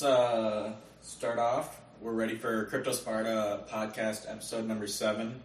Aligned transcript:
let's 0.00 0.16
uh, 0.16 0.72
start 1.00 1.40
off. 1.40 1.80
We're 2.00 2.12
ready 2.12 2.36
for 2.36 2.66
Crypto 2.66 2.92
Sparta 2.92 3.64
podcast 3.68 4.30
episode 4.30 4.64
number 4.64 4.86
seven. 4.86 5.42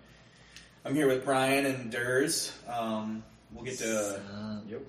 I'm 0.85 0.93
here 0.93 1.07
with 1.07 1.25
Brian 1.25 1.65
and 1.65 1.91
Durs. 1.91 2.51
Um, 2.69 3.23
we'll 3.51 3.65
get 3.65 3.79
to 3.79 4.21
Yep. 4.67 4.81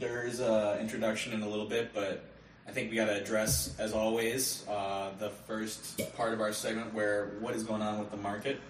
Durs' 0.00 0.40
uh, 0.40 0.78
introduction 0.80 1.32
in 1.32 1.40
a 1.40 1.48
little 1.48 1.64
bit, 1.64 1.94
but 1.94 2.24
I 2.68 2.72
think 2.72 2.90
we 2.90 2.96
got 2.96 3.06
to 3.06 3.18
address, 3.18 3.74
as 3.78 3.94
always, 3.94 4.66
uh, 4.68 5.12
the 5.18 5.30
first 5.30 5.98
part 6.14 6.34
of 6.34 6.42
our 6.42 6.52
segment 6.52 6.92
where 6.92 7.36
what 7.40 7.54
is 7.54 7.62
going 7.62 7.80
on 7.80 7.98
with 7.98 8.10
the 8.10 8.18
market. 8.18 8.60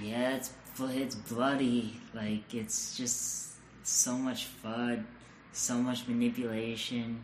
Yeah, 0.00 0.36
it's 0.36 0.52
it's 0.80 1.16
bloody. 1.16 2.00
Like 2.14 2.54
it's 2.54 2.96
just 2.96 3.50
so 3.82 4.16
much 4.16 4.48
FUD, 4.64 5.04
so 5.52 5.74
much 5.74 6.08
manipulation. 6.08 7.22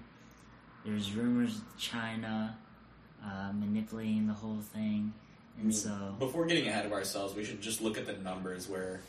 There's 0.85 1.13
rumors 1.13 1.57
of 1.59 1.79
China 1.79 2.57
uh, 3.25 3.53
manipulating 3.53 4.27
the 4.27 4.33
whole 4.35 4.61
thing, 4.73 5.13
and 5.61 5.73
so 5.75 6.15
Before 6.19 6.45
getting 6.47 6.67
ahead 6.69 6.87
of 6.87 6.93
ourselves, 6.93 7.35
we 7.35 7.45
should 7.45 7.61
just 7.61 7.81
look 7.81 7.97
at 7.99 8.07
the 8.07 8.15
numbers 8.15 8.69
where 8.69 9.01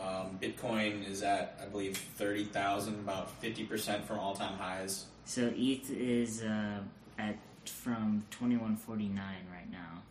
um, 0.00 0.38
Bitcoin 0.40 1.08
is 1.08 1.22
at, 1.22 1.58
I 1.62 1.66
believe, 1.66 1.96
30,000, 2.16 2.94
about 2.94 3.40
50% 3.40 4.02
from 4.04 4.18
all 4.18 4.34
time 4.34 4.58
highs. 4.58 5.06
so 5.24 5.52
ETH 5.56 5.88
is 5.90 6.42
uh, 6.42 6.80
at 7.18 7.36
from 7.66 8.24
twenty 8.32 8.56
one 8.56 8.74
forty 8.76 9.06
nine 9.06 9.46
right 9.52 9.70
now, 9.70 10.02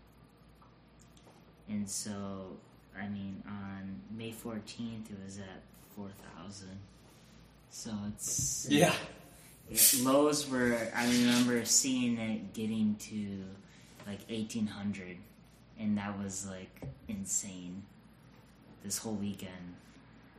and 1.68 1.90
so 1.90 2.56
I 2.98 3.08
mean 3.10 3.44
on 3.46 4.00
May 4.18 4.32
fourteenth 4.32 5.12
it 5.12 5.18
was 5.26 5.38
at 5.40 5.62
four 5.94 6.08
thousand. 6.38 6.80
So 7.70 7.92
it's 8.08 8.68
Yeah. 8.70 8.94
Lows 10.04 10.50
were 10.50 10.78
I 10.96 11.06
remember 11.06 11.64
seeing 11.66 12.18
it 12.18 12.54
getting 12.54 12.96
to 12.96 13.44
like 14.08 14.20
eighteen 14.30 14.68
hundred, 14.68 15.18
and 15.80 15.98
that 15.98 16.18
was 16.20 16.48
like 16.48 16.82
insane. 17.08 17.84
This 18.84 18.98
whole 18.98 19.14
weekend, 19.14 19.76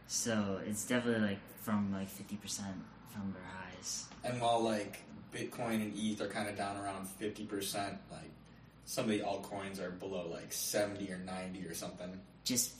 so 0.09 0.61
it's 0.67 0.85
definitely 0.85 1.29
like 1.29 1.41
from 1.61 1.93
like 1.93 2.09
fifty 2.09 2.37
percent 2.37 2.77
from 3.13 3.33
their 3.33 3.43
highs. 3.43 4.07
And 4.25 4.41
while 4.41 4.61
like 4.61 5.03
Bitcoin 5.33 5.77
and 5.77 5.93
ETH 5.97 6.21
are 6.21 6.29
kind 6.29 6.49
of 6.49 6.57
down 6.57 6.77
around 6.77 7.09
50%, 7.21 7.75
like 8.11 8.31
some 8.85 9.05
of 9.05 9.11
the 9.11 9.21
altcoins 9.21 9.81
are 9.81 9.91
below 9.91 10.29
like 10.31 10.53
70 10.53 11.11
or 11.11 11.19
90 11.19 11.67
or 11.67 11.75
something. 11.75 12.21
Just, 12.45 12.75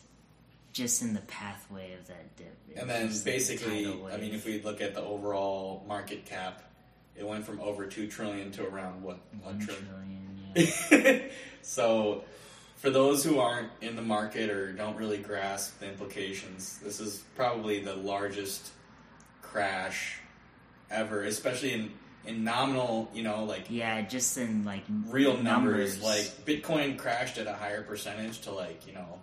just 0.73 1.03
in 1.03 1.15
the 1.15 1.21
pathway 1.21 1.93
of 1.95 2.07
that 2.09 2.37
dip. 2.37 2.57
It 2.71 2.79
And 2.79 2.89
then 2.89 3.09
just 3.09 3.27
like 3.27 3.35
a 3.35 3.37
basically, 3.37 3.87
I 4.13 4.17
mean, 4.17 4.35
if 4.35 4.47
we 4.47 4.61
look 4.63 4.81
at 4.81 4.95
the 4.95 5.03
overall 5.03 5.85
market 5.87 6.25
cap, 6.25 6.63
it 7.17 7.27
went 7.27 7.45
from 7.45 7.61
over 7.61 7.87
2 7.87 8.09
trillion 8.09 8.51
to 8.53 8.67
around 8.67 9.03
what? 9.03 9.19
one 9.41 9.59
1 9.59 9.67
trillion, 9.67 9.89
trillion? 10.55 11.23
yeah. 11.27 11.33
so, 11.63 12.25
for 12.77 12.91
those 12.91 13.23
who 13.23 13.39
aren't 13.39 13.71
in 13.81 13.97
the 13.97 14.03
market 14.03 14.51
or 14.51 14.73
don't 14.73 14.97
really 14.97 15.19
grasp 15.19 15.79
the 15.79 15.89
implications, 15.89 16.79
this 16.79 17.01
is 17.01 17.23
probably 17.37 17.81
the 17.81 17.95
largest 17.95 18.71
crash 19.41 20.19
ever, 20.91 21.23
especially 21.25 21.75
in, 21.75 21.93
in 22.27 22.45
nominal, 22.45 23.11
you 23.15 23.23
know, 23.23 23.45
like 23.45 23.67
yeah, 23.69 24.01
just 24.03 24.37
in 24.39 24.65
like 24.65 24.83
real 25.07 25.37
numbers. 25.37 26.03
Like 26.03 26.25
Bitcoin 26.45 26.99
crashed 26.99 27.39
at 27.39 27.47
a 27.47 27.53
higher 27.53 27.83
percentage 27.83 28.41
to 28.43 28.53
like, 28.53 28.87
you 28.87 28.95
know, 28.95 29.21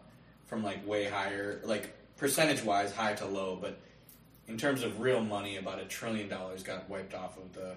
from 0.50 0.64
like 0.64 0.86
way 0.88 1.06
higher, 1.06 1.62
like 1.64 1.96
percentage 2.18 2.64
wise, 2.64 2.92
high 2.92 3.14
to 3.14 3.26
low, 3.26 3.58
but 3.62 3.80
in 4.48 4.58
terms 4.58 4.84
of 4.84 5.00
real 5.00 5.22
money, 5.22 5.58
about 5.58 5.80
a 5.80 5.86
trillion 5.86 6.28
dollars 6.28 6.64
got 6.64 6.90
wiped 6.90 7.14
off 7.14 7.38
of 7.38 7.54
the 7.54 7.76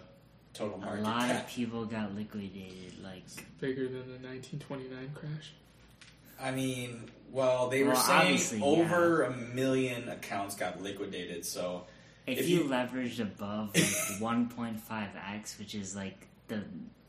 total 0.55 0.79
market. 0.79 1.01
a 1.01 1.03
lot 1.05 1.27
cap. 1.27 1.45
of 1.45 1.51
people 1.51 1.85
got 1.85 2.15
liquidated. 2.15 2.95
Like 3.03 3.25
bigger 3.61 3.85
than 3.85 4.07
the 4.09 4.27
1929 4.27 5.11
crash. 5.15 5.53
I 6.41 6.51
mean, 6.51 7.05
well, 7.31 7.69
they 7.69 7.85
were 7.85 7.95
saying 7.95 8.21
obviously, 8.23 8.59
yeah. 8.59 8.65
over 8.65 9.23
a 9.23 9.31
million 9.31 10.09
accounts 10.09 10.57
got 10.57 10.83
liquidated. 10.83 11.45
So 11.45 11.85
if, 12.27 12.39
If 12.39 12.49
you, 12.49 12.65
you- 12.65 12.71
leveraged 12.71 13.21
above 13.21 13.77
like 13.77 14.19
one 14.21 14.49
point 14.49 14.81
five 14.81 15.11
x, 15.35 15.59
which 15.59 15.75
is 15.75 15.95
like 15.95 16.27
the 16.49 16.63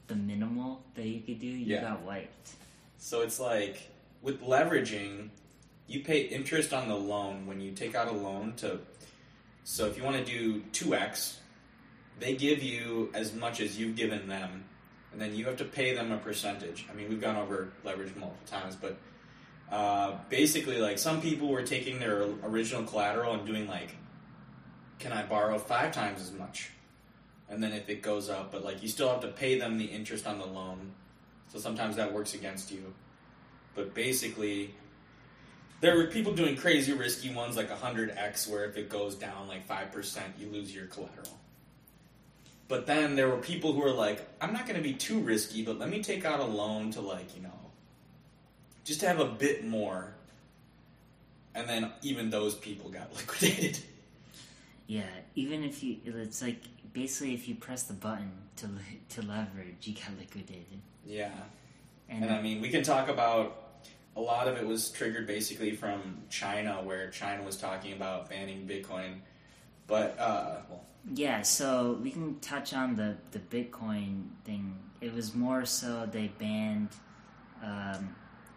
the 0.08 0.16
minimal 0.16 0.84
that 0.96 1.06
you 1.08 1.22
could 1.22 1.40
do, 1.40 1.48
you 1.48 1.74
Yeah. 1.76 1.82
got 1.82 2.02
wiped. 2.02 2.50
So 2.98 3.22
it's 3.22 3.40
like 3.40 3.90
with 4.22 4.42
leveraging, 4.42 5.30
you 5.88 6.02
pay 6.02 6.22
interest 6.22 6.74
on 6.74 6.88
the 6.88 6.96
loan 6.96 7.46
when 7.46 7.60
you 7.60 7.72
take 7.72 7.96
out 7.96 8.08
a 8.08 8.12
loan 8.12 8.54
to. 8.58 8.80
So 9.64 9.86
if 9.86 9.98
you 9.98 10.04
want 10.04 10.18
to 10.18 10.26
do 10.26 10.62
two 10.72 10.96
x, 10.96 11.40
they 12.20 12.36
give 12.36 12.62
you 12.62 13.10
as 13.14 13.34
much 13.34 13.60
as 13.60 13.80
you've 13.80 13.96
given 13.96 14.28
them, 14.28 14.66
and 15.12 15.22
then 15.22 15.36
you 15.36 15.46
have 15.46 15.58
to 15.58 15.66
pay 15.66 15.94
them 15.94 16.12
a 16.12 16.18
percentage. 16.18 16.86
I 16.92 16.96
mean, 16.96 17.10
we've 17.10 17.22
gone 17.22 17.36
over 17.36 17.72
leverage 17.84 18.16
multiple 18.16 18.46
times, 18.46 18.76
but 18.76 18.98
uh, 19.72 20.18
basically, 20.30 20.78
like 20.78 21.00
some 21.00 21.22
people 21.22 21.48
were 21.48 21.64
taking 21.64 22.00
their 22.00 22.28
original 22.44 22.84
collateral 22.84 23.34
and 23.34 23.46
doing 23.46 23.68
like, 23.68 23.96
can 25.00 25.12
I 25.12 25.24
borrow 25.24 25.58
five 25.58 25.92
times 25.92 26.22
as 26.22 26.32
much? 26.32 26.70
And 27.50 27.62
then 27.62 27.72
if 27.72 27.90
it 27.90 28.02
goes 28.02 28.30
up, 28.30 28.52
but 28.52 28.64
like 28.64 28.82
you 28.82 28.90
still 28.90 29.10
have 29.10 29.22
to 29.22 29.28
pay 29.28 29.60
them 29.60 29.78
the 29.78 29.86
interest 29.86 30.28
on 30.28 30.40
the 30.40 30.46
loan. 30.46 30.92
So 31.48 31.60
sometimes 31.60 31.96
that 31.98 32.12
works 32.12 32.34
against 32.34 32.72
you. 32.72 32.94
But 33.76 33.94
basically, 33.94 34.76
there 35.84 35.98
were 35.98 36.06
people 36.06 36.34
doing 36.34 36.56
crazy 36.56 36.94
risky 36.94 37.34
ones 37.34 37.58
like 37.58 37.70
100x, 37.70 38.50
where 38.50 38.64
if 38.64 38.78
it 38.78 38.88
goes 38.88 39.16
down 39.16 39.50
like 39.50 39.68
5%, 39.68 40.22
you 40.40 40.48
lose 40.48 40.74
your 40.74 40.86
collateral. 40.86 41.38
But 42.70 42.88
then 42.88 43.18
there 43.18 43.28
were 43.28 43.36
people 43.36 43.74
who 43.74 43.82
were 43.82 43.92
like, 43.92 44.26
I'm 44.40 44.54
not 44.54 44.66
going 44.66 44.78
to 44.78 44.82
be 44.82 44.94
too 44.94 45.20
risky, 45.20 45.62
but 45.62 45.80
let 45.80 45.90
me 45.90 46.02
take 46.02 46.24
out 46.24 46.40
a 46.40 46.46
loan 46.46 46.92
to 46.92 47.02
like, 47.02 47.36
you 47.36 47.44
know, 47.44 47.60
just 48.86 49.02
to 49.02 49.10
have 49.10 49.20
a 49.20 49.26
bit 49.26 49.66
more. 49.66 50.14
And 51.54 51.68
then 51.68 51.92
even 52.02 52.30
those 52.30 52.56
people 52.56 52.90
got 52.90 53.14
liquidated. 53.18 53.78
Yeah, 54.88 55.04
even 55.36 55.66
if 55.66 55.84
you, 55.84 55.98
it's 56.06 56.42
like 56.42 56.62
basically 56.94 57.34
if 57.34 57.50
you 57.50 57.56
press 57.56 57.84
the 57.84 57.94
button 57.94 58.32
to 58.56 58.70
to 59.16 59.28
leverage, 59.28 59.76
you 59.82 59.96
get 59.96 60.18
liquidated. 60.18 60.80
Yeah. 61.06 61.32
And, 62.08 62.24
And 62.24 62.34
I 62.34 62.42
mean, 62.42 62.62
we 62.62 62.70
can 62.70 62.84
talk 62.84 63.10
about 63.10 63.63
a 64.16 64.22
lot 64.22 64.48
of 64.48 64.58
it 64.58 64.66
was 64.66 64.90
triggered 64.90 65.28
basically 65.28 65.76
from 65.76 66.20
China, 66.30 66.82
where 66.84 67.10
China 67.10 67.44
was 67.44 67.58
talking 67.58 67.94
about 67.94 68.30
banning 68.30 68.68
Bitcoin. 68.68 69.20
But, 69.88 70.18
uh, 70.20 70.62
well, 70.70 70.86
yeah, 71.14 71.42
so 71.42 72.00
we 72.02 72.12
can 72.12 72.40
touch 72.40 72.74
on 72.74 72.96
the 72.96 73.18
the 73.32 73.40
Bitcoin 73.40 74.28
thing. 74.46 74.78
It 75.02 75.14
was 75.14 75.36
more 75.36 75.66
so 75.66 76.08
they 76.10 76.28
banned 76.40 76.90
um, 77.62 78.16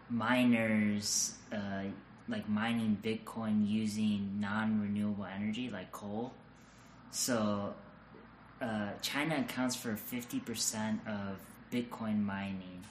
miners 0.09 1.35
uh, 1.51 1.83
like 2.29 2.47
mining 2.47 2.97
Bitcoin 3.03 3.67
using 3.67 4.39
non 4.39 4.81
renewable 4.81 5.25
energy 5.25 5.69
like 5.69 5.91
coal. 5.91 6.33
So 7.11 7.73
uh, 8.61 8.91
China 9.01 9.39
accounts 9.39 9.75
for 9.75 9.97
fifty 9.97 10.39
percent 10.39 11.01
of 11.05 11.37
Bitcoin 11.69 12.23
mining. 12.23 12.83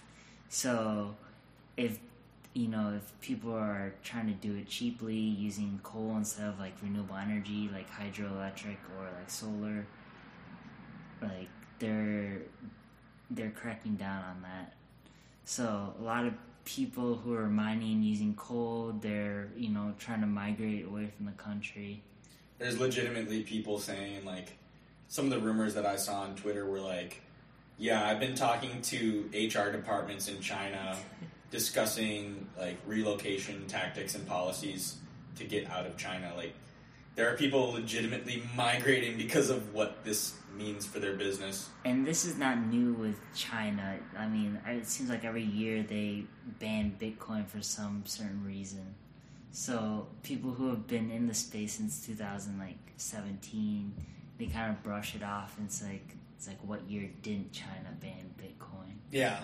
So 0.51 1.17
if 1.79 1.99
you 2.57 2.69
know 2.69 2.95
if 2.97 3.21
people 3.21 3.53
are 3.53 3.93
trying 4.03 4.27
to 4.27 4.33
do 4.33 4.57
it 4.57 4.67
cheaply 4.67 5.15
using 5.15 5.79
coal 5.83 6.15
instead 6.17 6.49
of 6.49 6.59
like 6.59 6.73
renewable 6.83 7.15
energy 7.15 7.69
like 7.71 7.89
hydroelectric 7.91 8.79
or 8.99 9.05
like 9.19 9.29
solar, 9.29 9.87
like 11.21 11.49
they're 11.79 12.41
they're 13.31 13.51
cracking 13.51 13.97
down 13.97 14.25
on 14.25 14.43
that. 14.43 14.73
So 15.45 15.95
a 16.01 16.03
lot 16.03 16.25
of 16.25 16.33
people 16.65 17.17
who 17.17 17.35
are 17.35 17.47
mining 17.47 18.03
using 18.03 18.35
coal, 18.35 18.95
they're 19.03 19.49
you 19.55 19.69
know 19.69 19.93
trying 19.99 20.23
to 20.23 20.27
migrate 20.27 20.87
away 20.87 21.13
from 21.15 21.27
the 21.27 21.33
country. 21.33 22.03
there's 22.59 22.81
legitimately 22.81 23.43
people 23.43 23.79
saying, 23.79 24.25
like, 24.25 24.57
some 25.09 25.27
of 25.27 25.31
the 25.31 25.39
rumors 25.39 25.75
that 25.75 25.85
I 25.85 25.97
saw 25.97 26.23
on 26.23 26.35
Twitter 26.37 26.65
were 26.65 26.81
like, 26.81 27.21
yeah, 27.77 28.09
I've 28.09 28.19
been 28.19 28.35
talking 28.35 28.81
to 28.81 29.29
HR 29.35 29.71
departments 29.71 30.29
in 30.29 30.41
China 30.41 30.97
discussing, 31.51 32.49
like, 32.59 32.79
relocation 32.87 33.67
tactics 33.67 34.15
and 34.15 34.27
policies 34.27 34.97
to 35.37 35.45
get 35.45 35.71
out 35.71 35.87
of 35.87 35.97
China. 35.97 36.33
Like, 36.37 36.55
there 37.15 37.33
are 37.33 37.37
people 37.37 37.73
legitimately 37.73 38.43
migrating 38.55 39.17
because 39.17 39.49
of 39.51 39.73
what 39.73 40.05
this 40.05 40.35
means 40.57 40.85
for 40.87 40.99
their 40.99 41.15
business. 41.15 41.69
And 41.85 42.07
this 42.07 42.25
is 42.25 42.37
not 42.37 42.59
new 42.67 42.93
with 42.95 43.19
China. 43.35 43.99
I 44.17 44.27
mean, 44.27 44.61
it 44.67 44.87
seems 44.87 45.09
like 45.11 45.25
every 45.25 45.45
year 45.45 45.83
they 45.83 46.25
ban 46.59 46.97
Bitcoin 47.01 47.47
for 47.47 47.63
some 47.63 48.05
certain 48.07 48.45
reason. 48.45 48.95
So 49.51 50.09
people 50.23 50.51
who 50.51 50.69
have 50.69 50.87
been 50.87 51.11
in 51.11 51.27
the 51.27 51.35
space 51.35 51.75
since 51.75 52.05
2017, 52.07 53.95
they 54.39 54.47
kind 54.47 54.71
of 54.71 54.83
brush 54.83 55.15
it 55.15 55.23
off. 55.23 55.57
And 55.57 55.67
it's 55.67 55.83
like, 55.83 56.17
it's 56.37 56.47
like, 56.47 56.59
what 56.63 56.83
year 56.89 57.09
didn't 57.23 57.53
China 57.53 57.95
ban 58.01 58.35
Bitcoin? 58.39 58.99
Yeah. 59.11 59.41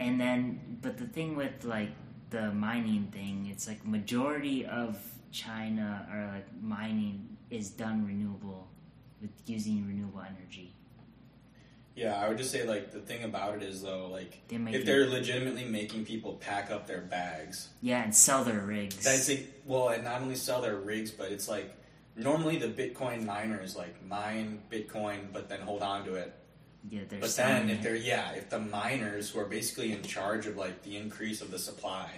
And 0.00 0.20
then, 0.20 0.78
but 0.82 0.98
the 0.98 1.06
thing 1.06 1.36
with 1.36 1.64
like 1.64 1.90
the 2.30 2.52
mining 2.52 3.08
thing, 3.12 3.48
it's 3.50 3.66
like 3.66 3.86
majority 3.86 4.66
of 4.66 4.98
China 5.32 6.06
or 6.12 6.34
like 6.34 6.46
mining 6.62 7.36
is 7.50 7.70
done 7.70 8.06
renewable 8.06 8.68
with 9.20 9.30
using 9.46 9.86
renewable 9.86 10.20
energy. 10.20 10.72
Yeah, 11.94 12.14
I 12.16 12.28
would 12.28 12.36
just 12.36 12.50
say 12.50 12.66
like 12.66 12.92
the 12.92 13.00
thing 13.00 13.24
about 13.24 13.56
it 13.56 13.62
is 13.62 13.82
though, 13.82 14.08
like 14.10 14.46
They 14.48 14.56
if 14.56 14.84
they're 14.84 15.06
legitimately 15.06 15.64
making 15.64 16.04
people 16.04 16.34
pack 16.34 16.70
up 16.70 16.86
their 16.86 17.00
bags, 17.00 17.68
Yeah, 17.80 18.02
and 18.02 18.14
sell 18.14 18.44
their 18.44 18.60
rigs. 18.60 19.02
that's 19.02 19.28
like 19.30 19.62
well, 19.64 19.88
and 19.88 20.04
not 20.04 20.20
only 20.20 20.36
sell 20.36 20.60
their 20.60 20.76
rigs, 20.76 21.10
but 21.10 21.32
it's 21.32 21.48
like 21.48 21.74
normally 22.14 22.58
the 22.58 22.68
Bitcoin 22.68 23.24
miners 23.24 23.74
like 23.76 24.04
mine 24.06 24.60
Bitcoin, 24.70 25.32
but 25.32 25.48
then 25.48 25.60
hold 25.60 25.82
on 25.82 26.04
to 26.04 26.14
it. 26.14 26.34
Yeah, 26.90 27.00
But 27.20 27.34
then 27.36 27.70
if 27.70 27.82
they're 27.82 27.96
yeah, 27.96 28.32
if 28.32 28.50
the 28.50 28.58
miners 28.58 29.30
who 29.30 29.40
are 29.40 29.44
basically 29.44 29.92
in 29.92 30.02
charge 30.02 30.46
of 30.46 30.56
like 30.56 30.82
the 30.82 30.96
increase 30.96 31.40
of 31.40 31.50
the 31.50 31.58
supply 31.58 32.10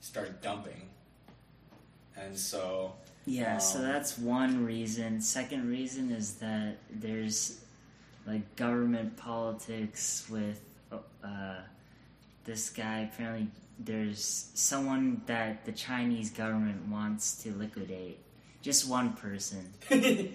start 0.00 0.42
dumping, 0.42 0.88
and 2.16 2.36
so 2.36 2.94
Yeah, 3.24 3.58
so 3.58 3.78
Um, 3.78 3.84
that's 3.84 4.18
one 4.18 4.64
reason. 4.64 5.20
Second 5.20 5.68
reason 5.68 6.10
is 6.10 6.34
that 6.34 6.76
there's 6.90 7.60
like 8.26 8.56
government 8.56 9.16
politics 9.16 10.26
with 10.28 10.60
uh, 11.22 11.56
this 12.44 12.70
guy. 12.70 13.10
Apparently, 13.12 13.48
there's 13.78 14.50
someone 14.54 15.22
that 15.26 15.64
the 15.64 15.72
Chinese 15.72 16.30
government 16.30 16.88
wants 16.88 17.42
to 17.42 17.52
liquidate. 17.54 18.18
Just 18.62 18.88
one 18.88 19.12
person. 19.12 19.72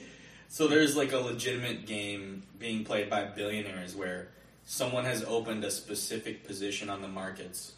so 0.51 0.68
there's 0.68 0.98
like 0.98 1.13
a 1.13 1.18
legitimate 1.18 1.86
game 1.86 2.44
being 2.59 2.83
played 2.83 3.09
by 3.09 3.24
billionaires 3.24 3.95
where 3.95 4.27
someone 4.65 5.06
has 5.06 5.24
opened 5.24 5.63
a 5.63 5.71
specific 5.71 6.45
position 6.45 6.89
on 6.89 7.01
the 7.01 7.07
markets, 7.07 7.71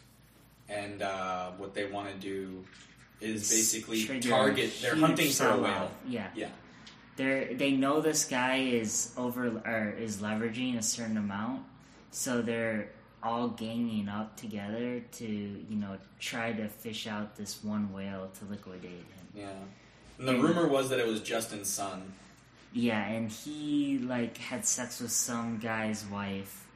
and 0.68 1.00
uh, 1.00 1.52
what 1.52 1.72
they 1.72 1.86
want 1.86 2.08
to 2.08 2.14
do 2.14 2.64
is 3.20 3.48
basically 3.48 4.02
Trigger 4.02 4.28
target. 4.28 4.72
They're 4.82 4.96
hunting 4.96 5.30
for 5.30 5.50
a 5.50 5.56
whale. 5.56 5.92
Yeah, 6.08 6.30
Yeah, 6.34 6.48
they 7.14 7.54
they 7.56 7.70
know 7.70 8.00
this 8.00 8.24
guy 8.24 8.56
is 8.56 9.14
over 9.16 9.62
or 9.64 9.94
is 9.96 10.16
leveraging 10.16 10.76
a 10.76 10.82
certain 10.82 11.16
amount, 11.16 11.62
so 12.10 12.42
they're 12.42 12.88
all 13.22 13.50
ganging 13.50 14.08
up 14.08 14.36
together 14.36 14.98
to 15.12 15.24
you 15.24 15.76
know 15.76 15.96
try 16.18 16.52
to 16.52 16.68
fish 16.68 17.06
out 17.06 17.36
this 17.36 17.62
one 17.62 17.92
whale 17.92 18.32
to 18.40 18.44
liquidate 18.46 18.90
him. 18.90 19.26
yeah. 19.32 19.46
And 20.18 20.26
the 20.26 20.36
rumor 20.36 20.66
was 20.66 20.90
that 20.90 20.98
it 20.98 21.06
was 21.06 21.20
Justin 21.20 21.64
Sun. 21.64 22.02
Yeah, 22.76 23.02
and 23.06 23.30
he 23.30 23.98
like 23.98 24.36
had 24.36 24.66
sex 24.66 25.00
with 25.00 25.12
some 25.12 25.58
guy's 25.58 26.04
wife, 26.06 26.66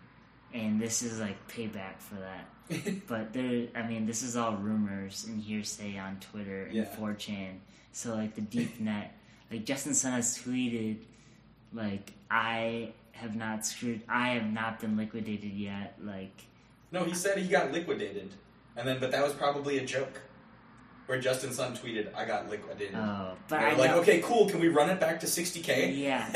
and 0.55 0.81
this 0.81 1.03
is 1.03 1.19
like 1.19 1.37
payback 1.49 1.99
for 1.99 2.15
that. 2.15 2.47
But 3.09 3.33
there, 3.33 3.67
I 3.75 3.83
mean, 3.83 4.07
this 4.07 4.23
is 4.23 4.37
all 4.37 4.55
rumors 4.57 5.25
and 5.27 5.41
hearsay 5.43 5.99
on 5.99 6.19
Twitter 6.21 6.65
and 6.65 6.75
Yeah. 6.75 6.85
4chan. 6.97 7.59
So 7.93 8.15
like 8.15 8.35
the 8.37 8.43
deep 8.43 8.79
net, 8.89 9.17
like 9.51 9.65
Justin 9.65 9.95
Sun 9.95 10.13
has 10.13 10.39
tweeted, 10.39 10.99
like 11.73 12.13
I 12.31 12.93
have 13.13 13.35
not 13.35 13.67
screwed, 13.67 14.03
I 14.09 14.29
have 14.31 14.47
not 14.53 14.79
been 14.81 14.97
liquidated 14.97 15.53
yet. 15.53 15.95
Like 16.01 16.45
No, 16.93 17.03
he 17.03 17.15
said 17.15 17.39
he 17.39 17.49
got 17.49 17.73
liquidated, 17.73 18.31
and 18.77 18.87
then 18.87 19.01
but 19.01 19.11
that 19.11 19.25
was 19.25 19.33
probably 19.33 19.79
a 19.79 19.85
joke. 19.85 20.21
Where 21.09 21.19
Justin 21.19 21.53
Sun 21.53 21.75
tweeted, 21.75 22.15
"I 22.15 22.25
got 22.27 22.51
liquidated." 22.51 22.95
oh, 22.95 23.33
but 23.49 23.59
And 23.61 23.67
I 23.69 23.75
like, 23.77 23.91
know- 23.93 24.01
okay, 24.01 24.21
cool. 24.21 24.49
Can 24.49 24.61
we 24.61 24.69
run 24.69 24.91
it 24.91 25.01
back 25.01 25.21
to 25.21 25.27
60k? 25.27 25.97
Yeah. 25.97 26.29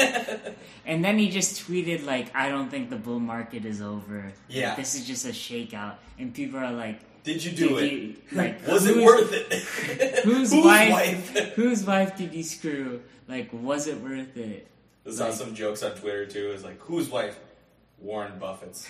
And 0.86 1.04
then 1.04 1.16
he 1.18 1.28
just 1.30 1.62
tweeted 1.68 2.04
like, 2.06 2.34
"I 2.34 2.48
don't 2.48 2.70
think 2.70 2.88
the 2.90 2.96
bull 2.96 3.20
market 3.20 3.64
is 3.64 3.80
over. 3.82 4.32
Yeah. 4.48 4.74
this 4.74 4.94
is 4.96 5.06
just 5.06 5.24
a 5.26 5.34
shakeout." 5.46 5.96
And 6.18 6.34
people 6.34 6.58
are 6.58 6.72
like, 6.72 6.98
Did 7.22 7.44
you 7.44 7.52
do 7.52 7.68
Did 7.68 7.84
it? 7.84 7.92
you- 7.92 8.16
like, 8.32 8.66
was 8.74 8.86
it 8.86 8.96
worth 8.96 9.30
it? 9.32 9.52
whose 10.24 10.52
wife- 10.54 11.54
"Whose 11.54 11.84
wife 11.84 12.16
did 12.16 12.32
you 12.34 12.42
screw? 12.42 13.02
Like, 13.28 13.50
was 13.52 13.86
it 13.86 14.00
worth 14.00 14.36
it?" 14.36 14.66
There's 15.04 15.18
saw 15.18 15.30
some 15.30 15.54
jokes 15.54 15.82
on 15.84 15.92
Twitter 15.96 16.24
too. 16.26 16.50
It's 16.54 16.64
like, 16.64 16.80
whose 16.80 17.08
wife? 17.10 17.38
Warren 18.00 18.36
Buffett's. 18.40 18.88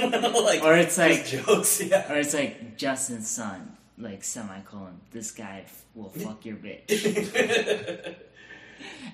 like, 0.00 0.64
Or 0.64 0.74
it's 0.76 0.98
like- 0.98 1.26
jokes. 1.26 1.80
Yeah. 1.80 2.10
Or 2.10 2.16
it's 2.18 2.34
like 2.34 2.76
Justin's 2.76 3.30
son, 3.30 3.77
like 3.98 4.24
semicolon. 4.24 5.00
This 5.10 5.30
guy 5.30 5.62
f- 5.64 5.84
will 5.94 6.10
fuck 6.10 6.44
your 6.44 6.56
bitch. 6.56 8.16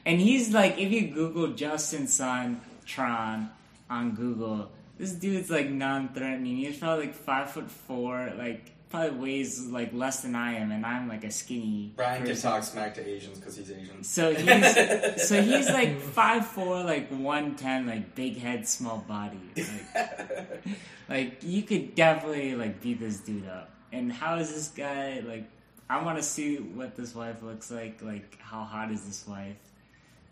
And 0.04 0.20
he's 0.20 0.52
like, 0.52 0.78
if 0.78 0.92
you 0.92 1.08
Google 1.08 1.48
Justin 1.54 2.06
Sun 2.06 2.60
Tron 2.84 3.50
on 3.88 4.14
Google, 4.14 4.70
this 4.98 5.12
dude's 5.12 5.50
like 5.50 5.70
non-threatening. 5.70 6.56
He's 6.56 6.78
probably 6.78 7.06
like 7.06 7.14
five 7.14 7.50
foot 7.50 7.70
four, 7.70 8.32
like 8.36 8.70
probably 8.90 9.19
weighs 9.19 9.66
like 9.66 9.92
less 9.92 10.20
than 10.20 10.34
I 10.36 10.54
am, 10.54 10.70
and 10.70 10.84
I'm 10.84 11.08
like 11.08 11.25
a 11.25 11.31
skinny. 11.31 11.92
Brian 11.96 12.19
can 12.19 12.26
person. 12.26 12.50
talk 12.50 12.62
smack 12.62 12.94
to 12.94 13.06
Asians 13.08 13.38
because 13.38 13.56
he's 13.56 13.70
Asian. 13.70 14.04
So 14.04 14.34
he's 14.34 15.26
so 15.28 15.42
he's 15.42 15.69
like 15.70 15.98
five 15.98 16.46
four, 16.46 16.82
like 16.84 17.08
one 17.08 17.56
ten, 17.56 17.86
like 17.86 18.14
big 18.14 18.38
head, 18.38 18.69
small 18.69 18.98
body. 18.98 19.40
Like, 19.56 20.64
like 21.08 21.38
you 21.42 21.62
could 21.62 21.94
definitely 21.94 22.54
like 22.54 22.81
beat 22.81 23.00
this 23.00 23.19
dude 23.19 23.48
up. 23.48 23.70
And 23.94 24.12
how 24.12 24.37
is 24.37 24.52
this 24.52 24.69
guy 24.69 25.23
like? 25.26 25.44
I 25.88 26.02
want 26.02 26.17
to 26.17 26.23
see 26.23 26.56
what 26.56 26.96
this 26.96 27.14
wife 27.14 27.43
looks 27.43 27.70
like. 27.70 28.02
Like 28.02 28.38
how 28.41 28.64
hot 28.64 28.91
is 28.91 29.05
this 29.05 29.26
wife? 29.29 29.56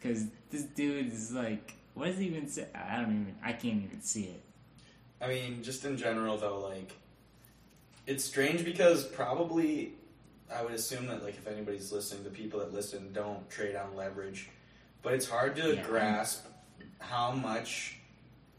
Because 0.01 0.25
this 0.51 0.63
dude 0.63 1.13
is 1.13 1.33
like, 1.33 1.75
what 1.95 2.07
does 2.07 2.19
he 2.19 2.27
even 2.27 2.49
say? 2.49 2.67
I 2.75 2.97
don't 2.97 3.11
even. 3.13 3.37
I 3.45 3.53
can't 3.53 3.85
even 3.85 4.01
see 4.03 4.25
it. 4.25 4.43
I 5.21 5.29
mean, 5.29 5.63
just 5.63 5.85
in 5.85 5.97
general 5.97 6.37
though, 6.37 6.59
like 6.61 6.93
it's 8.07 8.25
strange 8.25 8.65
because 8.65 9.05
probably 9.05 9.93
I 10.53 10.63
would 10.65 10.73
assume 10.73 11.07
that 11.07 11.23
like 11.23 11.35
if 11.37 11.47
anybody's 11.47 11.93
listening, 11.93 12.25
the 12.25 12.31
people 12.31 12.59
that 12.61 12.75
listen 12.75 13.13
don't 13.13 13.49
trade 13.49 13.77
on 13.77 13.95
leverage, 13.95 14.49
but 15.03 15.15
it's 15.15 15.29
hard 15.29 15.55
to 15.57 15.75
Yeah. 15.77 15.83
grasp 15.83 16.47
how 16.99 17.31
much 17.31 17.99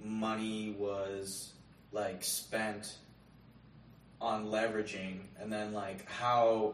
money 0.04 0.76
was 0.78 1.52
like 1.92 2.24
spent 2.24 2.96
on 4.24 4.48
leveraging, 4.48 5.20
and 5.40 5.52
then 5.52 5.74
like 5.74 6.10
how 6.10 6.74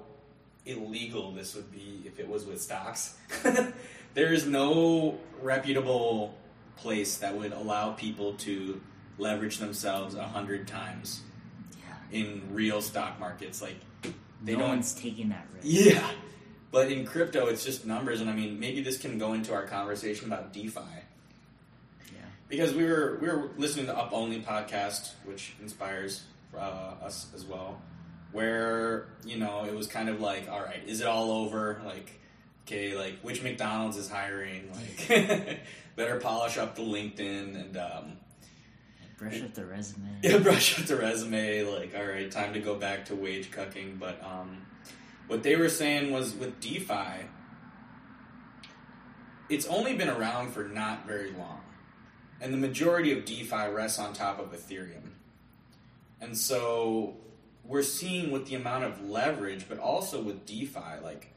illegal 0.66 1.32
this 1.32 1.56
would 1.56 1.72
be 1.72 2.04
if 2.06 2.20
it 2.20 2.28
was 2.30 2.46
with 2.46 2.62
stocks. 2.62 3.18
there 4.14 4.32
is 4.32 4.46
no 4.46 5.18
reputable 5.42 6.36
place 6.78 7.18
that 7.18 7.36
would 7.36 7.52
allow 7.52 7.92
people 7.94 8.34
to 8.34 8.80
leverage 9.18 9.58
themselves 9.58 10.14
a 10.16 10.24
hundred 10.24 10.68
times 10.68 11.22
Yeah. 11.78 12.20
in 12.20 12.42
real 12.54 12.82
stock 12.82 13.20
markets. 13.20 13.62
Like 13.62 13.76
they 14.44 14.54
no 14.54 14.60
don't. 14.60 14.70
one's 14.70 14.94
taking 14.94 15.30
that 15.30 15.46
risk. 15.54 15.66
Yeah, 15.68 16.08
but 16.72 16.92
in 16.92 17.06
crypto, 17.06 17.48
it's 17.48 17.66
just 17.66 17.86
numbers, 17.86 18.22
and 18.22 18.30
I 18.30 18.34
mean, 18.34 18.60
maybe 18.60 18.82
this 18.82 18.98
can 19.00 19.18
go 19.18 19.34
into 19.34 19.54
our 19.54 19.66
conversation 19.66 20.28
about 20.28 20.54
DeFi 20.54 20.80
Yeah. 22.14 22.20
because 22.48 22.74
we 22.74 22.84
were 22.86 23.18
we 23.22 23.28
were 23.28 23.50
listening 23.58 23.88
to 23.88 23.98
Up 23.98 24.12
Only 24.14 24.40
podcast, 24.42 25.14
which 25.26 25.56
inspires 25.62 26.24
uh, 26.58 26.96
us 27.04 27.28
as 27.36 27.46
well. 27.46 27.82
Where 28.32 29.08
you 29.26 29.38
know 29.38 29.66
it 29.66 29.76
was 29.76 29.88
kind 29.88 30.10
of 30.10 30.22
like, 30.22 30.50
all 30.50 30.62
right, 30.62 30.82
is 30.86 31.02
it 31.02 31.08
all 31.08 31.32
over? 31.32 31.82
Like, 31.86 32.20
okay, 32.66 32.96
like 32.96 33.20
which 33.22 33.42
McDonald's 33.42 33.98
is 33.98 34.10
hiring? 34.10 34.72
Like, 34.72 35.60
better 35.96 36.20
polish 36.20 36.58
up 36.58 36.76
the 36.76 36.84
LinkedIn 36.84 37.56
and 37.60 37.78
um, 37.78 38.18
Brush 39.20 39.42
up 39.42 39.54
the 39.54 39.66
resume. 39.66 40.08
yeah, 40.24 40.38
brush 40.38 40.80
up 40.80 40.86
the 40.86 40.96
resume. 40.96 41.64
Like, 41.64 41.94
all 41.94 42.06
right, 42.06 42.32
time 42.32 42.54
to 42.54 42.60
go 42.60 42.76
back 42.76 43.06
to 43.06 43.16
wage 43.16 43.52
cucking. 43.52 44.00
But 44.00 44.24
um, 44.24 44.66
what 45.28 45.44
they 45.44 45.58
were 45.58 45.68
saying 45.68 46.12
was 46.12 46.34
with 46.34 46.62
DeFi, 46.62 47.26
it's 49.50 49.66
only 49.68 49.94
been 49.96 50.08
around 50.08 50.54
for 50.54 50.64
not 50.64 51.06
very 51.06 51.32
long, 51.32 51.62
and 52.40 52.54
the 52.54 52.58
majority 52.58 53.12
of 53.12 53.26
DeFi 53.26 53.68
rests 53.68 54.00
on 54.00 54.14
top 54.14 54.40
of 54.40 54.54
Ethereum. 54.54 55.12
And 56.22 56.38
so 56.38 57.16
we're 57.64 57.84
seeing 57.84 58.32
with 58.32 58.48
the 58.48 58.56
amount 58.56 58.84
of 58.84 59.02
leverage, 59.08 59.66
but 59.70 59.80
also 59.80 60.22
with 60.22 60.46
DeFi, 60.46 61.02
like 61.04 61.34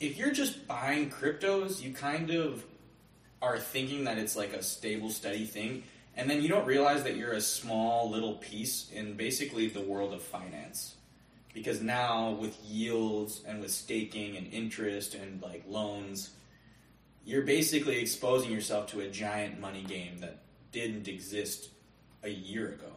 if 0.00 0.18
you're 0.18 0.32
just 0.32 0.66
buying 0.66 1.10
cryptos, 1.10 1.82
you 1.82 1.92
kind 1.92 2.30
of 2.30 2.64
are 3.40 3.58
thinking 3.58 4.04
that 4.04 4.18
it's 4.18 4.36
like 4.36 4.52
a 4.52 4.62
stable, 4.62 5.10
steady 5.10 5.44
thing, 5.44 5.84
and 6.16 6.30
then 6.30 6.42
you 6.42 6.48
don't 6.48 6.66
realize 6.66 7.02
that 7.04 7.16
you're 7.16 7.32
a 7.32 7.40
small 7.40 8.10
little 8.10 8.34
piece 8.34 8.90
in 8.90 9.14
basically 9.14 9.68
the 9.68 9.80
world 9.80 10.12
of 10.12 10.22
finance. 10.22 10.96
Because 11.52 11.80
now, 11.80 12.32
with 12.32 12.58
yields 12.64 13.42
and 13.46 13.60
with 13.60 13.70
staking 13.70 14.36
and 14.36 14.52
interest 14.52 15.14
and 15.14 15.40
like 15.40 15.64
loans, 15.68 16.30
you're 17.24 17.42
basically 17.42 18.00
exposing 18.00 18.50
yourself 18.50 18.88
to 18.88 19.00
a 19.00 19.08
giant 19.08 19.60
money 19.60 19.82
game 19.82 20.18
that 20.18 20.38
didn't 20.72 21.06
exist 21.06 21.68
a 22.24 22.28
year 22.28 22.70
ago. 22.70 22.93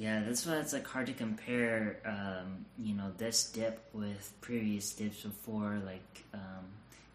Yeah, 0.00 0.22
that's 0.24 0.46
why 0.46 0.54
it's 0.54 0.72
like 0.72 0.86
hard 0.86 1.08
to 1.08 1.12
compare, 1.12 1.98
um, 2.06 2.64
you 2.78 2.94
know, 2.94 3.12
this 3.18 3.44
dip 3.44 3.86
with 3.92 4.32
previous 4.40 4.94
dips 4.94 5.24
before. 5.24 5.78
Like 5.84 6.24
um, 6.32 6.64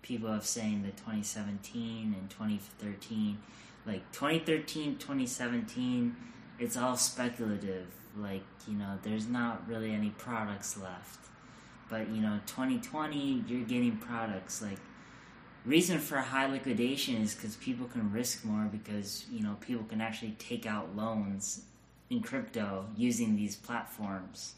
people 0.04 0.32
have 0.32 0.46
saying 0.46 0.84
that 0.84 0.96
2017 0.98 2.16
and 2.16 2.30
2013, 2.30 3.40
like 3.88 4.12
2013, 4.12 4.98
2017, 4.98 6.16
it's 6.60 6.78
all 6.78 6.96
speculative. 6.96 7.88
Like 8.16 8.44
you 8.68 8.76
know, 8.76 9.00
there's 9.02 9.28
not 9.28 9.68
really 9.68 9.92
any 9.92 10.12
products 10.12 10.78
left. 10.80 11.22
But 11.90 12.10
you 12.10 12.22
know, 12.22 12.40
2020, 12.46 13.46
you're 13.48 13.66
getting 13.66 13.98
products 13.98 14.62
like 14.62 14.78
reason 15.66 15.98
for 15.98 16.18
high 16.18 16.46
liquidation 16.46 17.16
is 17.16 17.34
because 17.34 17.56
people 17.56 17.88
can 17.88 18.12
risk 18.12 18.46
more 18.46 18.70
because 18.72 19.26
you 19.32 19.42
know 19.42 19.58
people 19.60 19.86
can 19.86 20.02
actually 20.02 20.36
take 20.38 20.68
out 20.68 20.96
loans 20.96 21.64
in 22.10 22.22
crypto 22.22 22.86
using 22.96 23.36
these 23.36 23.56
platforms. 23.56 24.56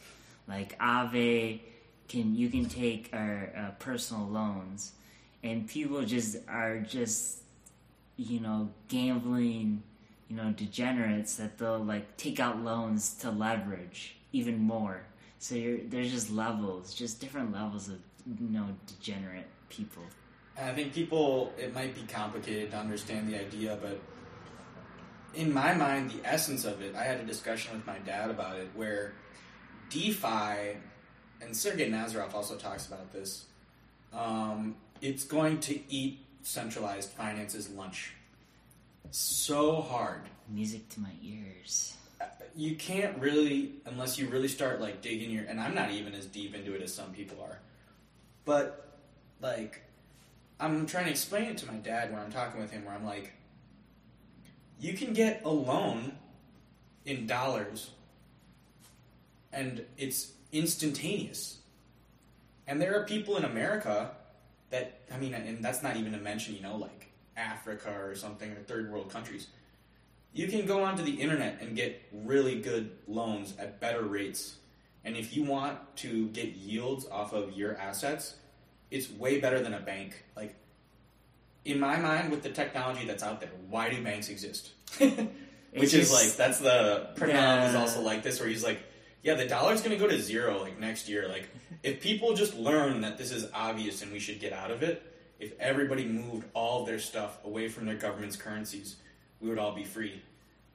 Like 0.47 0.77
Aave 0.79 1.59
can 2.07 2.35
you 2.35 2.49
can 2.49 2.65
take 2.65 3.09
our 3.13 3.51
uh, 3.57 3.71
personal 3.79 4.27
loans 4.27 4.93
and 5.43 5.67
people 5.67 6.03
just 6.03 6.37
are 6.47 6.79
just 6.79 7.39
you 8.15 8.39
know 8.39 8.69
gambling 8.87 9.83
you 10.29 10.35
know 10.35 10.51
degenerates 10.51 11.35
that 11.35 11.57
they'll 11.57 11.83
like 11.83 12.17
take 12.17 12.39
out 12.39 12.59
loans 12.59 13.13
to 13.15 13.29
leverage 13.29 14.15
even 14.31 14.59
more. 14.59 15.01
So 15.39 15.55
there's 15.87 16.11
just 16.11 16.31
levels 16.31 16.93
just 16.93 17.19
different 17.19 17.51
levels 17.53 17.89
of 17.89 17.99
you 18.39 18.49
know 18.49 18.67
degenerate 18.87 19.47
people. 19.69 20.03
I 20.59 20.73
think 20.73 20.93
people, 20.93 21.53
it 21.57 21.73
might 21.73 21.93
be 21.93 22.01
complicated 22.11 22.71
to 22.71 22.77
understand 22.77 23.29
the 23.29 23.39
idea, 23.39 23.77
but 23.79 23.99
in 25.37 25.53
my 25.53 25.73
mind, 25.73 26.09
the 26.09 26.27
essence 26.27 26.65
of 26.65 26.81
it, 26.81 26.95
I 26.95 27.03
had 27.03 27.19
a 27.19 27.23
discussion 27.23 27.75
with 27.75 27.85
my 27.85 27.99
dad 27.99 28.31
about 28.31 28.57
it 28.57 28.69
where 28.73 29.13
DeFi, 29.91 30.77
and 31.41 31.55
Sergey 31.55 31.89
Nazarov 31.89 32.33
also 32.33 32.55
talks 32.55 32.87
about 32.87 33.13
this, 33.13 33.45
um, 34.13 34.75
it's 34.99 35.23
going 35.23 35.59
to 35.61 35.79
eat 35.91 36.25
centralized 36.41 37.11
finances 37.11 37.69
lunch 37.69 38.13
so 39.11 39.81
hard. 39.81 40.21
music 40.49 40.89
to 40.89 40.99
my 40.99 41.11
ears 41.23 41.95
You 42.55 42.75
can't 42.75 43.17
really, 43.19 43.73
unless 43.85 44.17
you 44.17 44.27
really 44.27 44.47
start 44.47 44.81
like 44.81 45.01
digging 45.01 45.29
your, 45.29 45.43
and 45.43 45.61
I'm 45.61 45.75
not 45.75 45.91
even 45.91 46.15
as 46.15 46.25
deep 46.25 46.55
into 46.55 46.73
it 46.73 46.81
as 46.81 46.93
some 46.93 47.11
people 47.11 47.37
are, 47.43 47.59
but 48.43 48.97
like, 49.39 49.83
I'm 50.59 50.87
trying 50.87 51.05
to 51.05 51.11
explain 51.11 51.43
it 51.43 51.57
to 51.59 51.67
my 51.67 51.75
dad 51.75 52.11
when 52.11 52.19
I'm 52.19 52.31
talking 52.31 52.59
with 52.59 52.71
him, 52.71 52.85
where 52.85 52.95
I'm 52.95 53.05
like, 53.05 53.33
you 54.79 54.93
can 54.93 55.13
get 55.13 55.41
a 55.43 55.49
loan 55.49 56.13
in 57.05 57.25
dollars, 57.25 57.91
and 59.51 59.83
it's 59.97 60.31
instantaneous. 60.51 61.59
And 62.67 62.81
there 62.81 62.99
are 62.99 63.05
people 63.05 63.37
in 63.37 63.45
America 63.45 64.11
that, 64.69 64.99
I 65.13 65.17
mean, 65.17 65.33
and 65.33 65.63
that's 65.63 65.81
not 65.81 65.95
even 65.95 66.11
to 66.11 66.17
mention, 66.17 66.55
you 66.55 66.61
know, 66.61 66.75
like 66.75 67.07
Africa 67.35 67.95
or 67.97 68.15
something, 68.15 68.51
or 68.51 68.55
third 68.63 68.91
world 68.91 69.09
countries. 69.09 69.47
You 70.33 70.47
can 70.47 70.65
go 70.65 70.83
onto 70.83 71.03
the 71.03 71.13
internet 71.13 71.61
and 71.61 71.75
get 71.75 72.01
really 72.11 72.61
good 72.61 72.91
loans 73.07 73.53
at 73.57 73.79
better 73.79 74.01
rates. 74.03 74.57
And 75.05 75.15
if 75.15 75.35
you 75.35 75.43
want 75.43 75.79
to 75.97 76.27
get 76.27 76.49
yields 76.49 77.07
off 77.07 77.33
of 77.33 77.53
your 77.53 77.77
assets, 77.77 78.35
it's 78.91 79.09
way 79.09 79.39
better 79.39 79.61
than 79.61 79.73
a 79.73 79.79
bank. 79.79 80.25
Like, 80.35 80.55
in 81.67 81.79
my 81.79 81.97
mind, 81.97 82.31
with 82.31 82.43
the 82.43 82.49
technology 82.49 83.05
that's 83.05 83.23
out 83.23 83.39
there, 83.39 83.49
why 83.69 83.89
do 83.89 84.01
banks 84.03 84.29
exist? 84.29 84.71
Which 84.99 85.13
is 85.73 85.91
just- 85.91 86.13
like, 86.13 86.35
that's 86.35 86.59
the, 86.59 87.09
Pranam 87.15 87.69
is 87.69 87.75
also 87.75 88.01
like 88.01 88.23
this, 88.23 88.39
where 88.39 88.49
he's 88.49 88.63
like, 88.63 88.79
yeah, 89.23 89.33
the 89.35 89.45
dollar's 89.47 89.81
going 89.81 89.91
to 89.91 89.97
go 90.03 90.09
to 90.09 90.19
zero 90.21 90.61
like 90.61 90.79
next 90.79 91.09
year. 91.09 91.27
Like, 91.27 91.47
if 91.83 92.01
people 92.01 92.33
just 92.33 92.55
learn 92.55 93.01
that 93.01 93.17
this 93.17 93.31
is 93.31 93.47
obvious 93.53 94.01
and 94.01 94.11
we 94.11 94.19
should 94.19 94.39
get 94.39 94.53
out 94.53 94.71
of 94.71 94.81
it, 94.83 95.03
if 95.39 95.59
everybody 95.59 96.05
moved 96.05 96.47
all 96.53 96.85
their 96.85 96.99
stuff 96.99 97.37
away 97.43 97.67
from 97.67 97.85
their 97.85 97.95
government's 97.97 98.35
currencies, 98.37 98.95
we 99.41 99.49
would 99.49 99.59
all 99.59 99.75
be 99.75 99.83
free. 99.83 100.21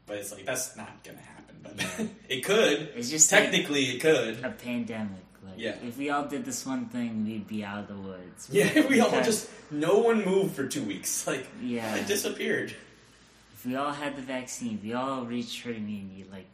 But 0.07 0.19
it's 0.19 0.33
like 0.33 0.45
that's 0.45 0.77
not 0.77 1.03
going 1.03 1.17
to 1.17 1.23
happen. 1.25 1.57
But 1.63 2.07
it 2.29 2.45
could. 2.45 2.91
It's 2.95 3.09
just 3.11 3.33
like 3.33 3.43
Technically, 3.45 3.85
it 3.97 4.01
could. 4.01 4.45
a 4.45 4.51
pandemic. 4.51 5.25
Like, 5.45 5.55
Yeah. 5.59 5.77
if 5.87 5.97
we 5.99 6.11
all 6.11 6.25
did 6.27 6.45
this 6.45 6.65
one 6.65 6.87
thing, 6.87 7.25
we'd 7.25 7.49
be 7.49 7.65
out 7.65 7.81
of 7.81 7.89
the 7.89 7.97
woods. 7.97 8.49
Yeah, 8.51 8.87
we 8.89 9.01
all 9.01 9.11
just 9.23 9.49
no 9.71 9.99
one 9.99 10.25
moved 10.25 10.55
for 10.55 10.67
two 10.67 10.85
weeks. 10.85 11.27
Like 11.33 11.47
yeah. 11.63 11.97
it 11.97 12.07
disappeared. 12.07 12.75
if 13.55 13.67
we 13.67 13.75
all 13.77 13.93
had 13.93 14.17
the 14.17 14.23
vaccine, 14.23 14.75
if 14.77 14.83
we 14.85 14.93
all 14.93 15.25
reached 15.25 15.63
herd 15.65 15.77
immunity, 15.77 16.25
like 16.31 16.47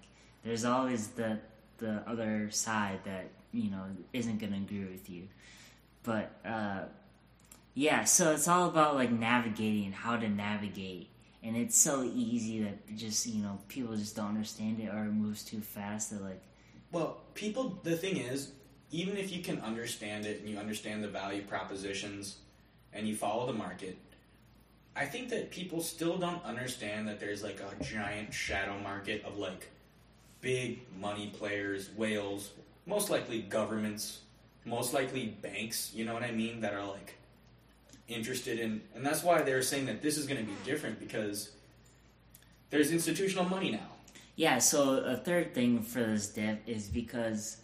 there's 0.45 0.64
always 0.64 1.09
the 1.09 1.38
the 1.78 2.02
other 2.09 2.50
side 2.50 3.00
that 3.04 3.26
you 3.52 3.71
know 3.71 3.85
isn't 4.12 4.38
gonna 4.40 4.57
agree 4.57 4.85
with 4.85 5.09
you. 5.11 5.28
But 6.02 6.30
uh, 6.45 6.85
yeah, 7.75 8.04
so 8.04 8.33
it's 8.33 8.49
all 8.49 8.68
about 8.68 8.95
like 8.95 9.11
navigating 9.11 9.92
how 9.92 10.16
to 10.16 10.28
navigate, 10.28 11.09
and 11.42 11.57
it's 11.57 11.76
so 11.76 12.02
easy 12.04 12.62
that 12.64 12.97
just 12.97 13.26
you 13.26 13.42
know 13.42 13.59
people 13.68 13.95
just 13.97 14.16
don't 14.16 14.28
understand 14.28 14.80
it 14.80 14.88
or 14.88 15.04
it 15.04 15.12
moves 15.12 15.45
too 15.45 15.61
fast. 15.61 16.11
That 16.11 16.23
like 16.23 16.42
Well, 16.92 17.21
people. 17.35 17.78
The 17.85 17.97
thing 17.97 18.16
is, 18.16 18.52
even 18.90 19.16
if 19.16 19.33
you 19.33 19.42
can 19.42 19.61
understand 19.61 20.26
it 20.26 20.40
and 20.40 20.49
you 20.49 20.59
understand 20.59 21.02
the 21.02 21.09
value 21.09 21.42
propositions, 21.42 22.37
and 22.92 23.07
you 23.07 23.14
follow 23.14 23.47
the 23.47 23.52
market, 23.52 23.97
I 24.97 25.04
think 25.04 25.28
that 25.30 25.50
people 25.50 25.80
still 25.80 26.18
don't 26.18 26.45
understand 26.45 27.07
that 27.09 27.21
there's 27.21 27.42
like 27.42 27.61
a 27.61 27.85
giant 27.85 28.33
shadow 28.33 28.78
market 28.80 29.25
of 29.25 29.38
like 29.38 29.71
big 30.40 30.80
money 30.99 31.33
players, 31.38 31.90
whales, 31.97 32.52
most 32.87 33.11
likely 33.11 33.42
governments, 33.42 34.21
most 34.64 34.92
likely 34.95 35.37
banks. 35.42 35.92
You 35.95 36.04
know 36.04 36.14
what 36.14 36.23
I 36.23 36.33
mean? 36.33 36.61
That 36.61 36.75
are 36.75 36.85
like 36.85 37.14
interested 38.09 38.59
in, 38.59 38.80
and 38.95 39.04
that's 39.04 39.23
why 39.23 39.42
they're 39.42 39.62
saying 39.62 39.87
that 39.87 40.02
this 40.02 40.16
is 40.16 40.26
going 40.26 40.40
to 40.40 40.47
be 40.47 40.57
different 40.64 40.99
because 40.99 41.52
there's 42.71 42.90
institutional 42.90 43.45
money 43.45 43.71
now. 43.71 43.90
Yeah, 44.35 44.59
so 44.59 44.99
a 44.99 45.16
third 45.16 45.54
thing 45.54 45.83
for 45.83 46.00
this 46.00 46.28
dip 46.28 46.62
is 46.66 46.88
because 46.88 47.59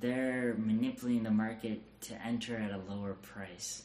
they're 0.00 0.54
manipulating 0.58 1.24
the 1.24 1.30
market 1.30 1.80
to 2.02 2.14
enter 2.24 2.56
at 2.56 2.70
a 2.70 2.80
lower 2.92 3.14
price. 3.14 3.82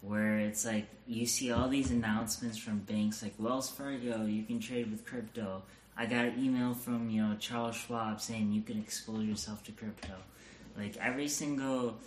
Where 0.00 0.38
it's 0.38 0.64
like 0.66 0.86
you 1.06 1.26
see 1.26 1.52
all 1.52 1.68
these 1.68 1.90
announcements 1.90 2.58
from 2.58 2.80
banks 2.80 3.22
like 3.22 3.34
Wells 3.38 3.70
Fargo, 3.70 4.24
you 4.24 4.42
can 4.42 4.58
trade 4.58 4.90
with 4.90 5.06
crypto. 5.06 5.62
I 5.96 6.06
got 6.06 6.24
an 6.24 6.44
email 6.44 6.74
from 6.74 7.08
you 7.08 7.22
know 7.22 7.36
Charles 7.38 7.76
Schwab 7.76 8.20
saying 8.20 8.52
you 8.52 8.62
can 8.62 8.78
expose 8.78 9.24
yourself 9.24 9.62
to 9.64 9.72
crypto. 9.72 10.14
Like 10.76 10.96
every 10.96 11.28
single 11.28 11.98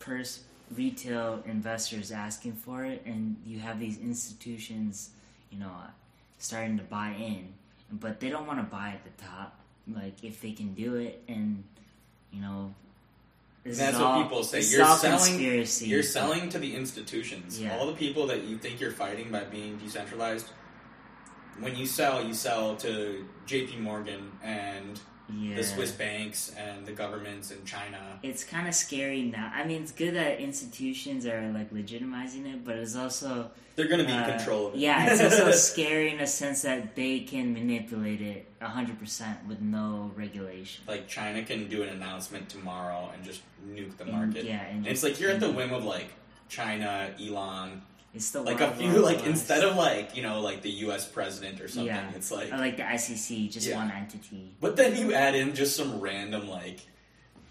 pers- 0.00 0.42
retail 0.74 1.42
investor 1.46 1.96
is 1.96 2.10
asking 2.10 2.54
for 2.54 2.84
it, 2.84 3.02
and 3.06 3.36
you 3.46 3.60
have 3.60 3.78
these 3.78 3.98
institutions, 3.98 5.10
you 5.50 5.60
know, 5.60 5.70
starting 6.38 6.76
to 6.78 6.84
buy 6.84 7.14
in 7.18 7.52
but 7.90 8.20
they 8.20 8.28
don't 8.28 8.46
want 8.46 8.58
to 8.58 8.64
buy 8.64 8.90
at 8.90 9.04
the 9.04 9.22
top. 9.22 9.58
Like 9.92 10.22
if 10.22 10.40
they 10.40 10.52
can 10.52 10.74
do 10.74 10.96
it, 10.96 11.22
and 11.28 11.64
you 12.32 12.40
know, 12.40 12.74
That's 13.64 13.78
is 13.80 13.98
what 13.98 14.22
people 14.22 14.42
say. 14.44 14.58
You're 14.60 14.84
selling- 14.86 15.18
Conspiracy. 15.18 15.86
You're 15.86 16.02
selling 16.02 16.48
to 16.50 16.58
the 16.58 16.74
institutions. 16.74 17.60
Yeah. 17.60 17.76
All 17.76 17.86
the 17.86 17.92
people 17.94 18.26
that 18.28 18.44
you 18.44 18.56
think 18.58 18.80
you're 18.80 18.92
fighting 18.92 19.30
by 19.30 19.44
being 19.44 19.76
decentralized. 19.78 20.48
When 21.60 21.76
you 21.76 21.86
sell, 21.86 22.24
you 22.24 22.34
sell 22.34 22.76
to 22.76 23.26
J.P. 23.46 23.78
Morgan 23.78 24.30
and 24.42 25.00
yeah. 25.36 25.56
the 25.56 25.62
Swiss 25.64 25.90
banks 25.92 26.54
and 26.56 26.86
the 26.86 26.92
governments 26.92 27.50
in 27.50 27.64
China. 27.64 27.98
It's 28.22 28.44
kind 28.44 28.66
of 28.68 28.74
scary 28.74 29.22
now. 29.22 29.50
I 29.54 29.64
mean, 29.64 29.82
it's 29.82 29.92
good 29.92 30.14
that 30.14 30.40
institutions 30.40 31.26
are 31.26 31.50
like 31.52 31.72
legitimizing 31.72 32.52
it, 32.52 32.64
but 32.64 32.76
it's 32.76 32.96
also 32.96 33.50
They're 33.76 33.86
going 33.88 34.00
to 34.00 34.06
be 34.06 34.12
in 34.12 34.18
uh, 34.18 34.36
control 34.36 34.68
of 34.68 34.74
it. 34.74 34.80
Yeah, 34.80 35.12
it's 35.12 35.22
also 35.22 35.50
scary 35.72 36.10
in 36.12 36.20
a 36.20 36.26
sense 36.26 36.62
that 36.62 36.94
they 36.96 37.20
can 37.20 37.52
manipulate 37.52 38.20
it 38.20 38.44
hundred 38.60 38.98
percent 38.98 39.38
with 39.46 39.60
no 39.60 40.10
regulation. 40.16 40.84
like 40.88 41.06
China 41.06 41.42
can 41.44 41.68
do 41.68 41.82
an 41.82 41.88
announcement 41.90 42.48
tomorrow 42.48 43.10
and 43.14 43.22
just 43.24 43.40
nuke 43.68 43.96
the 43.96 44.04
And- 44.04 44.12
market. 44.12 44.44
yeah, 44.44 44.64
and 44.66 44.78
And 44.78 44.86
it's 44.88 45.02
like 45.02 45.20
you're 45.20 45.30
at 45.30 45.40
the 45.40 45.50
whim 45.50 45.72
of 45.72 45.84
like 45.84 46.08
China, 46.48 47.10
Elon, 47.20 47.82
It's 48.18 48.32
the 48.32 48.42
like 48.42 48.60
a 48.60 48.72
few 48.72 48.88
Wild 48.88 49.02
like 49.02 49.26
instead 49.26 49.62
of 49.64 49.76
like 49.76 50.16
you 50.16 50.22
know 50.24 50.40
like 50.40 50.60
the 50.62 50.70
U.S. 50.86 51.06
president 51.06 51.60
or 51.60 51.68
something. 51.68 51.86
Yeah. 51.86 52.10
It's 52.16 52.30
like, 52.32 52.52
Or 52.52 52.56
like 52.58 52.76
the 52.76 52.96
SEC, 52.98 53.48
just 53.48 53.66
Yeah. 53.68 53.76
one 53.76 53.90
entity. 53.92 54.50
but 54.60 54.74
then 54.76 54.96
you 54.96 55.14
add 55.14 55.36
in 55.36 55.54
just 55.54 55.76
some 55.76 56.00
random 56.00 56.48
like 56.48 56.80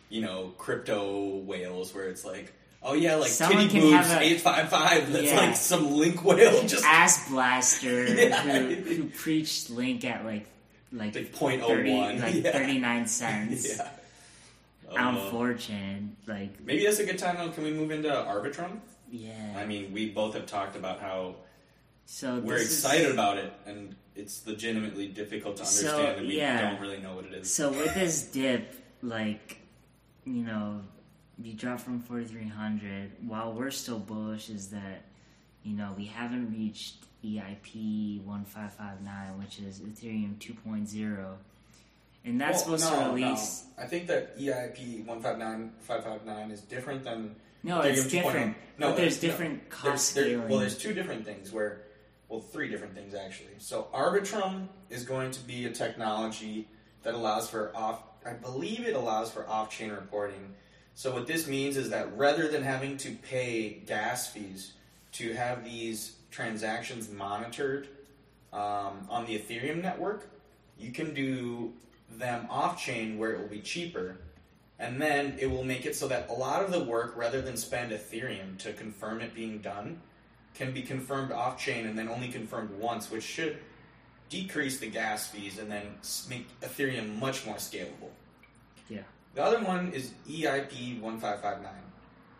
you 0.09 0.21
know 0.21 0.53
crypto 0.57 1.37
whales 1.37 1.93
where 1.95 2.09
it's 2.09 2.23
like. 2.25 2.53
Oh 2.83 2.93
yeah, 2.93 3.15
like 3.15 3.31
Someone 3.31 3.67
Titty 3.69 3.79
Boobs 3.79 4.09
eight 4.11 4.39
five 4.41 4.69
five. 4.69 5.11
That's 5.11 5.25
Yeah. 5.25 5.37
like 5.39 5.55
some 5.55 5.91
link 5.93 6.23
whale 6.23 6.61
just 6.67 6.85
ass 6.85 7.29
blaster 7.29 8.05
Yeah. 8.13 8.41
who, 8.43 8.75
who 8.75 9.03
preached 9.05 9.69
Link 9.69 10.05
at 10.05 10.23
like 10.25 10.45
like 10.93 11.15
like 11.15 11.33
point 11.33 11.61
oh 11.63 11.69
30, 11.69 11.91
like 12.19 12.35
yeah. 12.43 12.51
thirty 12.51 12.77
nine 12.77 13.07
cents 13.07 13.77
Yeah. 13.77 13.89
on 15.01 15.17
Uh, 15.17 15.31
4chan. 15.31 16.09
Like 16.27 16.59
maybe 16.63 16.85
that's 16.85 16.99
a 16.99 17.05
good 17.05 17.17
time 17.17 17.37
though. 17.37 17.49
Can 17.49 17.63
we 17.63 17.71
move 17.71 17.91
into 17.91 18.09
Arbitrum? 18.09 18.79
Yeah. 19.09 19.55
I 19.57 19.65
mean, 19.65 19.91
we 19.93 20.09
both 20.09 20.33
have 20.35 20.45
talked 20.45 20.75
about 20.75 20.99
how 20.99 21.35
so 22.05 22.39
we're 22.39 22.57
this 22.59 22.71
is- 22.71 22.83
excited 22.85 23.11
about 23.11 23.37
it, 23.37 23.51
and 23.65 23.95
it's 24.15 24.45
legitimately 24.47 25.07
difficult 25.07 25.57
to 25.57 25.65
So, 25.65 25.87
understand, 25.89 26.19
and 26.19 26.27
we 26.27 26.37
yeah. 26.37 26.69
don't 26.71 26.81
really 26.81 26.99
know 26.99 27.15
what 27.15 27.25
it 27.25 27.33
is. 27.33 27.53
So 27.53 27.69
with 27.69 27.93
this 27.93 28.23
dip, 28.23 28.75
like 29.01 29.57
you 30.25 30.43
know, 30.43 30.81
you 31.41 31.53
drop 31.53 31.79
from 31.79 31.99
forty 32.01 32.25
three 32.25 32.47
hundred. 32.47 33.11
While 33.25 33.53
we're 33.53 33.71
still 33.71 33.99
bullish, 33.99 34.49
is 34.49 34.69
that 34.69 35.03
you 35.63 35.75
know 35.75 35.93
we 35.97 36.05
haven't 36.05 36.51
reached 36.51 36.95
EIP 37.23 38.23
one 38.23 38.45
five 38.45 38.73
five 38.73 39.01
nine, 39.03 39.37
which 39.39 39.59
is 39.59 39.79
Ethereum 39.79 40.35
2.0. 40.37 41.35
and 42.25 42.39
that's 42.41 42.65
Well, 42.67 42.77
supposed 42.77 42.93
no, 42.99 43.09
to 43.09 43.15
release. 43.15 43.65
No. 43.77 43.83
I 43.83 43.87
think 43.87 44.07
that 44.07 44.37
EIP 44.39 45.05
one 45.05 45.21
five 45.21 45.37
nine 45.37 45.71
five 45.79 46.03
five 46.03 46.25
nine 46.25 46.51
is 46.51 46.61
different 46.61 47.03
than 47.03 47.35
No, 47.67 47.81
it's 47.81 48.07
different. 48.07 48.55
No, 48.77 48.89
but 48.89 48.97
there's 48.97 49.21
no. 49.21 49.29
different 49.29 49.69
There's- 49.69 49.81
cost 49.81 50.15
there- 50.15 50.39
well, 50.39 50.59
there's 50.59 50.77
two 50.77 50.93
different 50.93 51.25
things 51.25 51.51
where, 51.51 51.81
well, 52.29 52.39
three 52.39 52.69
different 52.69 52.95
things 52.95 53.13
actually. 53.13 53.55
So 53.59 53.87
Arbitrum 53.93 54.67
is 54.89 55.03
going 55.03 55.31
to 55.31 55.41
be 55.41 55.65
a 55.65 55.71
technology 55.71 56.67
that 57.03 57.13
allows 57.13 57.49
for 57.49 57.75
off. 57.75 58.03
I 58.25 58.33
believe 58.33 58.85
it 58.85 58.95
allows 58.95 59.31
for 59.31 59.47
off-chain 59.49 59.91
reporting. 59.91 60.53
So 60.93 61.13
what 61.13 61.27
this 61.27 61.47
means 61.47 61.77
is 61.77 61.89
that 61.91 62.17
rather 62.17 62.47
than 62.47 62.63
having 62.63 62.97
to 62.97 63.11
pay 63.15 63.81
gas 63.85 64.27
fees 64.27 64.73
to 65.13 65.33
have 65.33 65.63
these 65.63 66.15
transactions 66.31 67.09
monitored 67.09 67.87
um, 68.53 69.07
on 69.09 69.25
the 69.25 69.37
Ethereum 69.37 69.81
network, 69.81 70.29
you 70.77 70.91
can 70.91 71.13
do 71.13 71.73
them 72.17 72.47
off-chain 72.49 73.17
where 73.17 73.31
it 73.33 73.39
will 73.39 73.47
be 73.47 73.59
cheaper 73.61 74.17
and 74.79 75.01
then 75.01 75.35
it 75.39 75.47
will 75.47 75.63
make 75.63 75.85
it 75.85 75.95
so 75.95 76.07
that 76.07 76.29
a 76.29 76.33
lot 76.33 76.63
of 76.63 76.71
the 76.71 76.83
work, 76.83 77.15
rather 77.17 77.41
than 77.41 77.57
spend 77.57 77.91
Ethereum 77.91 78.57
to 78.59 78.73
confirm 78.73 79.21
it 79.21 79.33
being 79.33 79.59
done, 79.59 80.01
can 80.53 80.71
be 80.73 80.81
confirmed 80.81 81.31
off 81.31 81.59
chain 81.59 81.87
and 81.87 81.97
then 81.97 82.09
only 82.09 82.27
confirmed 82.27 82.69
once, 82.79 83.09
which 83.09 83.23
should 83.23 83.57
decrease 84.29 84.79
the 84.79 84.87
gas 84.87 85.27
fees 85.27 85.57
and 85.57 85.71
then 85.71 85.83
make 86.29 86.47
Ethereum 86.61 87.17
much 87.19 87.45
more 87.45 87.55
scalable. 87.55 88.09
Yeah. 88.89 89.03
The 89.35 89.43
other 89.43 89.63
one 89.63 89.91
is 89.93 90.13
EIP 90.27 90.99
1559. 91.01 91.71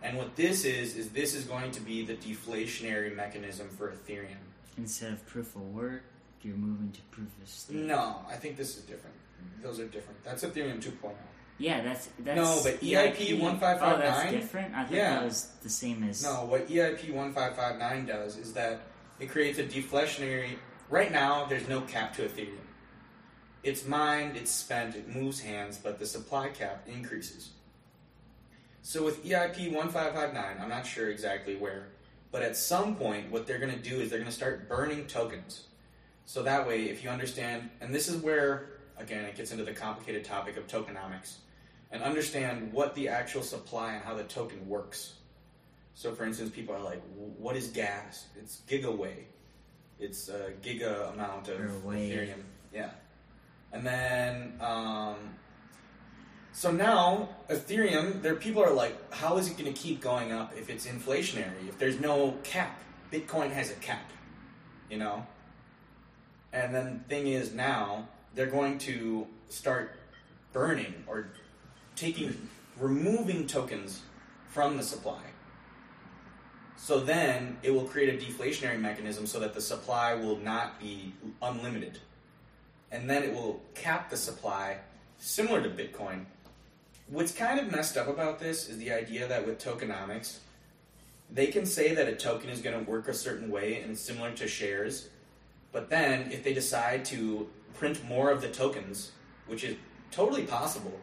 And 0.03 0.17
what 0.17 0.35
this 0.35 0.63
is, 0.63 0.95
is 0.95 1.09
this 1.09 1.33
is 1.33 1.43
going 1.45 1.71
to 1.71 1.81
be 1.81 2.05
the 2.05 2.15
deflationary 2.15 3.15
mechanism 3.15 3.67
for 3.69 3.91
Ethereum. 3.91 4.37
Instead 4.77 5.13
of 5.13 5.25
proof 5.25 5.55
of 5.55 5.61
work, 5.73 6.03
you're 6.43 6.55
moving 6.55 6.91
to 6.91 7.01
proof 7.11 7.29
of 7.41 7.49
stake. 7.49 7.77
No, 7.77 8.17
I 8.29 8.35
think 8.35 8.57
this 8.57 8.77
is 8.77 8.83
different. 8.83 9.15
Those 9.61 9.79
are 9.79 9.87
different. 9.87 10.23
That's 10.23 10.43
Ethereum 10.43 10.81
2.0. 10.81 11.13
Yeah, 11.59 11.81
that's 11.81 12.09
that's 12.19 12.35
No, 12.37 12.61
but 12.63 12.79
EIP 12.81 13.39
Oh, 13.39 13.43
1559 13.43 13.99
that's 13.99 14.31
different. 14.31 14.75
I 14.75 14.83
thought 14.83 14.91
Yeah. 14.93 15.15
that 15.15 15.23
was 15.25 15.47
the 15.63 15.69
same 15.69 16.03
as. 16.07 16.23
No, 16.23 16.45
what 16.45 16.67
EIP 16.69 17.11
1559 17.11 18.05
does 18.05 18.37
is 18.37 18.53
that 18.53 18.81
it 19.19 19.29
creates 19.29 19.57
a 19.57 19.63
deflationary. 19.63 20.57
Right 20.89 21.11
now, 21.11 21.45
there's 21.45 21.67
no 21.67 21.81
cap 21.81 22.13
to 22.15 22.27
Ethereum. 22.27 22.59
It's 23.63 23.85
mined, 23.85 24.37
it's 24.37 24.51
spent, 24.51 24.95
it 24.95 25.07
moves 25.13 25.41
hands, 25.41 25.77
but 25.77 25.99
the 25.99 26.05
supply 26.05 26.49
cap 26.49 26.83
increases. 26.87 27.49
So 28.83 29.03
with 29.03 29.25
EIP 29.25 29.71
1559, 29.73 30.57
I'm 30.61 30.69
not 30.69 30.85
sure 30.85 31.09
exactly 31.09 31.55
where, 31.57 31.87
but 32.31 32.41
at 32.43 32.55
some 32.55 32.95
point, 32.95 33.29
what 33.31 33.45
they're 33.45 33.59
going 33.59 33.73
to 33.73 33.89
do 33.89 33.99
is 33.99 34.09
they're 34.09 34.19
going 34.19 34.29
to 34.29 34.35
start 34.35 34.69
burning 34.69 35.07
tokens. 35.07 35.63
So 36.25 36.43
that 36.43 36.65
way, 36.67 36.83
if 36.83 37.03
you 37.03 37.09
understand, 37.09 37.69
and 37.81 37.93
this 37.93 38.07
is 38.07 38.21
where, 38.21 38.69
again, 38.97 39.25
it 39.25 39.35
gets 39.35 39.51
into 39.51 39.65
the 39.65 39.73
complicated 39.73 40.23
topic 40.23 40.55
of 40.55 40.67
tokenomics, 40.67 41.37
and 41.91 42.03
understand 42.03 42.73
what 42.73 42.95
the 42.95 43.09
actual 43.09 43.41
supply 43.41 43.93
and 43.93 44.03
how 44.03 44.13
the 44.13 44.23
token 44.23 44.67
works. 44.67 45.13
So, 45.95 46.13
for 46.13 46.25
instance, 46.25 46.51
people 46.51 46.75
are 46.75 46.81
like, 46.81 47.01
"What 47.37 47.55
is 47.55 47.67
gas?" 47.67 48.27
It's 48.35 48.61
gigawei. 48.67 49.25
It's 49.99 50.29
a 50.29 50.51
giga 50.61 51.13
amount 51.13 51.47
of. 51.47 51.59
Ethereum. 51.59 52.43
Yeah, 52.73 52.91
and 53.71 53.85
then 53.85 54.53
um, 54.61 55.15
so 56.51 56.71
now 56.71 57.29
Ethereum, 57.49 58.21
there 58.21 58.35
people 58.35 58.63
are 58.63 58.73
like, 58.73 59.13
"How 59.13 59.37
is 59.37 59.49
it 59.49 59.57
going 59.57 59.73
to 59.73 59.79
keep 59.79 60.01
going 60.01 60.31
up 60.31 60.53
if 60.57 60.69
it's 60.69 60.85
inflationary? 60.87 61.67
If 61.67 61.77
there's 61.77 61.99
no 61.99 62.35
cap? 62.43 62.79
Bitcoin 63.11 63.51
has 63.51 63.71
a 63.71 63.75
cap, 63.75 64.11
you 64.89 64.97
know." 64.97 65.25
And 66.53 66.73
then 66.73 67.03
the 67.03 67.15
thing 67.15 67.27
is 67.27 67.53
now 67.53 68.07
they're 68.33 68.47
going 68.47 68.77
to 68.79 69.27
start 69.49 69.99
burning 70.53 71.03
or 71.07 71.29
taking 71.97 72.49
removing 72.79 73.47
tokens 73.47 74.01
from 74.47 74.77
the 74.77 74.83
supply. 74.83 75.21
So 76.77 76.99
then 76.99 77.57
it 77.63 77.71
will 77.71 77.85
create 77.85 78.13
a 78.13 78.25
deflationary 78.25 78.79
mechanism 78.79 79.25
so 79.25 79.39
that 79.39 79.53
the 79.53 79.61
supply 79.61 80.13
will 80.13 80.37
not 80.37 80.79
be 80.79 81.13
unlimited. 81.41 81.99
And 82.91 83.09
then 83.09 83.23
it 83.23 83.33
will 83.33 83.61
cap 83.73 84.09
the 84.09 84.15
supply 84.15 84.77
similar 85.17 85.61
to 85.61 85.69
Bitcoin. 85.69 86.25
What's 87.07 87.31
kind 87.31 87.59
of 87.59 87.71
messed 87.71 87.97
up 87.97 88.07
about 88.07 88.39
this 88.39 88.69
is 88.69 88.77
the 88.77 88.91
idea 88.91 89.27
that 89.27 89.45
with 89.45 89.59
tokenomics, 89.59 90.37
they 91.31 91.47
can 91.47 91.65
say 91.65 91.95
that 91.95 92.07
a 92.07 92.15
token 92.15 92.49
is 92.49 92.61
going 92.61 92.85
to 92.85 92.89
work 92.89 93.07
a 93.07 93.13
certain 93.13 93.49
way 93.49 93.81
and 93.81 93.91
it's 93.91 94.01
similar 94.01 94.31
to 94.31 94.47
shares, 94.47 95.09
but 95.71 95.89
then 95.89 96.31
if 96.31 96.43
they 96.43 96.53
decide 96.53 97.03
to 97.05 97.49
print 97.73 98.03
more 98.07 98.29
of 98.29 98.41
the 98.41 98.49
tokens, 98.49 99.11
which 99.47 99.63
is 99.63 99.75
totally 100.11 100.43
possible, 100.43 100.99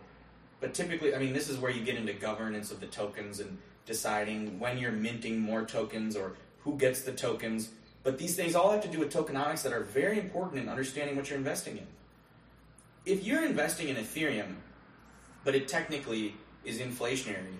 but 0.60 0.74
typically, 0.74 1.14
I 1.14 1.18
mean, 1.18 1.32
this 1.32 1.48
is 1.48 1.58
where 1.58 1.70
you 1.70 1.84
get 1.84 1.96
into 1.96 2.12
governance 2.12 2.70
of 2.70 2.80
the 2.80 2.86
tokens 2.86 3.40
and 3.40 3.58
deciding 3.86 4.58
when 4.58 4.78
you're 4.78 4.92
minting 4.92 5.40
more 5.40 5.64
tokens 5.64 6.16
or 6.16 6.32
who 6.60 6.76
gets 6.76 7.02
the 7.02 7.12
tokens. 7.12 7.70
But 8.02 8.18
these 8.18 8.36
things 8.36 8.54
all 8.54 8.70
have 8.70 8.82
to 8.82 8.88
do 8.88 8.98
with 8.98 9.12
tokenomics 9.12 9.62
that 9.62 9.72
are 9.72 9.82
very 9.82 10.18
important 10.18 10.62
in 10.62 10.68
understanding 10.68 11.16
what 11.16 11.28
you're 11.28 11.38
investing 11.38 11.78
in. 11.78 11.86
If 13.04 13.24
you're 13.24 13.44
investing 13.44 13.88
in 13.88 13.96
Ethereum, 13.96 14.54
but 15.44 15.54
it 15.54 15.68
technically 15.68 16.34
is 16.64 16.78
inflationary, 16.78 17.56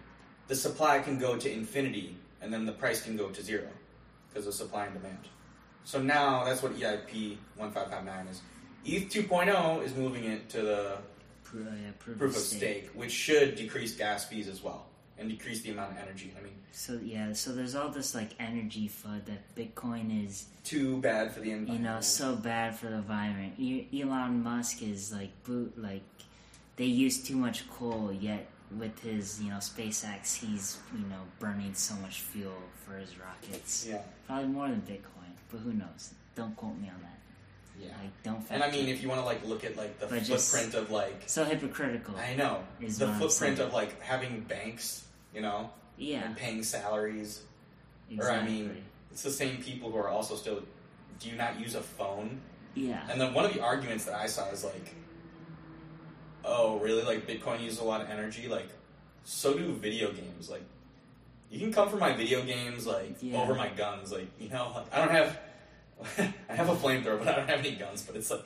the 0.48 0.54
supply 0.54 1.00
can 1.00 1.18
go 1.18 1.37
to 1.37 1.50
infinity 1.50 2.16
and 2.40 2.52
then 2.52 2.66
the 2.66 2.72
price 2.72 3.02
can 3.02 3.16
go 3.16 3.28
to 3.28 3.42
zero 3.42 3.68
because 4.28 4.46
of 4.46 4.54
supply 4.54 4.87
and 4.87 4.94
demand. 4.94 5.28
So 5.85 6.02
now 6.02 6.44
that's 6.44 6.62
what 6.62 6.74
EIP 6.74 7.37
1559 7.57 8.26
is. 8.28 8.40
ETH 8.87 9.11
2.0 9.11 9.85
is 9.85 9.94
moving 9.94 10.24
it 10.24 10.48
to 10.50 10.62
the 10.62 10.98
Pro- 11.62 11.72
yeah, 11.72 11.90
proof, 11.98 12.18
proof 12.18 12.36
of 12.36 12.42
stake, 12.42 12.90
which 12.94 13.12
should 13.12 13.54
decrease 13.56 13.96
gas 13.96 14.24
fees 14.24 14.48
as 14.48 14.62
well 14.62 14.86
and 15.18 15.28
decrease 15.28 15.62
the 15.62 15.70
amount 15.70 15.92
of 15.92 15.98
energy. 15.98 16.34
I 16.38 16.42
mean, 16.42 16.54
So 16.72 16.98
yeah, 17.02 17.32
so 17.34 17.52
there's 17.52 17.74
all 17.76 17.88
this 17.88 18.14
like 18.14 18.30
energy 18.40 18.88
FUD 18.88 19.26
that 19.26 19.54
Bitcoin 19.54 20.26
is, 20.26 20.46
too 20.64 20.96
bad 21.00 21.30
for 21.32 21.40
the 21.40 21.50
environment. 21.52 21.78
you 21.78 21.84
know, 21.84 22.00
so 22.00 22.34
bad 22.34 22.74
for 22.76 22.86
the 22.86 22.96
environment. 22.96 23.54
Elon 23.94 24.42
Musk 24.42 24.82
is 24.82 25.12
like 25.12 25.30
boot 25.44 25.72
like 25.78 26.02
they 26.76 26.86
use 26.86 27.22
too 27.22 27.36
much 27.36 27.68
coal, 27.70 28.12
yet 28.12 28.48
with 28.76 28.98
his 29.00 29.40
you 29.40 29.50
know 29.50 29.58
SpaceX, 29.58 30.34
he's 30.34 30.78
you 30.92 31.06
know 31.06 31.20
burning 31.38 31.74
so 31.74 31.94
much 31.96 32.20
fuel 32.22 32.50
for 32.84 32.96
his 32.96 33.10
rockets. 33.18 33.86
yeah, 33.88 34.02
Probably 34.26 34.48
more 34.48 34.66
than 34.68 34.80
Bitcoin, 34.82 35.30
but 35.52 35.58
who 35.60 35.72
knows? 35.74 36.14
Don't 36.34 36.56
quote 36.56 36.76
me 36.80 36.88
on 36.88 37.00
that. 37.02 37.18
Yeah. 37.80 37.88
Like 37.88 38.22
don't. 38.22 38.44
And 38.50 38.62
I 38.62 38.70
mean, 38.70 38.87
check. 38.87 38.94
if 38.94 39.02
you 39.02 39.08
want 39.08 39.20
to 39.20 39.24
like 39.26 39.44
look 39.46 39.64
at 39.64 39.76
like 39.76 39.98
the 40.00 40.06
But 40.06 40.22
footprint 40.26 40.74
of 40.74 40.90
like, 40.90 41.22
so 41.26 41.44
hypocritical. 41.44 42.14
I 42.16 42.34
know 42.34 42.64
Is 42.80 42.98
the 42.98 43.08
footprint 43.08 43.58
of 43.58 43.72
like 43.72 44.00
having 44.00 44.40
banks, 44.42 45.04
you 45.34 45.40
know, 45.40 45.70
yeah, 45.96 46.24
and 46.26 46.37
paying 46.37 46.62
salaries. 46.62 47.42
exactly. 48.10 48.37
Or 48.37 48.40
I 48.40 48.44
mean, 48.44 48.84
it's 49.10 49.22
the 49.22 49.30
same 49.30 49.58
people 49.62 49.90
who 49.90 49.98
are 49.98 50.08
also 50.08 50.37
still. 50.37 50.62
Do 51.20 51.28
you 51.28 51.37
not 51.37 51.58
use 51.60 51.74
a 51.74 51.80
phone? 51.80 52.40
yeah, 52.74 53.06
And 53.08 53.20
then 53.20 53.32
one 53.34 53.44
of 53.44 53.54
the 53.54 53.60
arguments 53.60 54.04
that 54.06 54.14
I 54.16 54.26
saw 54.26 54.48
is 54.50 54.64
like, 54.64 54.94
oh, 56.44 56.78
really? 56.80 57.02
Like 57.02 57.26
Bitcoin 57.26 57.62
uses 57.62 57.78
a 57.78 57.84
lot 57.84 58.00
of 58.00 58.10
energy. 58.10 58.48
Like, 58.48 58.68
so 59.24 59.54
do 59.56 59.72
video 59.74 60.10
games. 60.12 60.50
Like, 60.50 60.64
you 61.50 61.60
can 61.60 61.72
come 61.72 61.88
for 61.88 61.96
my 61.96 62.12
video 62.12 62.42
games 62.42 62.87
like 62.87 63.16
Yeah. 63.20 63.40
over 63.40 63.54
my 63.54 63.68
guns. 63.68 64.12
Like, 64.12 64.26
you 64.40 64.48
know, 64.48 64.72
like, 64.74 64.92
I 64.92 64.98
don't 64.98 65.10
have, 65.14 65.38
I 66.48 66.54
have 66.54 66.68
a 66.68 66.74
flamethrower, 66.74 67.18
but 67.18 67.28
I 67.28 67.36
don't 67.36 67.48
have 67.48 67.60
any 67.60 67.76
guns. 67.76 68.02
But 68.02 68.16
it's 68.16 68.30
like, 68.30 68.44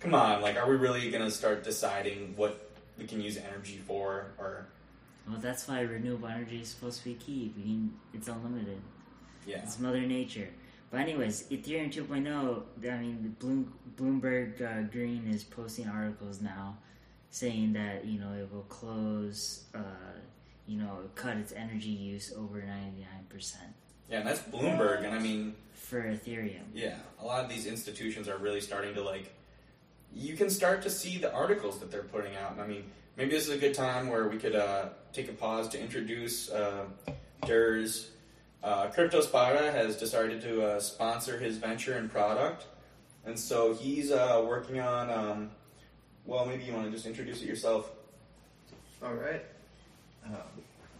come 0.00 0.14
on. 0.14 0.42
Like, 0.42 0.56
are 0.56 0.68
we 0.68 0.76
really 0.76 1.10
gonna 1.10 1.30
start 1.30 1.64
deciding 1.64 2.34
what 2.36 2.70
we 2.98 3.04
can 3.06 3.20
use 3.20 3.36
energy 3.36 3.80
for? 3.86 4.26
Or 4.38 4.66
well, 5.28 5.38
that's 5.40 5.68
why 5.68 5.80
renewable 5.80 6.28
energy 6.28 6.60
is 6.60 6.68
supposed 6.68 6.98
to 7.00 7.04
be 7.04 7.14
key. 7.14 7.52
I 7.54 7.58
mean, 7.58 7.94
it's 8.14 8.28
unlimited. 8.28 8.80
yeah, 9.46 9.58
It's 9.62 9.78
Mother 9.78 10.00
Nature. 10.00 10.48
But 10.90 11.00
anyways, 11.00 11.44
Ethereum 11.50 11.92
2.0. 11.92 12.90
I 12.90 12.96
mean, 12.98 13.36
Bloom, 13.38 13.72
Bloomberg 13.96 14.62
uh, 14.62 14.88
Green 14.90 15.28
is 15.28 15.44
posting 15.44 15.86
articles 15.86 16.40
now 16.40 16.78
saying 17.30 17.74
that 17.74 18.06
you 18.06 18.18
know 18.18 18.32
it 18.32 18.48
will 18.50 18.62
close, 18.62 19.64
uh, 19.74 20.16
you 20.66 20.78
know, 20.78 21.00
cut 21.14 21.36
its 21.36 21.52
energy 21.52 21.90
use 21.90 22.32
over 22.38 22.62
99 22.62 23.06
percent 23.28 23.74
yeah. 24.10 24.18
And 24.18 24.26
that's 24.26 24.40
Bloomberg. 24.40 25.04
And 25.04 25.14
I 25.14 25.18
mean. 25.18 25.54
For 25.88 26.02
Ethereum. 26.02 26.64
Yeah, 26.74 26.98
a 27.18 27.24
lot 27.24 27.42
of 27.42 27.48
these 27.48 27.64
institutions 27.64 28.28
are 28.28 28.36
really 28.36 28.60
starting 28.60 28.92
to 28.96 29.02
like. 29.02 29.34
You 30.14 30.36
can 30.36 30.50
start 30.50 30.82
to 30.82 30.90
see 30.90 31.16
the 31.16 31.32
articles 31.32 31.80
that 31.80 31.90
they're 31.90 32.02
putting 32.02 32.36
out. 32.36 32.52
And 32.52 32.60
I 32.60 32.66
mean, 32.66 32.84
maybe 33.16 33.30
this 33.30 33.48
is 33.48 33.54
a 33.54 33.56
good 33.56 33.72
time 33.72 34.10
where 34.10 34.28
we 34.28 34.36
could 34.36 34.54
uh, 34.54 34.90
take 35.14 35.30
a 35.30 35.32
pause 35.32 35.66
to 35.70 35.80
introduce 35.80 36.50
uh, 36.50 36.84
Durs. 37.44 38.08
Uh, 38.62 38.88
Crypto 38.88 39.22
Sparta 39.22 39.72
has 39.72 39.96
decided 39.96 40.42
to 40.42 40.62
uh, 40.62 40.80
sponsor 40.80 41.38
his 41.38 41.56
venture 41.56 41.94
and 41.94 42.10
product, 42.10 42.66
and 43.24 43.38
so 43.38 43.72
he's 43.72 44.10
uh, 44.10 44.44
working 44.46 44.80
on. 44.80 45.10
Um, 45.10 45.50
well, 46.26 46.44
maybe 46.44 46.64
you 46.64 46.74
want 46.74 46.84
to 46.84 46.90
just 46.90 47.06
introduce 47.06 47.40
it 47.40 47.46
yourself. 47.48 47.90
All 49.02 49.14
right. 49.14 49.42
Um, 50.26 50.34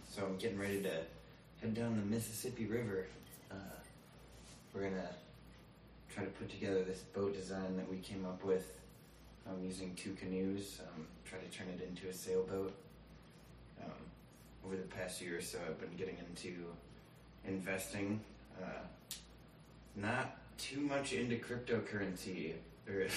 so 0.09 0.25
I'm 0.25 0.37
getting 0.37 0.57
ready 0.57 0.81
to 0.81 1.01
head 1.61 1.75
down 1.75 1.95
the 1.95 2.05
Mississippi 2.15 2.65
River. 2.65 3.05
Uh, 3.51 3.55
we're 4.73 4.83
gonna 4.83 5.09
try 6.13 6.23
to 6.23 6.29
put 6.31 6.49
together 6.49 6.83
this 6.83 6.99
boat 6.99 7.33
design 7.33 7.77
that 7.77 7.89
we 7.89 7.97
came 7.97 8.25
up 8.25 8.43
with 8.43 8.73
um, 9.47 9.63
using 9.63 9.93
two 9.95 10.13
canoes. 10.13 10.81
Um, 10.81 11.05
try 11.25 11.39
to 11.39 11.57
turn 11.57 11.67
it 11.69 11.87
into 11.87 12.07
a 12.07 12.13
sailboat. 12.13 12.73
Um, 13.83 13.91
over 14.65 14.75
the 14.75 14.83
past 14.83 15.21
year 15.21 15.37
or 15.37 15.41
so, 15.41 15.59
I've 15.67 15.79
been 15.79 15.95
getting 15.97 16.17
into 16.17 16.53
investing. 17.47 18.19
Uh, 18.61 18.81
not 19.95 20.37
too 20.57 20.81
much 20.81 21.13
into 21.13 21.37
cryptocurrency, 21.37 22.53
or 22.87 23.07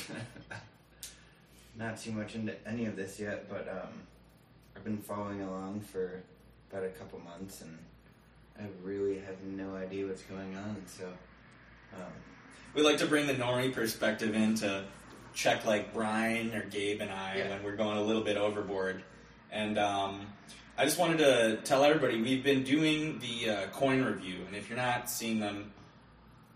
not 1.77 1.99
too 1.99 2.13
much 2.13 2.35
into 2.35 2.55
any 2.67 2.87
of 2.87 2.97
this 2.97 3.19
yet, 3.19 3.49
but 3.49 3.69
um, 3.69 3.93
I've 4.77 4.85
been 4.85 4.99
following 4.99 5.43
along 5.43 5.81
for 5.81 6.23
about 6.71 6.85
a 6.85 6.91
couple 6.91 7.21
months, 7.21 7.63
and 7.63 7.79
I 8.59 8.65
really 8.83 9.17
have 9.21 9.43
no 9.45 9.75
idea 9.77 10.07
what's 10.07 10.23
going 10.23 10.57
on. 10.57 10.77
So, 10.87 11.09
um, 11.97 12.03
We 12.75 12.83
like 12.83 12.99
to 12.99 13.07
bring 13.07 13.27
the 13.27 13.35
normie 13.35 13.73
perspective 13.73 14.35
in 14.35 14.55
to 14.57 14.85
check 15.35 15.65
like 15.65 15.93
Brian 15.95 16.55
or 16.55 16.65
Gabe 16.65 17.01
and 17.01 17.11
I 17.11 17.37
Yeah. 17.39 17.51
when 17.51 17.63
we're 17.63 17.77
going 17.77 17.97
a 17.99 18.03
little 18.03 18.23
bit 18.23 18.37
overboard. 18.37 19.03
And 19.51 19.79
um, 19.79 20.27
I 20.79 20.85
just 20.85 20.99
wanted 20.99 21.19
to 21.19 21.57
tell 21.65 21.85
everybody 21.85 22.21
we've 22.23 22.43
been 22.45 22.63
doing 22.65 23.19
the 23.21 23.51
uh, 23.51 23.67
coin 23.69 24.03
review, 24.03 24.39
and 24.47 24.57
if 24.57 24.69
you're 24.71 24.79
not 24.79 25.11
seeing 25.11 25.39
them, 25.41 25.71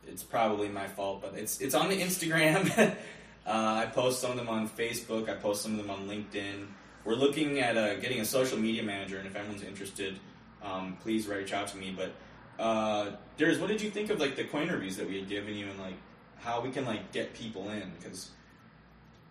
it's 0.07 0.23
probably 0.23 0.69
my 0.69 0.87
fault, 0.87 1.21
but 1.21 1.35
it's 1.35 1.61
it's 1.61 1.75
on 1.75 1.89
the 1.91 2.01
Instagram. 2.01 2.71
uh, 3.47 3.51
I 3.51 3.87
post 3.87 4.21
some 4.21 4.31
of 4.31 4.37
them 4.39 4.49
on 4.49 4.69
Facebook. 4.69 5.29
I 5.29 5.35
post 5.35 5.63
some 5.63 5.73
of 5.73 5.79
them 5.79 5.91
on 5.91 6.09
LinkedIn. 6.09 6.67
We're 7.05 7.15
looking 7.17 7.59
at 7.61 7.77
uh, 7.77 7.97
getting 7.97 8.21
a 8.21 8.25
social 8.25 8.59
media 8.59 8.83
manager, 8.83 9.19
and 9.19 9.27
if 9.27 9.37
anyone's 9.37 9.63
interested, 9.63 10.19
um, 10.63 10.97
please 11.03 11.27
reach 11.29 11.53
out 11.53 11.69
to 11.69 11.77
me. 11.77 11.93
But 11.95 12.13
uh, 12.59 13.11
Darius, 13.37 13.59
what 13.59 13.69
did 13.69 13.83
you 13.83 13.91
think 13.91 14.11
of 14.11 14.21
like 14.21 14.37
the 14.37 14.45
coin 14.45 14.69
reviews 14.69 14.97
that 14.97 15.09
we 15.09 15.19
had 15.19 15.29
given 15.29 15.55
you, 15.55 15.67
and 15.67 15.79
like 15.79 15.95
how 16.39 16.61
we 16.61 16.71
can 16.71 16.85
like 16.85 17.13
get 17.13 17.35
people 17.35 17.69
in? 17.71 17.93
Because 17.99 18.31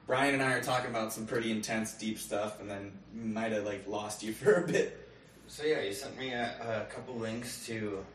Brian 0.08 0.34
and 0.34 0.44
I 0.44 0.54
are 0.54 0.62
talking 0.62 0.90
about 0.90 1.12
some 1.12 1.26
pretty 1.26 1.52
intense, 1.52 1.94
deep 1.94 2.20
stuff, 2.20 2.60
and 2.60 2.70
then 2.70 2.92
might 3.14 3.52
have 3.52 3.66
like 3.66 3.88
lost 3.88 4.24
you 4.24 4.34
for 4.42 4.64
a 4.64 4.68
bit. 4.68 5.10
so 5.48 5.64
yeah, 5.64 5.82
you 5.82 5.94
sent 5.94 6.18
me 6.18 6.32
a, 6.32 6.86
a 6.90 6.94
couple 6.94 7.16
links 7.16 7.66
to 7.68 8.06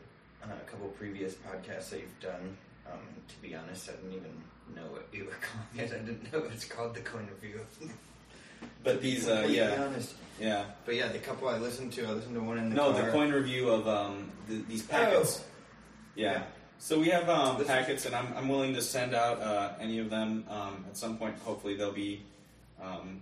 uh, 0.43 0.47
a 0.47 0.69
couple 0.69 0.87
previous 0.89 1.35
podcasts 1.35 1.89
that 1.89 1.99
you've 1.99 2.19
done. 2.19 2.57
Um, 2.91 2.99
to 3.27 3.41
be 3.41 3.55
honest, 3.55 3.89
I 3.89 3.93
didn't 3.93 4.13
even 4.13 4.43
know 4.75 4.91
what 4.91 5.07
you 5.13 5.25
were 5.25 5.31
calling 5.75 5.89
it. 5.89 5.93
I 5.93 5.99
didn't 5.99 6.31
know 6.31 6.43
it's 6.51 6.65
called 6.65 6.95
the 6.95 7.01
Coin 7.01 7.27
Review. 7.41 7.61
But 8.83 9.01
these, 9.01 9.27
uh, 9.27 9.47
yeah, 9.49 9.83
honest. 9.87 10.13
yeah. 10.39 10.65
But 10.85 10.95
yeah, 10.95 11.07
the 11.09 11.19
couple 11.19 11.47
I 11.47 11.57
listened 11.57 11.93
to, 11.93 12.05
I 12.07 12.11
listened 12.11 12.35
to 12.35 12.41
one 12.41 12.57
in 12.57 12.69
the 12.69 12.75
No, 12.75 12.91
car. 12.93 13.05
the 13.05 13.11
coin 13.11 13.31
review 13.31 13.69
of 13.69 13.87
um, 13.87 14.31
the, 14.47 14.55
these 14.67 14.81
packets. 14.83 15.43
Yeah. 16.15 16.31
Yeah. 16.33 16.43
So 16.79 16.99
we 16.99 17.09
have 17.09 17.29
um, 17.29 17.57
This 17.57 17.65
is- 17.67 17.71
packets, 17.71 18.05
and 18.07 18.15
I'm, 18.15 18.33
I'm 18.35 18.49
willing 18.49 18.73
to 18.73 18.81
send 18.81 19.13
out 19.13 19.39
uh, 19.39 19.73
any 19.79 19.99
of 19.99 20.09
them 20.09 20.45
um, 20.49 20.83
at 20.89 20.97
some 20.97 21.17
point. 21.17 21.35
Hopefully, 21.45 21.75
they'll 21.75 21.91
be 21.93 22.23
um, 22.81 23.21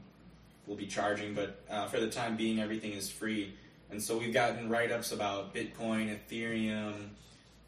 we'll 0.65 0.77
be 0.77 0.87
charging, 0.87 1.33
but 1.33 1.59
uh, 1.69 1.87
for 1.87 1.99
the 1.99 2.09
time 2.09 2.37
being, 2.37 2.59
everything 2.61 2.93
is 2.93 3.09
free. 3.09 3.53
And 3.91 4.01
so 4.01 4.17
we've 4.17 4.33
gotten 4.33 4.69
write 4.69 4.91
ups 4.91 5.11
about 5.11 5.53
Bitcoin, 5.53 6.15
Ethereum, 6.15 6.93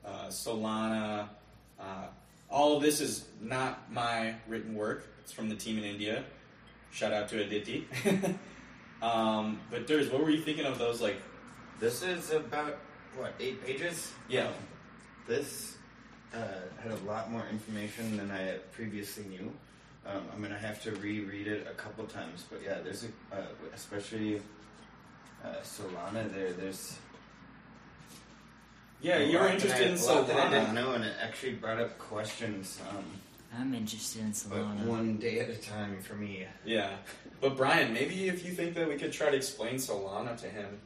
uh, 0.06 0.28
Solana. 0.28 1.28
Uh, 1.80 2.06
all 2.50 2.78
of 2.78 2.84
this 2.84 3.02
is 3.02 3.26
not 3.42 3.92
my 3.92 4.36
written 4.48 4.76
work. 4.76 5.08
It's 5.24 5.32
from 5.34 5.50
the 5.50 5.56
team 5.56 5.78
in 5.78 5.84
India. 5.84 6.24
Shout 6.92 7.14
out 7.14 7.30
to 7.30 7.42
Aditi. 7.42 7.88
um, 9.02 9.60
but 9.70 9.88
Durs, 9.88 10.12
what 10.12 10.22
were 10.22 10.30
you 10.30 10.42
thinking 10.42 10.66
of 10.66 10.78
those 10.78 11.02
like 11.02 11.22
This 11.80 12.04
is 12.04 12.32
about 12.32 12.78
what 13.18 13.34
eight 13.40 13.66
pages. 13.66 14.12
Yeah. 14.30 14.48
Um, 14.48 14.54
this 15.28 15.78
uh, 16.34 16.38
had 16.82 16.92
a 16.92 16.96
lot 17.08 17.32
more 17.32 17.46
information 17.52 18.18
than 18.18 18.32
I 18.32 18.58
previously 18.74 19.26
knew. 19.26 19.52
Um, 20.06 20.24
I'm 20.34 20.42
gonna 20.42 20.58
have 20.58 20.82
to 20.84 20.92
reread 20.96 21.48
it 21.48 21.68
a 21.70 21.74
couple 21.76 22.06
times, 22.06 22.46
but 22.50 22.62
yeah, 22.64 22.80
there's 22.84 23.04
a 23.04 23.36
uh, 23.36 23.46
especially 23.74 24.42
uh, 25.44 25.56
Solana. 25.64 26.32
There, 26.34 26.54
there's 26.54 26.98
Yeah, 29.02 29.20
you're 29.20 29.48
interested 29.48 29.88
in 29.88 29.96
that 29.96 30.08
I, 30.08 30.14
a 30.14 30.16
lot 30.16 30.28
that 30.28 30.38
I 30.38 30.50
didn't 30.50 30.70
Solana. 30.70 30.74
know, 30.74 30.92
and 30.94 31.04
it 31.04 31.14
actually 31.22 31.54
brought 31.54 31.80
up 31.80 31.98
questions. 32.00 32.80
Um, 32.90 33.06
I'm 33.58 33.74
interested 33.74 34.22
in 34.22 34.32
Solana. 34.32 34.50
but 34.50 34.58
Solana. 34.58 34.86
one 34.88 35.18
day 35.18 35.40
at 35.40 35.50
a 35.50 35.56
time 35.58 36.02
for 36.02 36.16
me. 36.16 36.46
Yeah, 36.66 36.92
but 37.42 37.58
Brian, 37.58 37.94
maybe 37.94 38.28
if 38.30 38.46
you 38.46 38.52
think 38.54 38.76
that 38.76 38.88
we 38.88 38.96
could 38.96 39.12
try 39.12 39.30
to 39.30 39.36
explain 39.36 39.76
Solana 39.76 40.40
to 40.42 40.48
him 40.48 40.80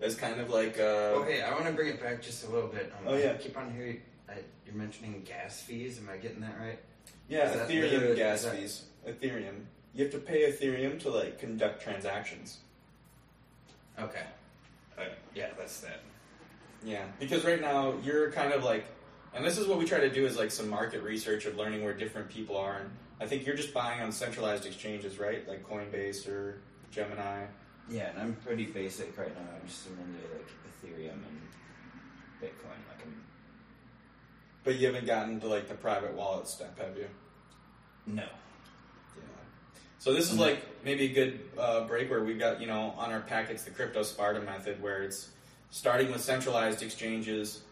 as 0.00 0.14
kind 0.14 0.40
of 0.40 0.50
like 0.50 0.78
uh, 0.78 1.16
Okay, 1.22 1.42
I 1.42 1.52
want 1.52 1.66
to 1.66 1.72
bring 1.72 1.88
it 1.88 2.00
back 2.02 2.20
just 2.22 2.46
a 2.46 2.50
little 2.50 2.68
bit. 2.68 2.92
Um, 2.98 3.12
Oh, 3.12 3.16
yeah. 3.16 3.32
I 3.32 3.34
keep 3.36 3.56
on 3.56 3.72
hearing 3.72 4.00
I, 4.28 4.34
you're 4.66 4.74
mentioning 4.74 5.22
gas 5.26 5.60
fees. 5.60 5.98
Am 5.98 6.08
I 6.12 6.16
getting 6.18 6.40
that 6.40 6.58
right? 6.60 6.78
yeah, 7.28 7.48
Is 7.50 7.56
that 7.56 7.68
Ethereum 7.68 7.90
literally- 7.92 8.16
gas 8.16 8.44
that- 8.44 8.56
fees. 8.56 8.84
Ethereum, 9.08 9.64
you 9.94 10.04
have 10.04 10.12
to 10.12 10.18
pay 10.18 10.50
Ethereum 10.52 11.00
to 11.00 11.10
like 11.10 11.38
conduct 11.38 11.82
transactions. 11.82 12.58
Okay. 13.98 14.24
Uh, 14.98 15.02
yeah, 15.34 15.48
that's 15.58 15.80
that. 15.80 16.00
Yeah, 16.84 17.04
because 17.18 17.44
right 17.44 17.60
now 17.60 17.94
you're 18.04 18.30
kind 18.32 18.52
of 18.52 18.62
like, 18.64 18.84
and 19.34 19.44
this 19.44 19.58
is 19.58 19.66
what 19.66 19.78
we 19.78 19.84
try 19.84 20.00
to 20.00 20.10
do 20.10 20.26
is 20.26 20.36
like 20.36 20.50
some 20.50 20.68
market 20.68 21.02
research 21.02 21.46
of 21.46 21.56
learning 21.56 21.84
where 21.84 21.94
different 21.94 22.28
people 22.28 22.56
are, 22.56 22.78
and 22.78 22.90
I 23.20 23.26
think 23.26 23.46
you're 23.46 23.56
just 23.56 23.72
buying 23.74 24.00
on 24.02 24.12
centralized 24.12 24.66
exchanges, 24.66 25.18
right? 25.18 25.46
Like 25.48 25.68
Coinbase 25.68 26.28
or 26.28 26.58
Gemini. 26.90 27.44
Yeah, 27.88 28.10
and 28.10 28.20
I'm 28.20 28.34
pretty 28.44 28.66
basic 28.66 29.16
right 29.18 29.34
now. 29.34 29.48
I'm 29.54 29.66
just 29.66 29.86
into 29.86 30.02
like 30.32 30.48
Ethereum 30.68 31.12
and 31.12 31.40
Bitcoin. 32.40 32.78
Like 32.88 33.02
I'm 33.04 33.22
But 34.64 34.76
you 34.78 34.86
haven't 34.86 35.06
gotten 35.06 35.40
to 35.40 35.46
like 35.48 35.68
the 35.68 35.74
private 35.74 36.14
wallet 36.14 36.46
step, 36.48 36.78
have 36.78 36.96
you? 36.96 37.06
no. 38.06 38.22
Yeah. 38.22 39.22
So 39.98 40.14
this 40.14 40.32
is 40.32 40.38
like 40.38 40.64
maybe 40.84 41.06
a 41.06 41.12
good 41.12 41.40
uh, 41.58 41.86
break 41.86 42.10
where 42.10 42.24
we've 42.24 42.38
got 42.38 42.60
you 42.60 42.66
know 42.66 42.94
on 42.96 43.12
our 43.12 43.20
packets 43.20 43.64
the 43.64 43.70
crypto 43.70 44.02
Sparta 44.02 44.40
method, 44.40 44.82
where 44.82 45.02
it's 45.02 45.28
starting 45.70 46.10
with 46.10 46.20
centralized 46.20 46.82
exchanges, 46.82 47.62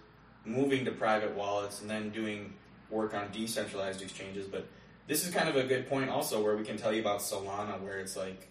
moving 0.48 0.84
to 0.84 0.90
private 0.90 1.34
wallets, 1.34 1.80
and 1.80 1.90
then 1.90 2.10
doing 2.10 2.52
work 2.90 3.14
on 3.14 3.30
decentralized 3.30 4.02
exchanges. 4.02 4.46
But 4.46 4.66
this 5.06 5.26
is 5.26 5.32
kind 5.32 5.48
of 5.48 5.56
a 5.56 5.64
good 5.64 5.88
point 5.88 6.10
also 6.10 6.42
where 6.42 6.56
we 6.56 6.64
can 6.64 6.76
tell 6.76 6.92
you 6.92 7.00
about 7.00 7.20
Solana, 7.20 7.80
where 7.80 7.98
it's 7.98 8.16
like 8.16 8.48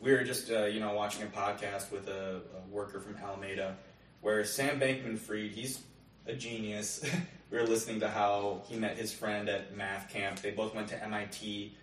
we 0.00 0.12
were 0.12 0.24
just 0.24 0.50
uh, 0.50 0.64
you 0.64 0.80
know 0.80 0.92
watching 0.94 1.22
a 1.22 1.26
podcast 1.26 1.90
with 1.90 2.08
a, 2.08 2.40
a 2.56 2.70
worker 2.70 3.00
from 3.00 3.16
Alameda, 3.16 3.76
where 4.20 4.44
Sam 4.44 4.78
Bankman-Fried, 4.80 5.50
he's 5.52 5.80
a 6.26 6.34
genius. 6.34 7.04
we 7.50 7.58
were 7.58 7.66
listening 7.66 8.00
to 8.00 8.08
how 8.08 8.62
he 8.68 8.76
met 8.76 8.96
his 8.96 9.12
friend 9.12 9.48
at 9.48 9.76
math 9.76 10.10
camp. 10.10 10.40
They 10.40 10.50
both 10.50 10.74
went 10.74 10.88
to 10.88 11.02
MIT. 11.02 11.74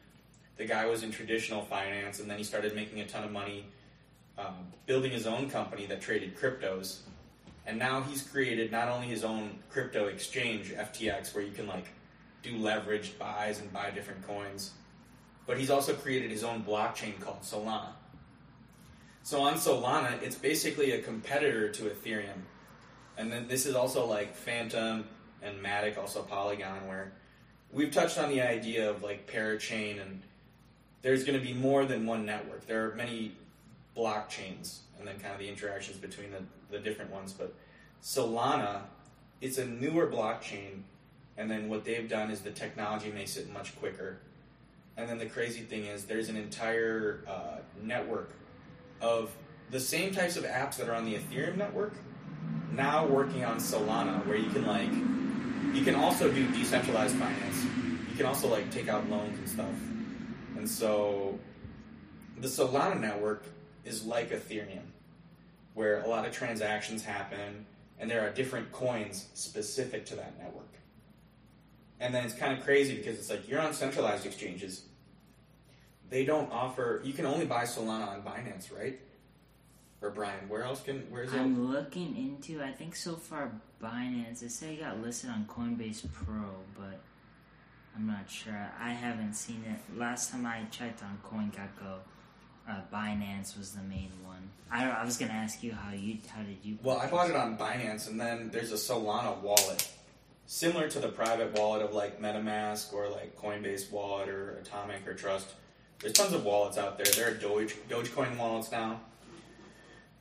The 0.58 0.66
guy 0.66 0.86
was 0.86 1.04
in 1.04 1.12
traditional 1.12 1.62
finance, 1.64 2.20
and 2.20 2.30
then 2.30 2.38
he 2.38 2.44
started 2.44 2.76
making 2.76 3.00
a 3.00 3.06
ton 3.06 3.24
of 3.24 3.32
money 3.32 3.66
um, 4.38 4.68
building 4.86 5.12
his 5.12 5.28
own 5.28 5.50
company 5.50 5.86
that 5.88 6.02
traded 6.02 6.38
cryptos. 6.38 7.00
And 7.72 7.80
now 7.80 8.02
he's 8.02 8.22
created 8.22 8.70
not 8.70 8.90
only 8.90 9.08
his 9.08 9.24
own 9.24 9.58
crypto 9.70 10.08
exchange, 10.08 10.74
FTX, 10.74 11.34
where 11.34 11.42
you 11.42 11.54
can 11.54 11.68
like 11.68 11.86
do 12.44 12.52
leveraged 12.58 13.18
buys 13.18 13.62
and 13.62 13.72
buy 13.72 13.92
different 13.92 14.28
coins, 14.28 14.72
but 15.48 15.58
he's 15.58 15.70
also 15.70 15.94
created 15.94 16.30
his 16.32 16.44
own 16.44 16.64
blockchain 16.64 17.18
called 17.22 17.44
Solana. 17.44 17.94
So 19.24 19.40
on 19.40 19.54
Solana, 19.54 20.22
it's 20.22 20.36
basically 20.36 20.92
a 20.92 21.02
competitor 21.02 21.70
to 21.70 21.84
Ethereum. 21.84 22.42
And 23.18 23.32
then 23.32 23.48
this 23.48 23.66
is 23.66 23.74
also 23.74 24.06
like 24.06 24.36
Fantom 24.36 25.06
and 25.42 25.58
Matic, 25.64 25.98
also 25.98 26.24
Polygon, 26.24 26.86
where 26.90 27.14
we've 27.72 27.94
touched 27.94 28.18
on 28.18 28.28
the 28.28 28.42
idea 28.42 28.90
of 28.90 29.02
like 29.02 29.32
parachain 29.32 30.02
and 30.02 30.22
there's 31.04 31.24
going 31.24 31.40
to 31.40 31.46
be 31.46 31.54
more 31.54 31.86
than 31.86 32.06
one 32.06 32.26
network. 32.26 32.68
There 32.68 32.92
are 32.92 32.96
many 32.96 33.32
blockchains 33.96 34.80
and 34.98 35.08
then 35.08 35.20
kind 35.20 35.34
of 35.34 35.40
the 35.40 35.48
interactions 35.48 35.98
between 35.98 36.32
the, 36.32 36.44
the 36.70 36.80
different 36.80 37.12
ones. 37.12 37.34
But 37.34 37.54
Solana, 38.04 38.82
it's 39.42 39.58
a 39.58 39.66
newer 39.66 40.08
blockchain, 40.08 40.82
and 41.38 41.50
then 41.50 41.70
what 41.70 41.84
they've 41.84 42.08
done 42.08 42.30
is 42.32 42.42
the 42.42 42.52
technology 42.52 43.12
makes 43.12 43.38
it 43.38 43.52
much 43.52 43.78
quicker. 43.80 44.20
And 44.98 45.10
then 45.10 45.18
the 45.18 45.26
crazy 45.26 45.62
thing 45.62 45.86
is, 45.86 46.06
there's 46.06 46.30
an 46.30 46.36
entire 46.36 47.24
uh, 47.28 47.58
network 47.82 48.32
of 49.02 49.36
the 49.72 49.80
same 49.80 50.14
types 50.14 50.36
of 50.36 50.44
apps 50.44 50.78
that 50.78 50.90
are 50.90 50.96
on 50.96 51.06
the 51.06 51.16
Ethereum 51.16 51.58
network 51.58 51.94
now 52.74 53.06
working 53.06 53.44
on 53.44 53.58
Solana, 53.58 54.26
where 54.26 54.38
you 54.38 54.50
can 54.50 54.66
like 54.66 54.92
you 55.76 55.84
can 55.84 55.96
also 55.96 56.30
do 56.30 56.48
decentralized 56.52 57.16
finance. 57.16 57.66
You 58.10 58.18
can 58.18 58.26
also 58.26 58.48
like 58.50 58.70
take 58.72 58.88
out 58.88 59.10
loans 59.10 59.38
and 59.38 59.50
stuff. 59.50 59.74
And 60.58 60.70
so 60.70 61.40
the 62.38 62.48
Solana 62.48 63.00
network 63.00 63.46
is 63.86 64.06
like 64.06 64.32
Ethereum, 64.32 64.86
where 65.74 66.02
a 66.02 66.08
lot 66.08 66.26
of 66.26 66.32
transactions 66.32 67.04
happen 67.04 67.66
and 68.02 68.10
there 68.10 68.28
are 68.28 68.32
different 68.32 68.72
coins 68.72 69.28
specific 69.36 70.06
to 70.08 70.16
that 70.16 70.38
network. 70.40 70.66
And 72.00 72.14
then 72.16 72.26
it's 72.26 72.34
kind 72.34 72.58
of 72.58 72.66
crazy 72.66 72.96
because 72.96 73.20
it's 73.20 73.30
like 73.30 73.48
you're 73.48 73.62
on 73.62 73.74
centralized 73.74 74.26
exchanges. 74.26 74.86
They 76.10 76.26
don't 76.26 76.52
offer. 76.52 77.00
You 77.06 77.14
can 77.14 77.28
only 77.28 77.46
buy 77.46 77.64
Solana 77.64 78.08
on 78.08 78.24
Binance, 78.24 78.76
right? 78.76 79.00
Or 80.02 80.10
Brian, 80.10 80.50
where 80.50 80.64
else 80.64 80.82
can? 80.82 81.06
Where's 81.12 81.32
it? 81.32 81.38
I'm 81.38 81.72
looking 81.72 82.18
into. 82.18 82.62
I 82.62 82.72
think 82.72 82.96
so 82.96 83.14
far 83.16 83.52
Binance. 83.82 84.40
They 84.40 84.48
say 84.48 84.74
it 84.74 84.82
got 84.82 85.00
listed 85.00 85.30
on 85.30 85.46
Coinbase 85.46 86.12
Pro, 86.12 86.44
but 86.76 87.00
I'm 87.96 88.08
not 88.08 88.28
sure. 88.28 88.68
I 88.80 88.90
haven't 88.94 89.36
seen 89.36 89.64
it. 89.68 89.98
Last 89.98 90.32
time 90.32 90.48
I 90.48 90.64
checked 90.72 91.04
on 91.04 91.20
CoinGecko, 91.24 92.00
uh, 92.70 92.82
Binance 92.94 93.58
was 93.58 93.72
the 93.72 93.84
main 93.84 94.12
one. 94.26 94.50
I 94.72 94.90
I 94.90 95.06
was 95.06 95.18
gonna 95.18 95.34
ask 95.34 95.64
you 95.64 95.74
how 95.74 95.94
you 95.94 96.18
how 96.34 96.42
did 96.44 96.58
you? 96.64 96.78
Well, 96.84 96.98
I 96.98 97.08
bought 97.08 97.30
it 97.30 97.36
on 97.36 97.58
Binance, 97.58 98.08
and 98.08 98.20
then 98.20 98.50
there's 98.52 98.72
a 98.72 98.76
Solana 98.76 99.40
wallet, 99.42 99.90
similar 100.46 100.88
to 100.90 101.00
the 101.00 101.10
private 101.10 101.58
wallet 101.58 101.82
of 101.82 101.94
like 101.94 102.22
MetaMask 102.22 102.94
or 102.94 103.10
like 103.10 103.38
Coinbase 103.40 103.92
wallet 103.92 104.30
or 104.30 104.58
Atomic 104.62 105.08
or 105.08 105.14
Trust. 105.14 105.48
There's 106.00 106.14
tons 106.14 106.34
of 106.34 106.44
wallets 106.44 106.78
out 106.78 106.98
there. 106.98 107.06
There 107.14 107.32
are 107.32 107.36
Doge 107.36 107.76
Dogecoin 107.90 108.38
wallets 108.38 108.72
now, 108.72 109.02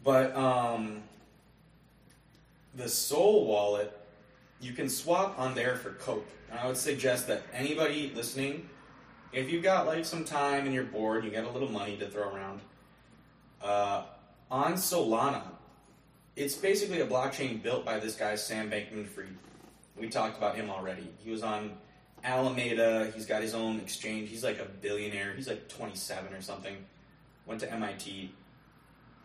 but 0.02 0.34
um, 0.36 1.02
the 2.74 2.88
Sol 2.88 3.46
wallet 3.46 3.96
you 4.60 4.72
can 4.72 4.88
swap 4.88 5.38
on 5.38 5.54
there 5.54 5.76
for 5.76 5.92
Cope. 5.92 6.28
And 6.50 6.58
I 6.58 6.66
would 6.66 6.76
suggest 6.76 7.26
that 7.28 7.42
anybody 7.52 8.12
listening, 8.14 8.68
if 9.32 9.50
you've 9.50 9.62
got 9.62 9.86
like 9.86 10.04
some 10.04 10.24
time 10.24 10.66
and 10.66 10.74
you're 10.74 10.84
bored, 10.84 11.24
you 11.24 11.30
got 11.30 11.44
a 11.44 11.50
little 11.50 11.70
money 11.70 11.96
to 11.96 12.08
throw 12.08 12.32
around, 12.34 12.60
uh, 13.62 14.04
on 14.50 14.74
Solana, 14.74 15.42
it's 16.36 16.54
basically 16.54 17.00
a 17.00 17.06
blockchain 17.06 17.62
built 17.62 17.84
by 17.84 17.98
this 17.98 18.16
guy 18.16 18.34
Sam 18.34 18.70
Bankman-Fried. 18.70 19.36
We 19.96 20.08
talked 20.08 20.38
about 20.38 20.56
him 20.56 20.70
already. 20.70 21.06
He 21.18 21.30
was 21.30 21.42
on 21.42 21.72
Alameda. 22.24 23.12
He's 23.14 23.26
got 23.26 23.42
his 23.42 23.54
own 23.54 23.78
exchange. 23.78 24.30
He's 24.30 24.42
like 24.42 24.58
a 24.58 24.64
billionaire. 24.64 25.34
He's 25.34 25.48
like 25.48 25.68
27 25.68 26.32
or 26.32 26.40
something. 26.40 26.76
Went 27.46 27.60
to 27.60 27.72
MIT. 27.72 28.32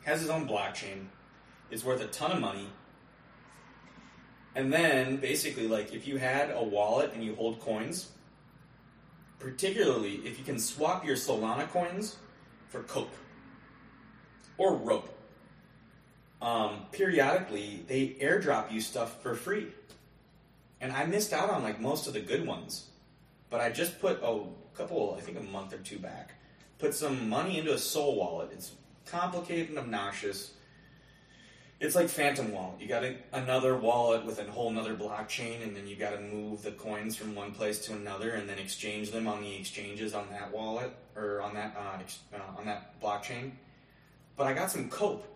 Has 0.04 0.22
his 0.22 0.30
own 0.30 0.48
blockchain. 0.48 1.06
It's 1.72 1.84
worth 1.84 2.02
a 2.02 2.08
ton 2.08 2.32
of 2.32 2.40
money. 2.40 2.68
And 4.56 4.72
then 4.72 5.18
basically, 5.18 5.68
like 5.68 5.94
if 5.94 6.08
you 6.08 6.18
had 6.18 6.52
a 6.52 6.64
wallet 6.64 7.12
and 7.14 7.24
you 7.24 7.36
hold 7.36 7.60
coins, 7.60 8.12
particularly 9.40 10.16
if 10.26 10.38
you 10.40 10.46
can 10.46 10.60
swap 10.60 11.06
your 11.06 11.16
Solana 11.16 11.70
coins 11.70 12.18
for 12.70 12.84
Cope 12.84 13.14
or 14.58 14.76
Rope, 14.76 15.10
um, 16.42 16.86
periodically 16.92 17.84
they 17.88 18.16
airdrop 18.22 18.72
you 18.72 18.82
stuff 18.82 19.22
for 19.22 19.36
free. 19.36 19.68
And 20.82 20.92
I 20.92 21.06
missed 21.06 21.34
out 21.34 21.50
on 21.50 21.64
like 21.64 21.80
most 21.80 22.08
of 22.08 22.14
the 22.14 22.20
good 22.20 22.46
ones, 22.46 22.90
but 23.50 23.62
I 23.62 23.70
just 23.70 24.00
put 24.00 24.22
a 24.22 24.44
couple, 24.76 25.16
I 25.18 25.22
think 25.22 25.40
a 25.40 25.44
month 25.44 25.74
or 25.74 25.78
two 25.78 25.98
back, 25.98 26.34
put 26.78 26.94
some 26.94 27.30
money 27.30 27.58
into 27.58 27.74
a 27.74 27.78
Sol 27.78 28.16
wallet. 28.16 28.50
It's 28.52 28.72
complicated 29.06 29.70
and 29.70 29.80
obnoxious. 29.80 30.52
It's 31.80 31.96
like 31.96 32.08
Phantom 32.08 32.52
Wallet. 32.54 32.80
You 32.80 32.88
got 32.88 33.04
a, 33.04 33.18
another 33.34 33.76
wallet 33.76 34.26
with 34.26 34.40
a 34.40 34.50
whole 34.50 34.72
nother 34.72 34.96
blockchain, 34.96 35.62
and 35.62 35.76
then 35.76 35.88
you 35.88 35.98
got 35.98 36.12
to 36.12 36.22
move 36.22 36.64
the 36.64 36.72
coins 36.72 37.18
from 37.18 37.36
one 37.36 37.52
place 37.52 37.80
to 37.88 37.94
another, 37.94 38.32
and 38.32 38.48
then 38.48 38.58
exchange 38.58 39.12
them 39.12 39.28
on 39.28 39.42
the 39.42 39.56
exchanges 39.56 40.14
on 40.14 40.30
that 40.32 40.54
wallet 40.54 40.96
or 41.18 41.42
on 41.42 41.54
that 41.54 41.76
uh, 41.78 42.00
ex- 42.00 42.20
uh, 42.34 42.58
on 42.58 42.66
that 42.66 43.02
blockchain. 43.02 43.52
But 44.38 44.48
I 44.48 44.54
got 44.54 44.72
some 44.72 44.90
Cope, 44.90 45.28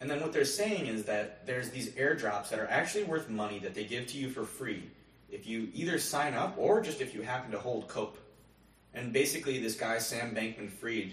and 0.00 0.10
then 0.10 0.20
what 0.20 0.32
they're 0.32 0.44
saying 0.44 0.86
is 0.86 1.04
that 1.04 1.46
there's 1.46 1.70
these 1.70 1.90
airdrops 1.90 2.48
that 2.48 2.58
are 2.58 2.68
actually 2.68 3.04
worth 3.04 3.28
money 3.28 3.60
that 3.60 3.74
they 3.74 3.84
give 3.84 4.08
to 4.08 4.18
you 4.18 4.28
for 4.28 4.44
free 4.44 4.90
if 5.30 5.46
you 5.46 5.68
either 5.72 6.00
sign 6.00 6.34
up 6.34 6.56
or 6.58 6.80
just 6.80 7.00
if 7.00 7.14
you 7.14 7.22
happen 7.22 7.52
to 7.52 7.58
hold 7.58 7.86
Cope. 7.86 8.18
And 8.92 9.12
basically, 9.12 9.60
this 9.60 9.76
guy 9.76 9.98
Sam 9.98 10.34
Bankman-Fried, 10.34 11.12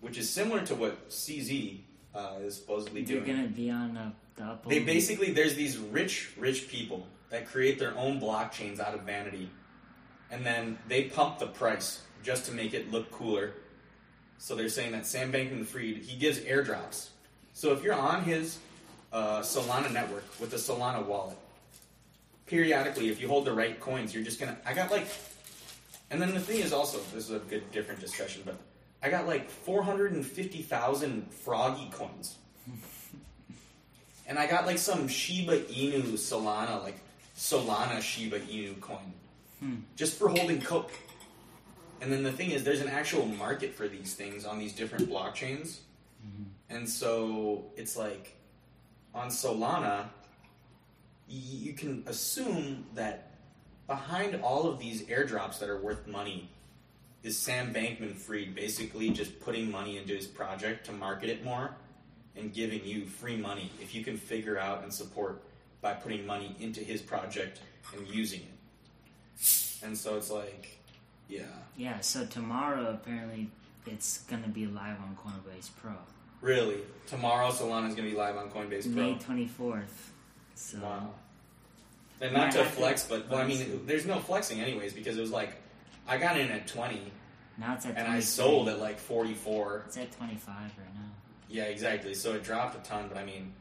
which 0.00 0.16
is 0.16 0.30
similar 0.30 0.64
to 0.66 0.76
what 0.76 1.10
CZ 1.10 1.80
uh, 2.14 2.34
is 2.42 2.56
supposedly 2.56 3.02
They're 3.02 3.20
doing. 3.20 3.36
gonna 3.36 3.48
be 3.48 3.70
on 3.70 3.96
uh, 3.96 4.10
the. 4.36 4.58
They 4.68 4.80
basically 4.80 5.32
there's 5.32 5.54
these 5.54 5.76
rich, 5.78 6.32
rich 6.36 6.68
people 6.68 7.06
that 7.30 7.46
create 7.46 7.78
their 7.78 7.96
own 7.96 8.20
blockchains 8.20 8.80
out 8.80 8.94
of 8.94 9.02
vanity, 9.02 9.50
and 10.30 10.44
then 10.44 10.78
they 10.88 11.04
pump 11.04 11.38
the 11.38 11.46
price 11.46 12.02
just 12.22 12.46
to 12.46 12.52
make 12.52 12.74
it 12.74 12.90
look 12.90 13.10
cooler. 13.10 13.54
So 14.38 14.54
they're 14.54 14.68
saying 14.68 14.92
that 14.92 15.06
Sam 15.06 15.30
Bankman-Fried 15.32 15.98
he 15.98 16.16
gives 16.16 16.40
airdrops. 16.40 17.08
So 17.52 17.72
if 17.72 17.82
you're 17.82 17.94
on 17.94 18.24
his 18.24 18.58
uh, 19.12 19.40
Solana 19.40 19.92
network 19.92 20.24
with 20.40 20.50
the 20.50 20.56
Solana 20.56 21.04
wallet, 21.04 21.36
periodically, 22.46 23.10
if 23.10 23.20
you 23.20 23.28
hold 23.28 23.44
the 23.44 23.52
right 23.52 23.78
coins, 23.78 24.14
you're 24.14 24.24
just 24.24 24.40
gonna. 24.40 24.56
I 24.66 24.72
got 24.72 24.90
like, 24.90 25.06
and 26.10 26.20
then 26.20 26.32
the 26.32 26.40
thing 26.40 26.60
is 26.60 26.72
also 26.72 26.98
this 27.14 27.24
is 27.24 27.30
a 27.30 27.38
good 27.38 27.70
different 27.70 28.00
discussion, 28.00 28.42
but 28.44 28.56
I 29.02 29.10
got 29.10 29.26
like 29.26 29.48
450,000 29.48 31.32
froggy 31.32 31.88
coins. 31.90 32.36
and 34.26 34.38
I 34.38 34.46
got 34.46 34.66
like 34.66 34.78
some 34.78 35.08
Shiba 35.08 35.60
Inu 35.60 36.02
Solana, 36.12 36.82
like 36.82 36.98
Solana 37.36 38.00
Shiba 38.02 38.40
Inu 38.40 38.80
coin. 38.80 39.14
Hmm. 39.60 39.76
Just 39.96 40.18
for 40.18 40.28
holding 40.28 40.60
Cope. 40.60 40.90
And 42.02 42.10
then 42.12 42.22
the 42.22 42.32
thing 42.32 42.50
is, 42.50 42.64
there's 42.64 42.80
an 42.80 42.88
actual 42.88 43.26
market 43.26 43.74
for 43.74 43.86
these 43.86 44.14
things 44.14 44.46
on 44.46 44.58
these 44.58 44.72
different 44.72 45.10
blockchains. 45.10 45.78
And 46.70 46.88
so 46.88 47.64
it's 47.76 47.96
like 47.96 48.36
on 49.12 49.28
Solana, 49.28 50.06
you 51.28 51.72
can 51.72 52.04
assume 52.06 52.86
that 52.94 53.32
behind 53.86 54.40
all 54.42 54.68
of 54.68 54.78
these 54.78 55.02
airdrops 55.02 55.58
that 55.58 55.68
are 55.68 55.80
worth 55.80 56.06
money 56.06 56.48
is 57.22 57.38
Sam 57.38 57.72
Bankman 57.72 58.14
Fried 58.14 58.54
basically 58.54 59.10
just 59.10 59.40
putting 59.40 59.70
money 59.70 59.98
into 59.98 60.14
his 60.14 60.26
project 60.26 60.86
to 60.86 60.92
market 60.92 61.28
it 61.28 61.44
more 61.44 61.70
and 62.36 62.52
giving 62.52 62.84
you 62.84 63.04
free 63.04 63.36
money 63.36 63.70
if 63.80 63.94
you 63.94 64.02
can 64.02 64.16
figure 64.16 64.58
out 64.58 64.82
and 64.82 64.92
support 64.92 65.42
by 65.82 65.92
putting 65.92 66.26
money 66.26 66.54
into 66.60 66.80
his 66.80 67.02
project 67.02 67.60
and 67.96 68.06
using 68.08 68.40
it. 68.40 69.82
And 69.82 69.96
so 69.96 70.16
it's 70.16 70.30
like, 70.30 70.78
yeah. 71.28 71.42
Yeah. 71.76 72.00
So 72.00 72.24
tomorrow, 72.26 72.90
apparently, 72.90 73.48
it's 73.86 74.22
gonna 74.24 74.48
be 74.48 74.66
live 74.66 74.96
on 75.00 75.16
Coinbase 75.16 75.70
Pro, 75.80 75.92
Really? 76.40 76.78
Tomorrow 77.06 77.48
Solana's 77.50 77.94
going 77.94 78.08
to 78.08 78.10
be 78.10 78.16
live 78.16 78.36
on 78.36 78.50
Coinbase 78.50 78.92
Pro. 78.92 79.02
May 79.02 79.18
twenty 79.18 79.46
fourth. 79.46 80.12
So 80.54 80.78
Wow. 80.78 81.10
And 82.20 82.34
not 82.34 82.52
to 82.52 82.64
flex, 82.64 83.06
but 83.06 83.28
well, 83.30 83.38
I 83.40 83.46
mean, 83.46 83.82
there's 83.86 84.04
no 84.04 84.18
flexing 84.18 84.60
anyways 84.60 84.92
because 84.92 85.16
it 85.16 85.20
was 85.20 85.30
like 85.30 85.54
I 86.10 86.18
got 86.18 86.36
in 86.38 86.50
at 86.50 86.66
20 86.66 87.00
now 87.60 87.74
it's 87.74 87.84
at 87.84 87.96
and 87.96 88.08
I 88.08 88.20
sold 88.20 88.68
at 88.68 88.78
like 88.80 88.98
44. 88.98 89.84
It's 89.86 89.98
at 89.98 90.10
twenty 90.12 90.36
five 90.36 90.72
right 90.78 90.94
now. 90.94 91.10
Yeah, 91.48 91.64
exactly. 91.64 92.14
So 92.14 92.32
it 92.32 92.42
dropped 92.42 92.74
a 92.74 92.88
ton, 92.88 93.06
but 93.08 93.18
I 93.18 93.24
mean, 93.24 93.52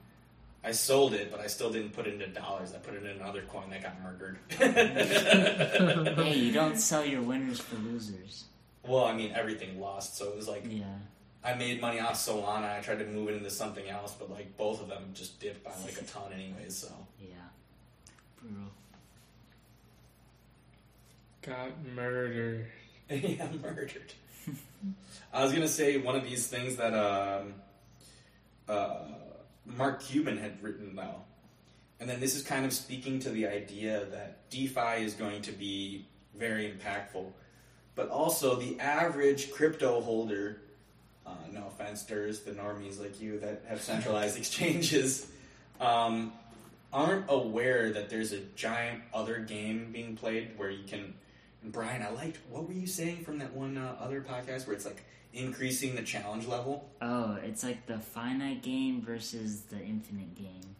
I 0.63 0.71
sold 0.71 1.13
it, 1.13 1.29
but 1.31 1.41
I 1.41 1.47
still 1.47 1.69
didn't 1.69 1.91
put 1.91 2.07
it 2.07 2.13
into 2.13 2.27
dollars. 2.27 2.73
I 2.73 2.77
put 2.77 2.93
it 2.93 3.03
in 3.03 3.09
another 3.19 3.41
coin 3.41 3.69
that 3.71 3.83
got 3.83 4.01
murdered. 4.01 4.37
hey, 4.49 6.33
you 6.37 6.53
don't 6.53 6.77
sell 6.77 7.05
your 7.05 7.21
winners 7.21 7.59
for 7.59 7.75
losers. 7.75 8.45
well, 8.83 9.03
I 9.03 9.13
mean, 9.13 9.33
everything 9.35 9.79
lost, 9.79 10.17
so 10.17 10.29
it 10.29 10.35
was 10.35 10.47
like 10.47 10.63
Yeah. 10.69 10.85
I 11.43 11.55
made 11.55 11.81
money 11.81 11.99
off 11.99 12.13
Solana. 12.15 12.77
I 12.77 12.81
tried 12.81 12.99
to 12.99 13.05
move 13.05 13.29
it 13.29 13.35
into 13.35 13.49
something 13.49 13.87
else, 13.89 14.13
but 14.17 14.29
like 14.29 14.55
both 14.55 14.81
of 14.81 14.87
them 14.87 15.09
just 15.13 15.39
dipped 15.41 15.63
by 15.65 15.71
like 15.83 15.99
a 15.99 16.05
ton, 16.05 16.31
anyways. 16.33 16.75
So 16.77 16.87
Yeah. 17.19 17.27
Brutal. 18.41 18.71
Got 21.49 21.83
murdered. 21.95 22.67
yeah, 23.09 23.47
murdered. 23.59 24.13
I 25.33 25.43
was 25.43 25.51
gonna 25.51 25.67
say 25.67 25.97
one 25.97 26.15
of 26.15 26.23
these 26.23 26.45
things 26.45 26.75
that 26.75 26.93
um, 26.93 27.55
uh, 28.67 29.05
Mark 29.65 29.99
Cuban 30.03 30.37
had 30.37 30.61
written 30.61 30.95
though, 30.95 31.23
and 31.99 32.07
then 32.07 32.19
this 32.19 32.35
is 32.35 32.43
kind 32.43 32.65
of 32.67 32.71
speaking 32.71 33.17
to 33.21 33.31
the 33.31 33.47
idea 33.47 34.05
that 34.11 34.47
DeFi 34.51 35.03
is 35.03 35.15
going 35.15 35.41
to 35.41 35.51
be 35.51 36.05
very 36.37 36.71
impactful, 36.71 37.25
but 37.95 38.09
also 38.09 38.55
the 38.55 38.79
average 38.79 39.51
crypto 39.51 40.01
holder. 40.01 40.61
Uh, 41.25 41.31
no 41.51 41.65
offense, 41.65 42.03
there's 42.03 42.41
the 42.41 42.51
normies 42.51 42.99
like 42.99 43.19
you 43.19 43.39
that 43.39 43.63
have 43.67 43.81
centralized 43.81 44.37
exchanges. 44.37 45.25
Um, 45.81 46.31
aren't 46.93 47.25
aware 47.27 47.91
that 47.93 48.11
there's 48.11 48.33
a 48.33 48.39
giant 48.55 49.01
other 49.15 49.39
game 49.39 49.91
being 49.91 50.15
played 50.15 50.51
where 50.55 50.69
you 50.69 50.83
can 50.87 51.15
and 51.63 51.71
Brian, 51.71 52.01
I 52.01 52.09
liked 52.09 52.37
what 52.49 52.67
were 52.67 52.73
you 52.73 52.87
saying 52.87 53.23
from 53.23 53.39
that 53.39 53.53
one 53.53 53.77
uh, 53.77 53.95
other 53.99 54.21
podcast 54.21 54.67
where 54.67 54.75
it's 54.75 54.85
like 54.85 55.03
increasing 55.33 55.95
the 55.95 56.01
challenge 56.01 56.47
level? 56.47 56.89
Oh, 57.01 57.37
it's 57.43 57.63
like 57.63 57.85
the 57.85 57.99
finite 57.99 58.61
game 58.63 59.01
versus 59.01 59.61
the 59.61 59.79
infinite 59.79 60.35
game. 60.35 60.75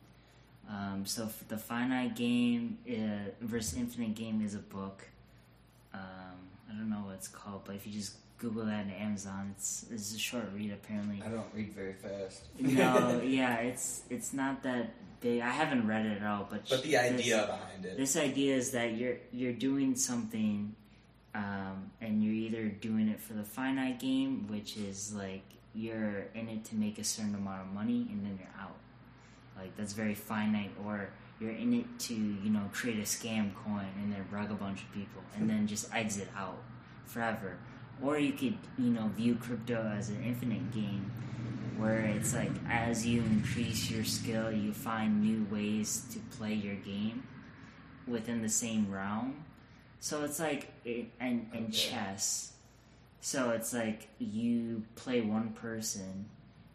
Um, 0.69 1.03
so 1.05 1.23
f- 1.23 1.43
the 1.47 1.57
finite 1.57 2.15
game 2.15 2.77
uh, 2.89 3.31
versus 3.41 3.77
infinite 3.77 4.15
game 4.15 4.41
is 4.43 4.55
a 4.55 4.59
book. 4.59 5.03
Um, 5.93 5.99
I 6.69 6.73
don't 6.73 6.89
know 6.89 7.03
what 7.05 7.15
it's 7.15 7.27
called, 7.27 7.61
but 7.65 7.75
if 7.75 7.87
you 7.87 7.93
just 7.93 8.15
Google 8.37 8.65
that 8.65 8.85
on 8.85 8.91
Amazon, 8.91 9.53
it's 9.55 9.85
it's 9.91 10.15
a 10.15 10.19
short 10.19 10.45
read 10.55 10.71
apparently. 10.71 11.21
I 11.25 11.29
don't 11.29 11.47
read 11.53 11.73
very 11.73 11.93
fast. 11.93 12.45
no, 12.59 13.21
yeah, 13.25 13.55
it's 13.57 14.03
it's 14.09 14.31
not 14.33 14.63
that 14.63 14.93
big. 15.21 15.41
I 15.41 15.49
haven't 15.49 15.87
read 15.87 16.05
it 16.05 16.21
at 16.21 16.27
all, 16.27 16.47
but 16.49 16.67
But 16.69 16.83
the 16.83 16.97
idea 16.97 17.45
behind 17.45 17.85
it. 17.85 17.97
this 17.97 18.15
idea 18.17 18.55
is 18.55 18.71
that 18.71 18.95
you're 18.97 19.17
you're 19.31 19.53
doing 19.53 19.95
something, 19.95 20.75
um, 21.35 21.91
and 22.01 22.23
you're 22.23 22.33
either 22.33 22.67
doing 22.69 23.07
it 23.09 23.19
for 23.19 23.33
the 23.33 23.43
finite 23.43 23.99
game, 23.99 24.47
which 24.47 24.77
is 24.77 25.13
like 25.13 25.43
you're 25.73 26.25
in 26.33 26.49
it 26.49 26.65
to 26.65 26.75
make 26.75 26.97
a 26.99 27.03
certain 27.03 27.35
amount 27.35 27.61
of 27.61 27.67
money, 27.73 28.07
and 28.11 28.25
then 28.25 28.37
you're 28.39 28.55
out. 28.61 28.77
Like 29.57 29.75
that's 29.77 29.93
very 29.93 30.15
finite, 30.15 30.71
or 30.85 31.09
you're 31.39 31.51
in 31.51 31.73
it 31.73 31.99
to 32.07 32.13
you 32.15 32.49
know 32.49 32.69
create 32.73 32.97
a 32.99 33.03
scam 33.03 33.53
coin 33.55 33.87
and 34.01 34.11
then 34.13 34.25
rug 34.31 34.51
a 34.51 34.55
bunch 34.55 34.81
of 34.83 34.91
people, 34.93 35.21
and 35.35 35.49
then 35.49 35.67
just 35.67 35.93
exit 35.93 36.27
out 36.35 36.61
forever. 37.05 37.57
or 38.01 38.17
you 38.17 38.31
could 38.31 38.57
you 38.77 38.91
know 38.91 39.07
view 39.15 39.35
crypto 39.35 39.79
as 39.97 40.07
an 40.09 40.23
infinite 40.23 40.71
game 40.71 41.11
where 41.79 42.01
it's 42.01 42.33
like 42.33 42.51
as 42.69 43.05
you 43.05 43.21
increase 43.21 43.89
your 43.89 44.03
skill 44.03 44.51
you 44.51 44.73
find 44.73 45.21
new 45.21 45.45
ways 45.55 46.05
to 46.11 46.19
play 46.37 46.53
your 46.53 46.75
game 46.75 47.23
within 48.07 48.41
the 48.41 48.49
same 48.49 48.91
realm. 48.91 49.43
So 49.99 50.23
it's 50.23 50.39
like 50.39 50.71
in, 50.85 51.11
and, 51.19 51.49
and 51.53 51.65
Okay. 51.67 51.71
chess. 51.71 52.53
So 53.21 53.51
it's 53.51 53.73
like 53.73 54.07
you 54.19 54.83
play 54.95 55.21
one 55.21 55.49
person 55.49 56.25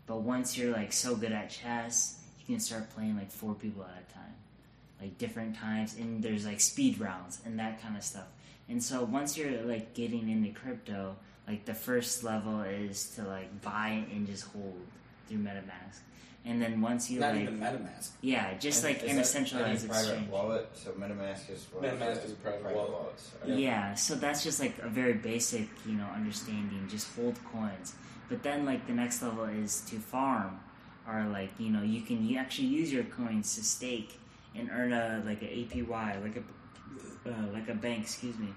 but 0.07 0.17
once 0.21 0.57
you're 0.59 0.73
like 0.73 0.93
so 0.93 1.17
good 1.17 1.33
at 1.33 1.49
chess 1.51 2.21
you 2.41 2.55
can 2.55 2.61
start 2.61 2.91
playing 2.91 3.17
like 3.17 3.31
four 3.31 3.55
people 3.55 3.83
at 3.85 4.05
a 4.09 4.13
time. 4.13 4.35
Like 5.01 5.19
different 5.19 5.57
times 5.57 5.97
and 5.97 6.23
there's 6.23 6.45
like 6.47 6.61
speed 6.61 6.99
rounds 7.01 7.41
and 7.45 7.59
that 7.59 7.81
kind 7.83 7.97
of 7.97 8.03
stuff. 8.03 8.27
And 8.69 8.83
so 8.83 9.05
once 9.05 9.37
you're 9.37 9.61
like 9.63 9.93
getting 9.95 10.29
into 10.31 10.51
crypto 10.59 11.17
like 11.49 11.65
the 11.65 11.75
first 11.75 12.25
level 12.25 12.63
is 12.63 13.11
to 13.17 13.23
like 13.25 13.63
buy 13.63 14.05
and 14.13 14.27
just 14.27 14.45
hold 14.47 14.81
through 15.29 15.39
metamask 15.39 16.01
and 16.47 16.61
then 16.61 16.81
once 16.81 17.11
you 17.11 17.21
Not 17.21 17.35
like 17.35 17.43
even 17.43 17.59
MetaMask. 17.59 18.11
yeah 18.21 18.57
just 18.59 18.85
like 18.85 18.99
Is 19.03 19.11
in 19.11 19.11
a 19.13 19.15
that 19.17 19.27
centralized 19.27 19.89
private 19.89 20.09
exchange 20.11 20.31
wallet. 20.31 20.69
So 20.75 20.91
MetaMask 20.93 21.51
is 21.51 21.67
one 21.73 21.85
of 21.85 21.99
MetaMask 21.99 22.25
is 22.25 22.33
a 22.33 22.35
private 22.37 22.75
wallet. 22.75 22.91
wallets. 22.93 23.33
Yeah. 23.47 23.95
so 23.95 24.15
that's 24.15 24.43
just 24.45 24.61
like 24.61 24.79
a 24.83 24.89
very 24.89 25.15
basic, 25.15 25.69
you 25.87 25.95
know, 25.95 26.07
understanding. 26.15 26.87
Just 26.91 27.15
hold 27.17 27.39
coins. 27.51 27.95
But 28.29 28.43
then, 28.43 28.65
like 28.65 28.87
the 28.87 28.93
next 28.93 29.23
level 29.23 29.45
is 29.45 29.81
to 29.83 29.97
farm, 29.97 30.61
or 31.09 31.25
like 31.33 31.51
you 31.59 31.71
know, 31.71 31.83
you 31.83 32.03
can 32.03 32.27
you 32.27 32.39
actually 32.39 32.69
use 32.69 32.93
your 32.93 33.05
coins 33.05 33.55
to 33.57 33.65
stake 33.65 34.19
and 34.55 34.71
earn 34.71 34.93
a 34.93 35.23
like 35.27 35.43
a 35.43 35.47
APY, 35.47 36.23
like 36.23 36.37
a 36.37 37.29
uh, 37.31 37.47
like 37.53 37.69
a 37.69 37.75
bank, 37.75 38.03
excuse 38.03 38.37
me. 38.39 38.49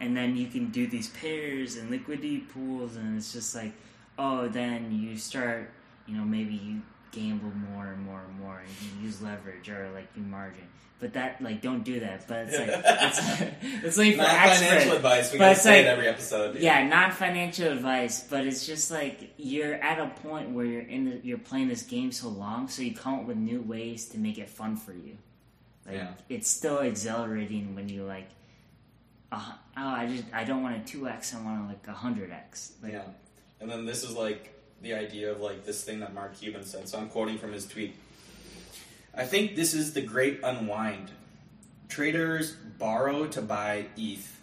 And 0.00 0.16
then 0.16 0.36
you 0.36 0.46
can 0.46 0.70
do 0.70 0.86
these 0.86 1.08
pairs 1.08 1.76
and 1.76 1.90
liquidity 1.90 2.38
pools, 2.38 2.96
and 2.96 3.16
it's 3.18 3.32
just 3.32 3.54
like, 3.54 3.72
oh, 4.18 4.48
then 4.48 4.90
you 4.98 5.16
start, 5.18 5.70
you 6.06 6.16
know, 6.16 6.24
maybe 6.24 6.54
you 6.54 6.80
gamble 7.12 7.52
more 7.72 7.86
and 7.88 8.02
more 8.04 8.22
and 8.26 8.40
more, 8.40 8.58
and 8.60 8.68
you 8.98 9.06
use 9.06 9.20
leverage 9.20 9.68
or 9.68 9.90
like 9.94 10.06
you 10.16 10.22
margin. 10.22 10.62
But 11.00 11.14
that 11.14 11.40
like 11.42 11.62
don't 11.62 11.82
do 11.82 12.00
that. 12.00 12.28
But 12.28 12.48
it's 12.48 12.58
like 12.58 12.68
it's, 12.70 13.18
it's 13.84 13.96
like 13.98 14.16
for 14.16 14.22
financial 14.24 14.92
advice. 14.96 15.32
We 15.32 15.38
But 15.38 15.44
gotta 15.44 15.52
it's 15.52 15.62
say 15.62 15.76
like- 15.78 15.86
it 15.86 15.88
every 15.88 16.08
episode. 16.08 16.56
Yeah, 16.56 16.86
not 16.86 17.14
financial 17.14 17.68
advice, 17.72 18.22
but 18.28 18.46
it's 18.46 18.66
just 18.66 18.90
like 18.90 19.32
you're 19.38 19.74
at 19.74 19.98
a 19.98 20.08
point 20.22 20.50
where 20.50 20.64
you're 20.66 20.82
in 20.82 21.04
the, 21.06 21.20
you're 21.22 21.38
playing 21.38 21.68
this 21.68 21.82
game 21.82 22.12
so 22.12 22.28
long, 22.28 22.68
so 22.68 22.82
you 22.82 22.94
come 22.94 23.20
up 23.20 23.24
with 23.26 23.36
new 23.38 23.60
ways 23.62 24.06
to 24.10 24.18
make 24.18 24.36
it 24.38 24.48
fun 24.50 24.76
for 24.76 24.92
you. 24.92 25.16
Like 25.86 25.96
Yeah. 25.96 26.08
it's 26.28 26.48
still 26.48 26.78
exhilarating 26.80 27.74
when 27.74 27.88
you 27.88 28.04
like, 28.04 28.28
uh, 29.32 29.52
oh, 29.76 29.88
I 29.88 30.06
just 30.06 30.24
I 30.32 30.44
don't 30.44 30.62
want 30.62 30.76
a 30.76 30.80
two 30.80 31.08
x, 31.08 31.34
I 31.34 31.42
want 31.42 31.68
like 31.68 31.86
a 31.86 31.92
hundred 31.92 32.30
x. 32.30 32.72
Yeah. 32.86 33.02
And 33.60 33.70
then 33.70 33.84
this 33.84 34.02
is 34.02 34.16
like 34.16 34.54
the 34.82 34.94
idea 34.94 35.30
of 35.30 35.40
like 35.40 35.64
this 35.64 35.84
thing 35.84 36.00
that 36.00 36.14
Mark 36.14 36.38
Cuban 36.38 36.64
said. 36.64 36.88
So 36.88 36.98
I'm 36.98 37.08
quoting 37.08 37.38
from 37.38 37.52
his 37.52 37.66
tweet. 37.66 37.94
I 39.14 39.24
think 39.24 39.56
this 39.56 39.74
is 39.74 39.92
the 39.92 40.02
great 40.02 40.40
unwind. 40.42 41.10
Traders 41.88 42.52
borrow 42.78 43.26
to 43.26 43.42
buy 43.42 43.86
ETH. 43.96 44.40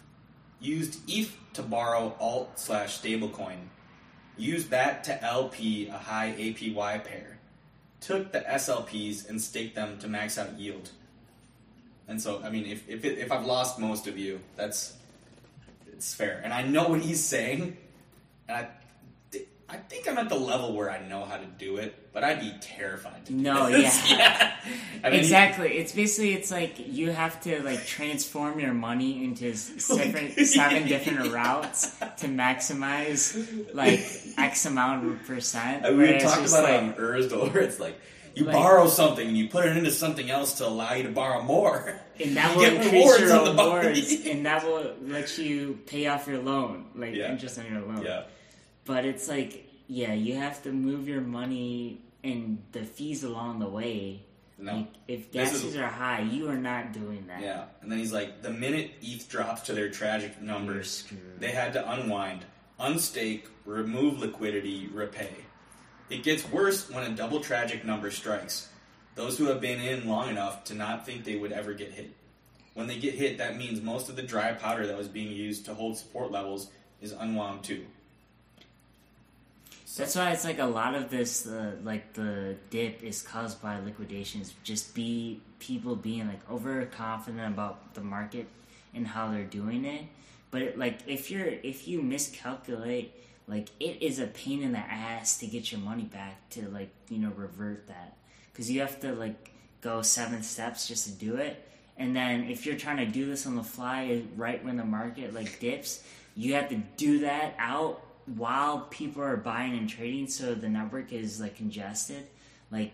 Used 0.60 1.00
ETH 1.08 1.36
to 1.54 1.62
borrow 1.62 2.14
alt 2.20 2.58
slash 2.58 3.00
stablecoin. 3.00 3.56
Used 4.36 4.70
that 4.70 5.04
to 5.04 5.24
LP 5.24 5.88
a 5.88 5.98
high 5.98 6.34
APY 6.38 7.04
pair. 7.04 7.38
Took 8.00 8.32
the 8.32 8.40
SLPs 8.40 9.28
and 9.28 9.40
staked 9.40 9.74
them 9.74 9.98
to 9.98 10.08
max 10.08 10.38
out 10.38 10.58
yield. 10.58 10.90
And 12.08 12.20
so, 12.20 12.40
I 12.42 12.50
mean, 12.50 12.66
if 12.66 12.88
if, 12.88 13.04
it, 13.04 13.18
if 13.18 13.30
I've 13.30 13.44
lost 13.46 13.78
most 13.78 14.06
of 14.06 14.16
you, 14.18 14.40
that's 14.56 14.94
it's 15.92 16.14
fair. 16.14 16.40
And 16.42 16.52
I 16.52 16.62
know 16.62 16.88
what 16.88 17.00
he's 17.00 17.22
saying. 17.22 17.76
And 18.48 18.56
I, 18.56 18.68
I 19.70 19.76
think 19.76 20.08
I'm 20.08 20.16
at 20.16 20.30
the 20.30 20.34
level 20.34 20.72
where 20.72 20.90
I 20.90 21.06
know 21.06 21.24
how 21.26 21.36
to 21.36 21.44
do 21.44 21.76
it, 21.76 22.10
but 22.14 22.24
I'd 22.24 22.40
be 22.40 22.54
terrified 22.62 23.26
to 23.26 23.32
do 23.32 23.38
No, 23.38 23.68
this. 23.68 24.10
yeah. 24.10 24.56
I 25.04 25.10
mean, 25.10 25.18
exactly. 25.20 25.76
It's 25.76 25.92
basically 25.92 26.32
it's 26.32 26.50
like 26.50 26.76
you 26.78 27.10
have 27.10 27.38
to 27.42 27.62
like 27.62 27.84
transform 27.84 28.58
your 28.60 28.72
money 28.72 29.22
into 29.22 29.54
seven, 29.54 30.30
seven 30.46 30.88
different 30.88 31.30
routes 31.30 31.90
to 31.98 32.28
maximize 32.28 33.74
like 33.74 34.00
X 34.38 34.64
amount 34.64 35.06
of 35.06 35.26
percent. 35.26 35.84
And 35.84 35.98
we 35.98 36.18
talked 36.18 36.48
about 36.48 36.64
like, 36.64 36.72
um, 36.82 36.84
it 36.90 36.98
on 36.98 37.04
Ursdale, 37.04 37.52
where 37.52 37.62
it's 37.62 37.78
like 37.78 38.00
you 38.38 38.44
Like- 38.44 38.54
borrow 38.54 38.86
something 38.86 39.26
and 39.26 39.36
you 39.36 39.48
put 39.48 39.66
it 39.66 39.76
into 39.76 39.90
something 39.90 40.30
else 40.30 40.54
to 40.58 40.66
allow 40.66 40.94
you 40.94 41.02
to 41.04 41.10
borrow 41.10 41.42
more. 41.42 42.00
and 42.20 42.36
that 42.36 42.56
will 42.56 42.64
increase 42.64 43.18
your 43.20 43.44
rewards, 43.44 44.12
and 44.26 44.46
that 44.46 44.64
will 44.64 44.94
let 45.02 45.36
you 45.38 45.78
pay 45.86 46.06
off 46.06 46.26
your 46.26 46.38
loan, 46.38 46.86
like 46.94 47.14
Yeah. 47.14 47.30
interest 47.32 47.58
on 47.58 47.66
your 47.72 47.82
loan. 47.82 48.02
Yeah, 48.04 48.22
But 48.84 49.04
it's 49.04 49.28
like, 49.28 49.68
yeah, 49.88 50.12
you 50.14 50.34
have 50.36 50.62
to 50.64 50.70
move 50.72 51.08
your 51.08 51.20
money 51.20 52.00
and 52.24 52.58
the 52.72 52.84
fees 52.84 53.24
along 53.24 53.58
the 53.60 53.68
way. 53.68 54.20
no, 54.60 54.72
Like, 54.72 54.86
if 55.06 55.30
This 55.30 55.50
gas 55.50 55.54
is- 55.54 55.62
fees 55.62 55.76
are 55.76 55.86
high, 55.86 56.20
you 56.22 56.48
are 56.48 56.56
not 56.56 56.92
doing 56.92 57.24
that. 57.28 57.40
yeah. 57.40 57.64
And 57.80 57.90
then 57.92 57.98
he's 58.00 58.12
like, 58.12 58.42
the 58.42 58.50
minute 58.50 58.90
ETH 59.00 59.28
drops 59.28 59.62
to 59.62 59.72
their 59.72 59.88
tragic 59.88 60.42
numbers, 60.42 61.04
they 61.38 61.52
had 61.52 61.72
to 61.74 61.90
unwind, 61.92 62.44
unstake, 62.80 63.42
remove 63.64 64.18
liquidity, 64.18 64.88
repay. 64.92 65.30
It 66.10 66.22
gets 66.22 66.48
worse 66.50 66.88
when 66.90 67.04
a 67.04 67.14
double 67.14 67.40
tragic 67.40 67.84
number 67.84 68.10
strikes. 68.10 68.68
Those 69.14 69.36
who 69.36 69.46
have 69.46 69.60
been 69.60 69.80
in 69.80 70.08
long 70.08 70.30
enough 70.30 70.64
to 70.64 70.74
not 70.74 71.04
think 71.04 71.24
they 71.24 71.36
would 71.36 71.52
ever 71.52 71.74
get 71.74 71.92
hit. 71.92 72.10
When 72.74 72.86
they 72.86 72.98
get 72.98 73.14
hit, 73.14 73.38
that 73.38 73.56
means 73.56 73.82
most 73.82 74.08
of 74.08 74.16
the 74.16 74.22
dry 74.22 74.52
powder 74.52 74.86
that 74.86 74.96
was 74.96 75.08
being 75.08 75.32
used 75.32 75.64
to 75.66 75.74
hold 75.74 75.98
support 75.98 76.30
levels 76.30 76.70
is 77.02 77.12
unwound 77.12 77.64
too. 77.64 77.84
That's 79.96 80.14
why 80.14 80.30
it's 80.30 80.44
like 80.44 80.60
a 80.60 80.64
lot 80.64 80.94
of 80.94 81.10
this, 81.10 81.46
uh, 81.48 81.72
like 81.82 82.12
the 82.12 82.54
dip 82.70 83.02
is 83.02 83.20
caused 83.20 83.60
by 83.60 83.80
liquidations. 83.80 84.54
Just 84.62 84.94
be 84.94 85.40
people 85.58 85.96
being 85.96 86.28
like 86.28 86.48
overconfident 86.48 87.52
about 87.52 87.94
the 87.94 88.00
market 88.00 88.46
and 88.94 89.06
how 89.06 89.32
they're 89.32 89.42
doing 89.42 89.84
it. 89.84 90.04
But 90.52 90.62
it, 90.62 90.78
like 90.78 91.00
if 91.08 91.32
you're 91.32 91.46
if 91.46 91.88
you 91.88 92.00
miscalculate, 92.00 93.12
like 93.48 93.70
it 93.80 94.02
is 94.02 94.18
a 94.18 94.26
pain 94.26 94.62
in 94.62 94.72
the 94.72 94.78
ass 94.78 95.38
to 95.38 95.46
get 95.46 95.72
your 95.72 95.80
money 95.80 96.04
back 96.04 96.48
to 96.50 96.68
like 96.68 96.90
you 97.08 97.18
know 97.18 97.32
revert 97.34 97.88
that 97.88 98.16
because 98.52 98.70
you 98.70 98.80
have 98.80 99.00
to 99.00 99.12
like 99.14 99.52
go 99.80 100.02
seven 100.02 100.42
steps 100.42 100.86
just 100.88 101.06
to 101.06 101.12
do 101.12 101.36
it. 101.36 101.64
And 101.96 102.14
then 102.14 102.44
if 102.44 102.64
you're 102.66 102.76
trying 102.76 102.98
to 102.98 103.06
do 103.06 103.26
this 103.26 103.46
on 103.46 103.56
the 103.56 103.62
fly 103.62 104.22
right 104.36 104.64
when 104.64 104.76
the 104.76 104.84
market 104.84 105.34
like 105.34 105.58
dips, 105.58 106.04
you 106.36 106.54
have 106.54 106.68
to 106.68 106.76
do 106.96 107.20
that 107.20 107.54
out 107.58 108.02
while 108.36 108.80
people 108.90 109.22
are 109.22 109.36
buying 109.36 109.76
and 109.76 109.88
trading 109.88 110.28
so 110.28 110.54
the 110.54 110.68
network 110.68 111.12
is 111.12 111.40
like 111.40 111.56
congested. 111.56 112.26
Like 112.70 112.92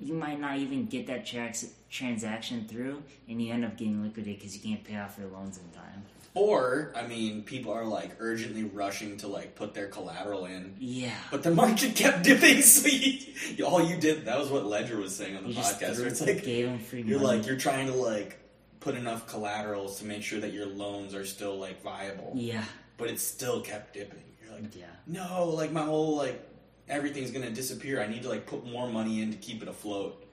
you 0.00 0.14
might 0.14 0.40
not 0.40 0.58
even 0.58 0.86
get 0.86 1.06
that 1.08 1.26
trans- 1.26 1.74
transaction 1.90 2.66
through 2.68 3.02
and 3.28 3.42
you 3.42 3.52
end 3.52 3.64
up 3.64 3.76
getting 3.76 4.02
liquidated 4.02 4.38
because 4.38 4.56
you 4.56 4.62
can't 4.62 4.84
pay 4.84 4.96
off 4.96 5.16
your 5.18 5.28
loans 5.28 5.58
in 5.58 5.68
time. 5.78 6.04
Or, 6.34 6.92
I 6.96 7.06
mean, 7.08 7.42
people 7.42 7.72
are 7.72 7.84
like 7.84 8.12
urgently 8.20 8.62
rushing 8.64 9.16
to 9.18 9.26
like 9.26 9.56
put 9.56 9.74
their 9.74 9.88
collateral 9.88 10.44
in. 10.46 10.76
Yeah. 10.78 11.10
But 11.30 11.42
the 11.42 11.50
market 11.50 11.96
kept 11.96 12.22
dipping, 12.22 12.62
so 12.62 12.88
you, 12.88 13.66
all 13.66 13.84
you 13.84 13.96
did, 13.96 14.26
that 14.26 14.38
was 14.38 14.48
what 14.48 14.64
Ledger 14.64 14.96
was 14.96 15.14
saying 15.14 15.36
on 15.36 15.42
the 15.42 15.50
You 15.50 15.56
podcast. 15.56 15.98
Where 15.98 16.06
it's 16.06 16.20
like, 16.20 16.44
gave 16.44 16.66
them 16.66 16.78
free 16.78 17.02
you're 17.02 17.18
money. 17.20 17.38
like, 17.38 17.46
you're 17.48 17.56
trying 17.58 17.86
to 17.88 17.94
like 17.94 18.38
put 18.78 18.94
enough 18.94 19.26
collaterals 19.26 19.98
to 19.98 20.04
make 20.04 20.22
sure 20.22 20.38
that 20.40 20.52
your 20.52 20.66
loans 20.66 21.14
are 21.14 21.24
still 21.26 21.58
like 21.58 21.82
viable. 21.82 22.32
yeah. 22.36 22.64
But 22.96 23.08
it 23.10 23.18
still 23.18 23.60
kept 23.62 23.94
dipping. 23.94 24.22
You're 24.44 24.54
like, 24.54 24.76
Yeah. 24.76 24.84
no, 25.08 25.46
like 25.48 25.72
my 25.72 25.82
whole, 25.82 26.16
like, 26.16 26.46
everything's 26.88 27.30
gonna 27.32 27.50
disappear. 27.50 28.00
I 28.00 28.06
need 28.06 28.22
to 28.22 28.28
like 28.28 28.46
put 28.46 28.64
more 28.66 28.88
money 28.88 29.20
in 29.22 29.32
to 29.32 29.36
keep 29.38 29.62
it 29.62 29.68
afloat. 29.68 30.24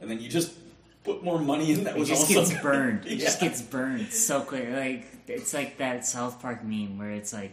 And 0.00 0.10
then 0.10 0.20
you 0.20 0.28
just 0.30 0.52
put 1.04 1.22
more 1.24 1.38
money 1.38 1.72
in 1.72 1.84
that 1.84 1.96
It 1.96 1.98
was 2.00 2.08
just 2.08 2.22
also 2.22 2.34
gets 2.34 2.50
gonna- 2.50 2.62
burned. 2.62 3.06
It 3.06 3.16
just 3.18 3.40
gets 3.40 3.60
burned 3.62 4.12
so 4.12 4.40
quick. 4.42 4.68
Like 4.70 5.06
it's 5.28 5.52
like 5.54 5.78
that 5.78 6.06
South 6.06 6.40
Park 6.40 6.64
meme 6.64 6.98
where 6.98 7.10
it's 7.10 7.32
like, 7.32 7.52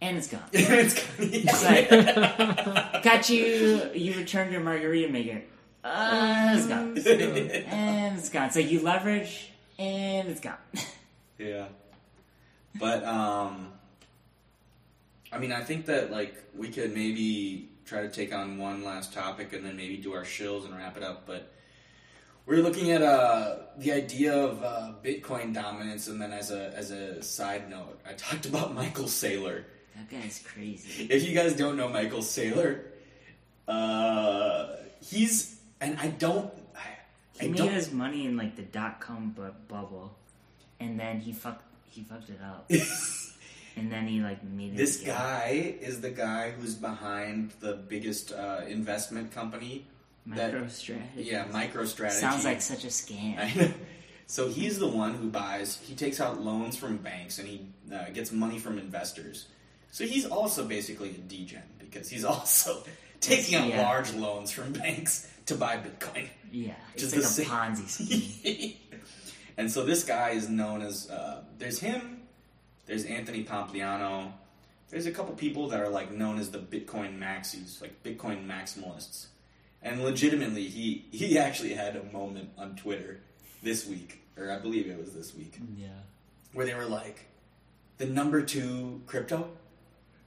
and 0.00 0.16
it's 0.16 0.28
gone. 0.28 0.42
it's 0.52 0.94
kinda, 0.94 1.36
It's 1.36 1.64
like, 1.64 3.02
got 3.02 3.28
you. 3.28 3.90
You 3.94 4.14
returned 4.16 4.52
your 4.52 4.60
margarita 4.60 5.10
maker. 5.12 5.42
Uh, 5.84 6.54
it's 6.56 6.66
gone. 6.66 6.96
And 7.68 8.18
it's 8.18 8.28
gone. 8.28 8.46
It's 8.46 8.56
like 8.56 8.70
you 8.70 8.80
leverage, 8.82 9.50
and 9.78 10.28
it's 10.28 10.40
gone. 10.40 10.56
Yeah. 11.38 11.66
But 12.74 13.04
um 13.04 13.68
I 15.30 15.38
mean 15.38 15.52
I 15.52 15.62
think 15.62 15.86
that 15.86 16.10
like 16.10 16.34
we 16.56 16.68
could 16.68 16.92
maybe 16.94 17.68
try 17.86 18.02
to 18.02 18.08
take 18.08 18.34
on 18.34 18.58
one 18.58 18.82
last 18.84 19.12
topic 19.12 19.52
and 19.52 19.64
then 19.64 19.76
maybe 19.76 19.96
do 19.98 20.14
our 20.14 20.24
shills 20.24 20.64
and 20.64 20.76
wrap 20.76 20.96
it 20.96 21.02
up, 21.04 21.26
but 21.26 21.52
we're 22.48 22.62
looking 22.62 22.90
at 22.90 23.02
uh, 23.02 23.56
the 23.76 23.92
idea 23.92 24.34
of 24.34 24.62
uh, 24.64 24.92
Bitcoin 25.04 25.52
dominance, 25.54 26.08
and 26.08 26.20
then 26.20 26.32
as 26.32 26.50
a 26.50 26.72
as 26.74 26.90
a 26.90 27.22
side 27.22 27.68
note, 27.70 28.00
I 28.08 28.14
talked 28.14 28.46
about 28.46 28.74
Michael 28.82 29.04
Saylor. 29.04 29.64
That 29.94 30.10
guy's 30.10 30.40
crazy. 30.44 31.06
If 31.10 31.28
you 31.28 31.34
guys 31.34 31.54
don't 31.54 31.76
know 31.76 31.88
Michael 31.88 32.20
Saylor, 32.20 32.80
uh, 33.66 34.76
he's 35.00 35.60
and 35.80 35.98
I 36.00 36.08
don't. 36.08 36.50
I, 36.74 36.80
He 37.40 37.46
I 37.46 37.50
made 37.50 37.58
don't. 37.58 37.68
his 37.72 37.92
money 37.92 38.24
in 38.26 38.36
like 38.36 38.56
the 38.56 38.62
dot 38.62 39.00
com 39.00 39.30
bu- 39.30 39.52
bubble, 39.68 40.16
and 40.80 40.98
then 40.98 41.20
he 41.20 41.32
fucked 41.32 41.64
he 41.90 42.02
fucked 42.02 42.30
it 42.30 42.40
up. 42.42 42.70
and 43.76 43.92
then 43.92 44.06
he 44.06 44.20
like 44.20 44.42
made 44.44 44.72
it 44.72 44.76
This 44.76 44.98
guy 44.98 45.76
is 45.80 46.00
the 46.00 46.10
guy 46.10 46.50
who's 46.52 46.74
behind 46.74 47.52
the 47.60 47.74
biggest 47.74 48.32
uh, 48.32 48.62
investment 48.66 49.32
company. 49.32 49.86
MicroStrategy. 50.28 50.98
Yeah, 51.16 51.46
MicroStrategy. 51.46 52.10
Sounds 52.12 52.44
like 52.44 52.60
such 52.60 52.84
a 52.84 52.88
scam. 52.88 53.72
So 54.30 54.46
he's 54.50 54.78
the 54.78 54.86
one 54.86 55.14
who 55.14 55.30
buys. 55.30 55.78
He 55.82 55.94
takes 55.94 56.20
out 56.20 56.38
loans 56.42 56.76
from 56.76 56.98
banks 56.98 57.38
and 57.38 57.48
he 57.48 57.66
uh, 57.90 58.10
gets 58.10 58.30
money 58.30 58.58
from 58.58 58.78
investors. 58.78 59.46
So 59.90 60.04
he's 60.04 60.26
also 60.26 60.66
basically 60.68 61.08
a 61.08 61.12
degen 61.14 61.62
because 61.78 62.10
he's 62.10 62.24
also 62.34 62.82
taking 63.22 63.54
out 63.54 63.68
Yeah. 63.68 63.80
large 63.88 64.12
loans 64.12 64.50
from 64.50 64.74
banks 64.74 65.26
to 65.46 65.54
buy 65.54 65.78
Bitcoin. 65.78 66.28
Yeah, 66.52 66.74
Just 66.94 67.16
it's 67.16 67.38
like 67.38 67.48
a 67.48 67.50
Ponzi 67.50 67.88
scheme. 67.88 68.74
and 69.56 69.70
so 69.72 69.86
this 69.86 70.04
guy 70.04 70.32
is 70.32 70.46
known 70.46 70.82
as 70.82 71.08
uh, 71.08 71.42
there's 71.56 71.78
him, 71.78 72.20
there's 72.84 73.06
Anthony 73.06 73.44
Pompliano, 73.44 74.32
there's 74.90 75.06
a 75.06 75.10
couple 75.10 75.34
people 75.36 75.68
that 75.68 75.80
are 75.80 75.88
like 75.88 76.12
known 76.12 76.38
as 76.38 76.50
the 76.50 76.58
Bitcoin 76.58 77.18
maxis, 77.18 77.80
like 77.80 78.02
Bitcoin 78.02 78.46
maximalists. 78.46 79.28
And 79.82 80.02
legitimately, 80.02 80.68
he 80.68 81.04
he 81.10 81.38
actually 81.38 81.74
had 81.74 81.96
a 81.96 82.02
moment 82.04 82.50
on 82.58 82.76
Twitter 82.76 83.20
this 83.62 83.86
week, 83.86 84.20
or 84.36 84.50
I 84.50 84.58
believe 84.58 84.88
it 84.88 84.98
was 84.98 85.12
this 85.12 85.34
week, 85.34 85.60
mm, 85.60 85.80
yeah. 85.80 85.88
where 86.52 86.66
they 86.66 86.74
were 86.74 86.84
like, 86.84 87.26
the 87.98 88.06
number 88.06 88.42
two 88.42 89.02
crypto, 89.06 89.50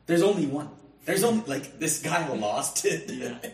there's 0.06 0.22
only 0.22 0.46
one. 0.46 0.70
There's 1.04 1.24
only 1.24 1.44
like 1.48 1.80
this 1.80 2.02
guy 2.02 2.28
lost 2.34 2.86
it. 2.86 3.12
Yeah. 3.12 3.38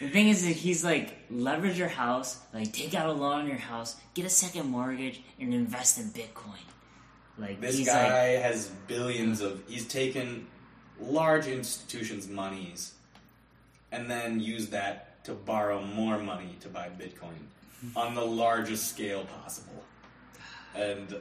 The 0.00 0.08
thing 0.08 0.30
is 0.30 0.44
that 0.44 0.56
he's 0.56 0.82
like 0.82 1.16
leverage 1.30 1.78
your 1.78 1.86
house, 1.86 2.40
like 2.52 2.72
take 2.72 2.92
out 2.92 3.08
a 3.08 3.12
loan 3.12 3.42
on 3.42 3.46
your 3.46 3.56
house, 3.56 3.94
get 4.14 4.24
a 4.24 4.28
second 4.28 4.66
mortgage, 4.66 5.22
and 5.38 5.54
invest 5.54 5.96
in 5.96 6.06
Bitcoin. 6.06 6.58
Like 7.38 7.60
This 7.60 7.86
guy 7.86 8.34
like 8.34 8.42
has 8.42 8.66
billions 8.88 9.40
of. 9.40 9.62
He's 9.68 9.86
taken 9.86 10.48
large 11.00 11.46
institutions' 11.46 12.28
monies 12.28 12.94
and 13.92 14.10
then 14.10 14.40
used 14.40 14.72
that 14.72 15.11
to 15.24 15.32
borrow 15.32 15.80
more 15.82 16.18
money 16.18 16.56
to 16.60 16.68
buy 16.68 16.88
Bitcoin 16.88 17.38
on 17.96 18.14
the 18.14 18.24
largest 18.24 18.88
scale 18.90 19.24
possible. 19.42 19.84
And 20.74 21.20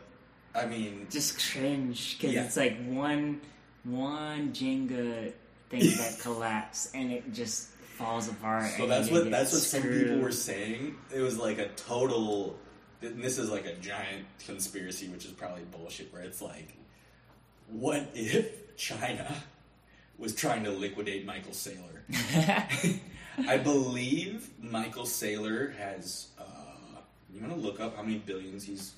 I 0.56 0.66
mean, 0.66 1.08
just 1.10 1.40
cringe 1.52 2.18
because 2.18 2.34
Yeah. 2.36 2.46
it's 2.46 2.58
like 2.58 2.78
one 2.86 3.42
one 3.84 4.54
Jenga 4.54 5.34
thing 5.70 5.80
that 5.98 6.18
collapses 6.22 6.92
and 6.94 7.12
it 7.12 7.34
just 7.34 7.70
falls 7.70 8.28
apart. 8.28 8.72
so 8.78 8.88
that's 8.88 9.10
what 9.10 9.30
that's 9.32 9.52
what 9.54 9.62
some 9.62 9.84
people 9.84 10.18
were 10.20 10.32
saying. 10.32 10.96
It 11.14 11.22
was 11.22 11.38
like 11.38 11.58
a 11.60 11.70
total. 11.70 12.58
This 13.02 13.40
is 13.40 13.50
like 13.50 13.66
a 13.66 13.74
giant 13.76 14.26
conspiracy, 14.46 15.08
which 15.10 15.26
is 15.26 15.32
probably 15.32 15.64
bullshit. 15.72 16.14
Where 16.14 16.22
it's 16.22 16.42
like, 16.42 16.76
what 17.68 18.10
if 18.14 18.76
China 18.78 19.36
was 20.20 20.36
trying 20.36 20.64
to 20.66 20.72
liquidate 20.72 21.26
Michael 21.26 21.52
Saylor? 21.54 21.80
I 23.48 23.58
believe 23.58 24.50
Michael 24.62 25.06
Saylor 25.06 25.76
has. 25.78 26.28
Uh, 26.40 26.44
you 27.34 27.42
want 27.42 27.54
to 27.54 27.60
look 27.60 27.80
up 27.80 27.96
how 27.96 28.02
many 28.04 28.18
billions 28.20 28.64
he's. 28.66 28.94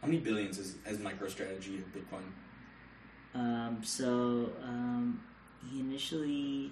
How 0.00 0.06
many 0.06 0.18
billions 0.20 0.58
is, 0.58 0.76
has 0.86 0.98
MicroStrategy 0.98 1.78
of 1.80 1.92
Bitcoin? 1.92 2.22
Um, 3.34 3.80
so 3.82 4.50
um, 4.62 5.20
he 5.70 5.80
initially 5.80 6.70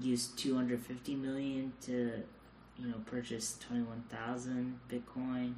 used 0.00 0.36
250 0.38 1.14
million 1.14 1.72
to, 1.82 2.22
you 2.78 2.88
know, 2.88 2.96
purchase 3.06 3.56
21,000 3.68 4.78
Bitcoin. 4.90 5.54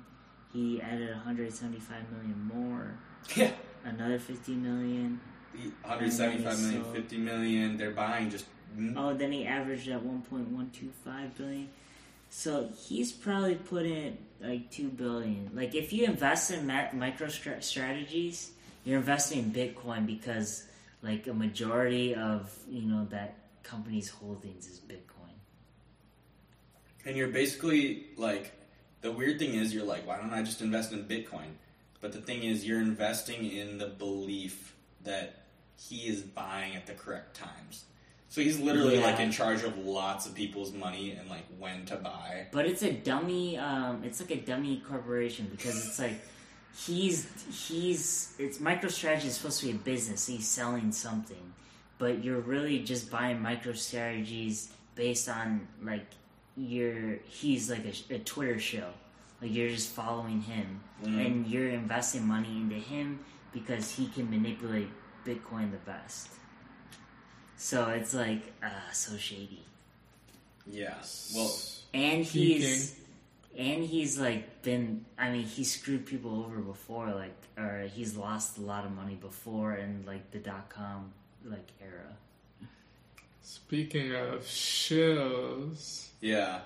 He 0.52 0.80
added 0.82 1.10
175 1.10 2.12
million 2.12 2.50
more, 2.54 2.98
Yeah, 3.34 3.50
another 3.84 4.18
50 4.18 4.52
million. 4.54 5.20
175 5.82 6.60
million, 6.60 6.84
So- 6.84 6.92
50 6.92 7.18
million. 7.18 7.76
They're 7.76 7.90
buying 7.90 8.30
just. 8.30 8.44
Mm-hmm. 8.76 8.98
Oh, 8.98 9.14
then 9.14 9.32
he 9.32 9.46
averaged 9.46 9.88
at 9.88 10.02
1.125 10.02 11.36
billion. 11.36 11.68
So 12.28 12.68
he's 12.86 13.12
probably 13.12 13.54
put 13.54 13.86
in 13.86 14.18
like 14.40 14.70
2 14.70 14.88
billion. 14.88 15.50
Like 15.54 15.74
if 15.74 15.92
you 15.92 16.04
invest 16.04 16.50
in 16.50 16.66
ma- 16.66 16.92
micro 16.92 17.28
stra- 17.28 17.62
strategies, 17.62 18.50
you're 18.84 18.98
investing 18.98 19.38
in 19.38 19.50
Bitcoin 19.52 20.06
because 20.06 20.64
like 21.02 21.26
a 21.26 21.34
majority 21.34 22.14
of, 22.14 22.54
you 22.68 22.82
know, 22.82 23.06
that 23.10 23.36
company's 23.62 24.10
holdings 24.10 24.68
is 24.68 24.78
Bitcoin. 24.80 25.34
And 27.04 27.16
you're 27.16 27.28
basically 27.28 28.06
like. 28.16 28.52
The 29.02 29.12
weird 29.12 29.38
thing 29.38 29.54
is, 29.54 29.72
you're 29.72 29.84
like, 29.84 30.04
why 30.04 30.16
don't 30.16 30.32
I 30.32 30.42
just 30.42 30.60
invest 30.62 30.90
in 30.90 31.04
Bitcoin? 31.04 31.52
But 32.00 32.12
the 32.12 32.20
thing 32.20 32.42
is, 32.42 32.66
you're 32.66 32.80
investing 32.80 33.48
in 33.48 33.78
the 33.78 33.86
belief 33.86 34.74
that 35.04 35.44
he 35.78 36.08
is 36.08 36.22
buying 36.22 36.74
at 36.74 36.86
the 36.86 36.94
correct 36.94 37.36
times. 37.36 37.84
So 38.36 38.42
he's 38.42 38.58
literally 38.60 38.98
Yeah. 38.98 39.06
like 39.06 39.18
in 39.18 39.32
charge 39.32 39.62
of 39.62 39.78
lots 39.78 40.26
of 40.26 40.34
people's 40.34 40.70
money 40.70 41.12
and 41.12 41.26
like 41.30 41.46
when 41.58 41.86
to 41.86 41.96
buy. 41.96 42.48
But 42.52 42.66
it's 42.66 42.82
a 42.82 42.92
dummy. 42.92 43.56
Um, 43.56 44.04
it's 44.04 44.20
like 44.20 44.30
a 44.30 44.36
dummy 44.36 44.82
corporation 44.86 45.48
because 45.50 45.86
it's 45.86 45.98
like 45.98 46.20
he's 46.76 47.26
he's 47.66 48.34
it's 48.38 48.58
MicroStrategy 48.58 49.24
is 49.24 49.36
supposed 49.38 49.60
to 49.60 49.66
be 49.68 49.72
a 49.72 49.76
business. 49.76 50.26
He's 50.26 50.46
selling 50.46 50.92
something, 50.92 51.54
but 51.96 52.22
you're 52.22 52.40
really 52.40 52.80
just 52.80 53.10
buying 53.10 53.38
MicroStrategies 53.38 54.68
based 54.96 55.30
on 55.30 55.66
like 55.82 56.04
your 56.58 57.14
he's 57.24 57.70
like 57.70 57.86
a, 57.86 58.16
a 58.16 58.18
Twitter 58.18 58.58
show. 58.58 58.90
Like 59.40 59.54
you're 59.54 59.70
just 59.70 59.92
following 59.92 60.42
him, 60.42 60.80
Mhm. 61.02 61.24
and 61.26 61.46
you're 61.46 61.70
investing 61.70 62.26
money 62.26 62.54
into 62.54 62.76
him 62.76 63.20
because 63.54 63.92
he 63.96 64.08
can 64.08 64.28
manipulate 64.28 64.90
Bitcoin 65.24 65.70
the 65.70 65.78
best. 65.86 66.28
So 67.56 67.88
it's 67.90 68.12
like 68.14 68.52
uh, 68.62 68.90
so 68.92 69.16
shady. 69.16 69.62
Yeah. 70.66 70.94
Well, 71.34 71.52
And 71.94 72.26
Speaking- 72.26 72.60
he's 72.62 72.96
and 73.58 73.84
he's 73.84 74.18
like 74.18 74.62
been 74.62 75.06
I 75.18 75.30
mean 75.30 75.44
he 75.44 75.64
screwed 75.64 76.04
people 76.04 76.44
over 76.44 76.58
before 76.58 77.12
like 77.14 77.34
or 77.56 77.88
he's 77.94 78.14
lost 78.16 78.58
a 78.58 78.60
lot 78.60 78.84
of 78.84 78.92
money 78.92 79.14
before 79.14 79.74
in 79.74 80.04
like 80.06 80.30
the 80.30 80.38
dot 80.38 80.68
com 80.68 81.12
like 81.44 81.66
era. 81.80 82.16
Speaking 83.42 84.14
of 84.14 84.40
shills, 84.42 86.08
yeah. 86.20 86.60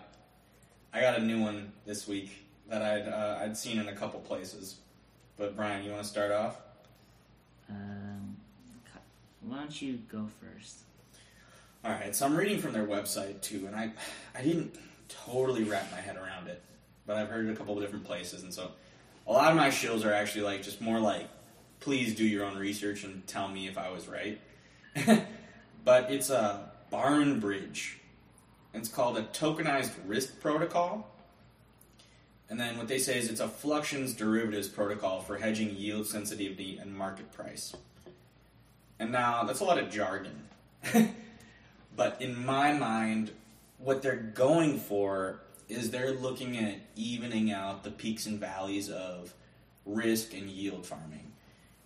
I 0.93 1.01
got 1.01 1.19
a 1.19 1.23
new 1.23 1.41
one 1.41 1.71
this 1.87 2.09
week 2.09 2.31
that 2.69 2.83
I'd 2.83 3.07
uh, 3.07 3.39
I'd 3.43 3.57
seen 3.57 3.79
in 3.79 3.87
a 3.89 3.93
couple 3.95 4.19
places. 4.21 4.77
But 5.37 5.55
Brian, 5.57 5.85
you 5.85 5.91
want 5.93 6.03
to 6.03 6.09
start 6.09 6.33
off? 6.33 6.57
Um, 7.69 8.37
why 9.43 9.59
don't 9.59 9.83
you 9.83 9.99
go 10.11 10.29
first? 10.41 10.79
All 11.85 11.93
right, 11.93 12.15
so 12.15 12.27
I'm 12.27 12.37
reading 12.37 12.59
from 12.59 12.73
their 12.73 12.87
website 12.87 13.41
too, 13.41 13.67
and 13.67 13.75
I 13.75 13.91
I 14.35 14.43
didn't 14.43 14.75
totally 15.09 15.65
wrap 15.65 15.91
my 15.91 16.01
head 16.01 16.17
around 16.17 16.49
it, 16.49 16.63
but 17.07 17.17
I've 17.17 17.29
heard 17.29 17.47
it 17.47 17.53
a 17.53 17.57
couple 17.57 17.77
of 17.77 17.83
different 17.83 18.05
places, 18.05 18.43
and 18.43 18.53
so 18.53 18.73
a 19.27 19.33
lot 19.33 19.51
of 19.51 19.57
my 19.57 19.69
shills 19.69 20.05
are 20.05 20.13
actually 20.13 20.43
like 20.43 20.63
just 20.63 20.81
more 20.81 21.01
like, 21.01 21.29
please 21.81 22.15
do 22.15 22.25
your 22.25 22.45
own 22.45 22.59
research 22.59 23.05
and 23.05 23.27
tell 23.27 23.49
me 23.49 23.67
if 23.67 23.79
I 23.79 23.91
was 23.91 24.09
right. 24.09 24.41
but 25.85 26.11
it's 26.11 26.31
a 26.31 26.71
Barn 26.91 27.41
Bridge. 27.41 27.99
It's 28.75 28.89
called 28.89 29.17
a 29.17 29.23
tokenized 29.23 29.93
risk 30.07 30.41
protocol. 30.41 31.09
And 32.49 32.59
then 32.59 32.77
what 32.77 32.89
they 32.89 32.99
say 32.99 33.19
is 33.19 33.31
it's 33.31 33.41
a 33.41 33.49
fluctuations 33.49 34.15
derivatives 34.15 34.69
protocol 34.69 35.21
for 35.21 35.39
hedging 35.39 35.77
yield 35.77 36.07
sensitivity 36.07 36.79
and 36.79 36.93
market 36.93 37.33
price. 37.33 37.75
And 39.01 39.11
now 39.11 39.43
that's 39.43 39.61
a 39.61 39.65
lot 39.65 39.79
of 39.79 39.91
jargon. 39.91 40.45
but 41.97 42.21
in 42.21 42.45
my 42.47 42.73
mind, 42.73 43.33
what 43.79 44.03
they're 44.03 44.15
going 44.17 44.79
for 44.79 45.41
is 45.69 45.91
they're 45.91 46.13
looking 46.13 46.57
at 46.59 46.77
evening 46.95 47.51
out 47.51 47.83
the 47.83 47.91
peaks 47.91 48.27
and 48.27 48.39
valleys 48.39 48.91
of 48.91 49.35
risk 49.87 50.35
and 50.35 50.49
yield 50.49 50.87
farming. 50.87 51.33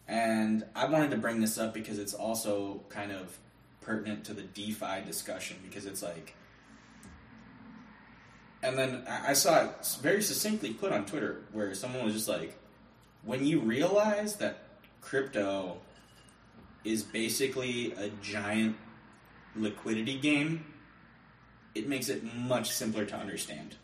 And 0.09 0.65
I 0.75 0.87
wanted 0.87 1.13
to 1.13 1.17
bring 1.17 1.41
this 1.41 1.57
up 1.57 1.73
because 1.73 1.99
it's 1.99 2.15
also 2.15 2.83
kind 2.89 3.13
of 3.13 3.39
pertinent 3.81 4.25
to 4.25 4.35
the 4.35 4.43
DeFi 4.43 5.03
discussion 5.07 5.57
because 5.63 5.87
it's 5.87 6.03
like 6.03 6.35
and 8.65 8.79
then 8.79 9.05
I 9.07 9.35
saw 9.35 9.65
it 9.65 9.99
very 10.01 10.23
succinctly 10.23 10.73
put 10.73 10.91
on 10.91 11.05
Twitter 11.05 11.43
where 11.53 11.75
someone 11.75 12.03
was 12.03 12.15
just 12.15 12.29
like, 12.29 12.57
when 13.23 13.45
you 13.45 13.61
realize 13.61 14.37
that 14.37 14.61
crypto 15.03 15.77
is 16.85 17.03
basically 17.03 17.93
a 17.93 18.09
giant 18.23 18.77
liquidity 19.57 20.19
game, 20.19 20.65
it 21.75 21.89
makes 21.89 22.09
it 22.09 22.23
much 22.35 22.71
simpler 22.71 23.05
to 23.07 23.17
understand. 23.17 23.75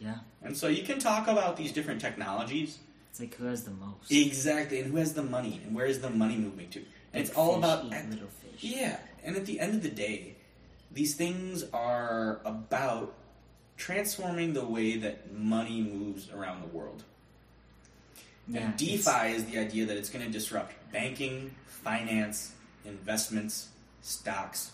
Yeah, 0.00 0.18
And 0.42 0.56
so 0.56 0.68
you 0.68 0.82
can 0.82 0.98
talk 0.98 1.28
about 1.28 1.56
these 1.56 1.72
different 1.72 2.00
technologies. 2.00 2.78
it's 3.10 3.20
like 3.20 3.34
who 3.36 3.44
has 3.46 3.64
the 3.64 3.70
most? 3.70 4.10
Exactly, 4.10 4.80
and 4.80 4.90
who 4.90 4.96
has 4.98 5.14
the 5.14 5.22
money, 5.22 5.60
and 5.64 5.74
where 5.74 5.86
is 5.86 6.00
the 6.00 6.10
money 6.10 6.36
moving 6.36 6.68
to? 6.70 6.80
And 7.12 7.22
it's 7.24 7.30
all 7.36 7.56
about 7.56 7.84
little 7.86 8.28
fish. 8.28 8.62
yeah, 8.64 8.98
and 9.24 9.36
at 9.36 9.46
the 9.46 9.60
end 9.60 9.74
of 9.74 9.82
the 9.82 9.88
day, 9.90 10.34
these 10.92 11.14
things 11.14 11.64
are 11.72 12.40
about 12.44 13.14
transforming 13.76 14.52
the 14.52 14.64
way 14.64 14.96
that 14.96 15.32
money 15.32 15.80
moves 15.80 16.30
around 16.30 16.62
the 16.62 16.68
world. 16.76 17.04
Yeah, 18.48 18.60
and 18.60 18.76
DeFi 18.76 19.32
is 19.32 19.44
the 19.46 19.58
idea 19.58 19.86
that 19.86 19.96
it's 19.96 20.10
going 20.10 20.24
to 20.24 20.30
disrupt 20.30 20.74
banking, 20.92 21.54
finance, 21.66 22.52
investments, 22.84 23.68
stocks, 24.02 24.72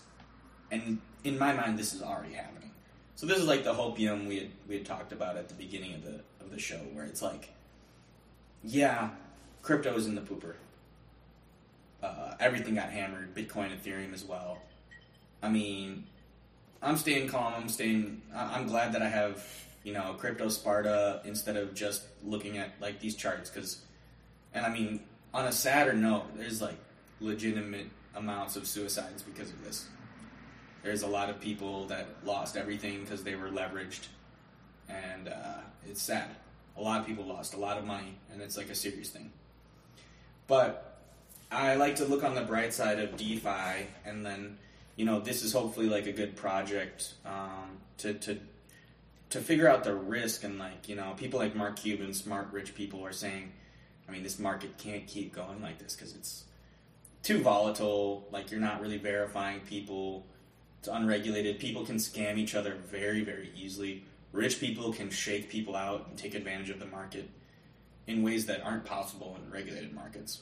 and 0.71 0.99
in 1.23 1.37
my 1.37 1.53
mind, 1.53 1.77
this 1.77 1.93
is 1.93 2.01
already 2.01 2.33
happening. 2.33 2.71
So 3.15 3.25
this 3.25 3.37
is 3.37 3.45
like 3.45 3.63
the 3.63 3.73
hopium 3.73 4.27
we 4.27 4.37
had 4.39 4.49
we 4.67 4.75
had 4.75 4.85
talked 4.85 5.11
about 5.11 5.37
at 5.37 5.47
the 5.47 5.53
beginning 5.53 5.93
of 5.93 6.03
the 6.03 6.21
of 6.41 6.51
the 6.51 6.59
show, 6.59 6.79
where 6.93 7.05
it's 7.05 7.21
like, 7.21 7.49
yeah, 8.63 9.09
crypto 9.61 9.95
is 9.95 10.07
in 10.07 10.15
the 10.15 10.21
pooper. 10.21 10.55
Uh, 12.01 12.33
everything 12.39 12.75
got 12.75 12.89
hammered, 12.89 13.35
Bitcoin, 13.35 13.69
Ethereum 13.77 14.13
as 14.13 14.23
well. 14.23 14.57
I 15.43 15.49
mean, 15.49 16.05
I'm 16.81 16.97
staying 16.97 17.29
calm. 17.29 17.53
I'm 17.55 17.69
staying. 17.69 18.21
I'm 18.35 18.67
glad 18.67 18.93
that 18.93 19.01
I 19.01 19.09
have 19.09 19.45
you 19.83 19.93
know 19.93 20.15
crypto 20.17 20.49
Sparta 20.49 21.21
instead 21.25 21.57
of 21.57 21.73
just 21.73 22.03
looking 22.23 22.57
at 22.57 22.71
like 22.79 22.99
these 22.99 23.15
charts 23.15 23.49
because, 23.49 23.81
and 24.53 24.65
I 24.65 24.69
mean, 24.69 25.01
on 25.33 25.45
a 25.45 25.51
sadder 25.51 25.93
note, 25.93 26.37
there's 26.37 26.61
like 26.61 26.77
legitimate 27.19 27.87
amounts 28.15 28.55
of 28.55 28.67
suicides 28.67 29.23
because 29.23 29.49
of 29.49 29.63
this. 29.63 29.87
There's 30.83 31.03
a 31.03 31.07
lot 31.07 31.29
of 31.29 31.39
people 31.39 31.85
that 31.87 32.07
lost 32.25 32.57
everything 32.57 33.01
because 33.01 33.23
they 33.23 33.35
were 33.35 33.49
leveraged, 33.49 34.07
and 34.89 35.27
uh, 35.27 35.59
it's 35.87 36.01
sad. 36.01 36.29
A 36.77 36.81
lot 36.81 36.99
of 36.99 37.05
people 37.05 37.25
lost 37.25 37.53
a 37.53 37.57
lot 37.57 37.77
of 37.77 37.85
money, 37.85 38.17
and 38.31 38.41
it's 38.41 38.57
like 38.57 38.69
a 38.69 38.75
serious 38.75 39.09
thing. 39.09 39.31
But 40.47 40.99
I 41.51 41.75
like 41.75 41.97
to 41.97 42.05
look 42.05 42.23
on 42.23 42.33
the 42.33 42.41
bright 42.41 42.73
side 42.73 42.99
of 42.99 43.15
DeFi, 43.15 43.87
and 44.05 44.25
then 44.25 44.57
you 44.95 45.05
know 45.05 45.19
this 45.19 45.43
is 45.43 45.53
hopefully 45.53 45.87
like 45.87 46.07
a 46.07 46.11
good 46.11 46.35
project 46.35 47.13
um, 47.25 47.77
to 47.99 48.13
to 48.15 48.39
to 49.31 49.39
figure 49.39 49.67
out 49.67 49.83
the 49.83 49.93
risk 49.95 50.43
and 50.43 50.59
like 50.59 50.87
you 50.87 50.95
know 50.95 51.13
people 51.17 51.39
like 51.39 51.55
Mark 51.55 51.77
Cuban, 51.77 52.13
smart 52.13 52.47
rich 52.51 52.75
people 52.75 53.03
are 53.05 53.11
saying, 53.13 53.51
I 54.07 54.11
mean 54.11 54.23
this 54.23 54.39
market 54.39 54.77
can't 54.77 55.07
keep 55.07 55.33
going 55.33 55.61
like 55.61 55.79
this 55.79 55.95
because 55.95 56.15
it's 56.15 56.43
too 57.23 57.39
volatile. 57.41 58.27
Like 58.31 58.51
you're 58.51 58.59
not 58.59 58.81
really 58.81 58.97
verifying 58.97 59.61
people. 59.61 60.25
It's 60.79 60.87
unregulated. 60.87 61.59
People 61.59 61.85
can 61.85 61.97
scam 61.97 62.37
each 62.37 62.55
other 62.55 62.75
very 62.89 63.23
very 63.23 63.51
easily. 63.55 64.05
Rich 64.31 64.59
people 64.59 64.93
can 64.93 65.09
shake 65.09 65.49
people 65.49 65.75
out 65.75 66.07
and 66.07 66.17
take 66.17 66.35
advantage 66.35 66.69
of 66.69 66.79
the 66.79 66.85
market 66.85 67.29
in 68.07 68.23
ways 68.23 68.45
that 68.45 68.61
aren't 68.63 68.85
possible 68.85 69.37
in 69.43 69.51
regulated 69.51 69.93
markets. 69.93 70.41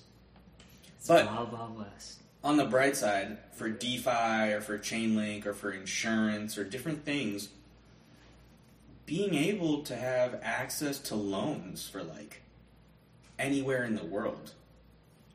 It's 0.98 1.08
But- 1.08 1.26
Wild 1.26 1.52
Wild 1.52 1.78
West. 1.78 2.20
on 2.44 2.58
the 2.58 2.66
bright 2.66 2.96
side, 2.96 3.38
for 3.52 3.70
DeFi 3.70 4.54
or 4.54 4.62
for 4.62 4.78
Chainlink 4.78 5.46
or 5.46 5.54
for 5.54 5.72
insurance 5.72 6.58
or 6.58 6.64
different 6.64 7.04
things, 7.04 7.50
being 9.10 9.34
able 9.34 9.82
to 9.82 9.96
have 9.96 10.40
access 10.44 11.00
to 11.00 11.16
loans 11.16 11.90
for 11.90 12.04
like 12.04 12.44
anywhere 13.40 13.84
in 13.84 13.96
the 13.96 14.06
world. 14.06 14.52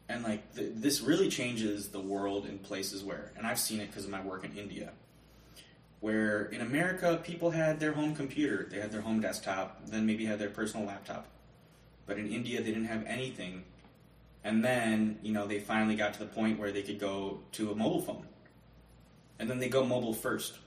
And 0.09 0.23
like 0.23 0.55
th- 0.55 0.73
this 0.77 1.01
really 1.01 1.29
changes 1.29 1.89
the 1.89 2.01
world 2.01 2.47
in 2.47 2.59
places 2.59 3.03
where, 3.03 3.33
and 3.37 3.47
I've 3.47 3.59
seen 3.59 3.81
it 3.81 3.89
because 3.89 4.05
of 4.05 4.11
my 4.11 4.23
work 4.23 4.45
in 4.45 4.57
India, 4.57 4.93
where 5.99 6.45
in 6.45 6.61
America 6.61 7.21
people 7.25 7.51
had 7.51 7.81
their 7.81 7.93
home 7.93 8.15
computer, 8.15 8.69
they 8.71 8.79
had 8.79 8.93
their 8.93 9.01
home 9.01 9.21
desktop, 9.21 9.87
then 9.87 10.07
maybe 10.07 10.25
had 10.25 10.39
their 10.39 10.51
personal 10.51 10.87
laptop. 10.87 11.27
But 12.07 12.19
in 12.19 12.31
India, 12.31 12.63
they 12.63 12.71
didn't 12.71 12.85
have 12.85 13.05
anything 13.07 13.65
and 14.45 14.63
then, 14.63 15.19
you 15.23 15.33
know, 15.33 15.47
they 15.47 15.59
finally 15.59 15.97
got 15.97 16.13
to 16.15 16.19
the 16.21 16.27
point 16.27 16.59
where 16.59 16.71
they 16.71 16.83
could 16.83 17.01
go 17.01 17.41
to 17.53 17.73
a 17.73 17.75
mobile 17.75 18.03
phone. 18.03 18.27
And 19.39 19.49
then 19.49 19.59
they 19.59 19.71
go 19.71 19.85
mobile 19.85 20.13
first. 20.13 20.59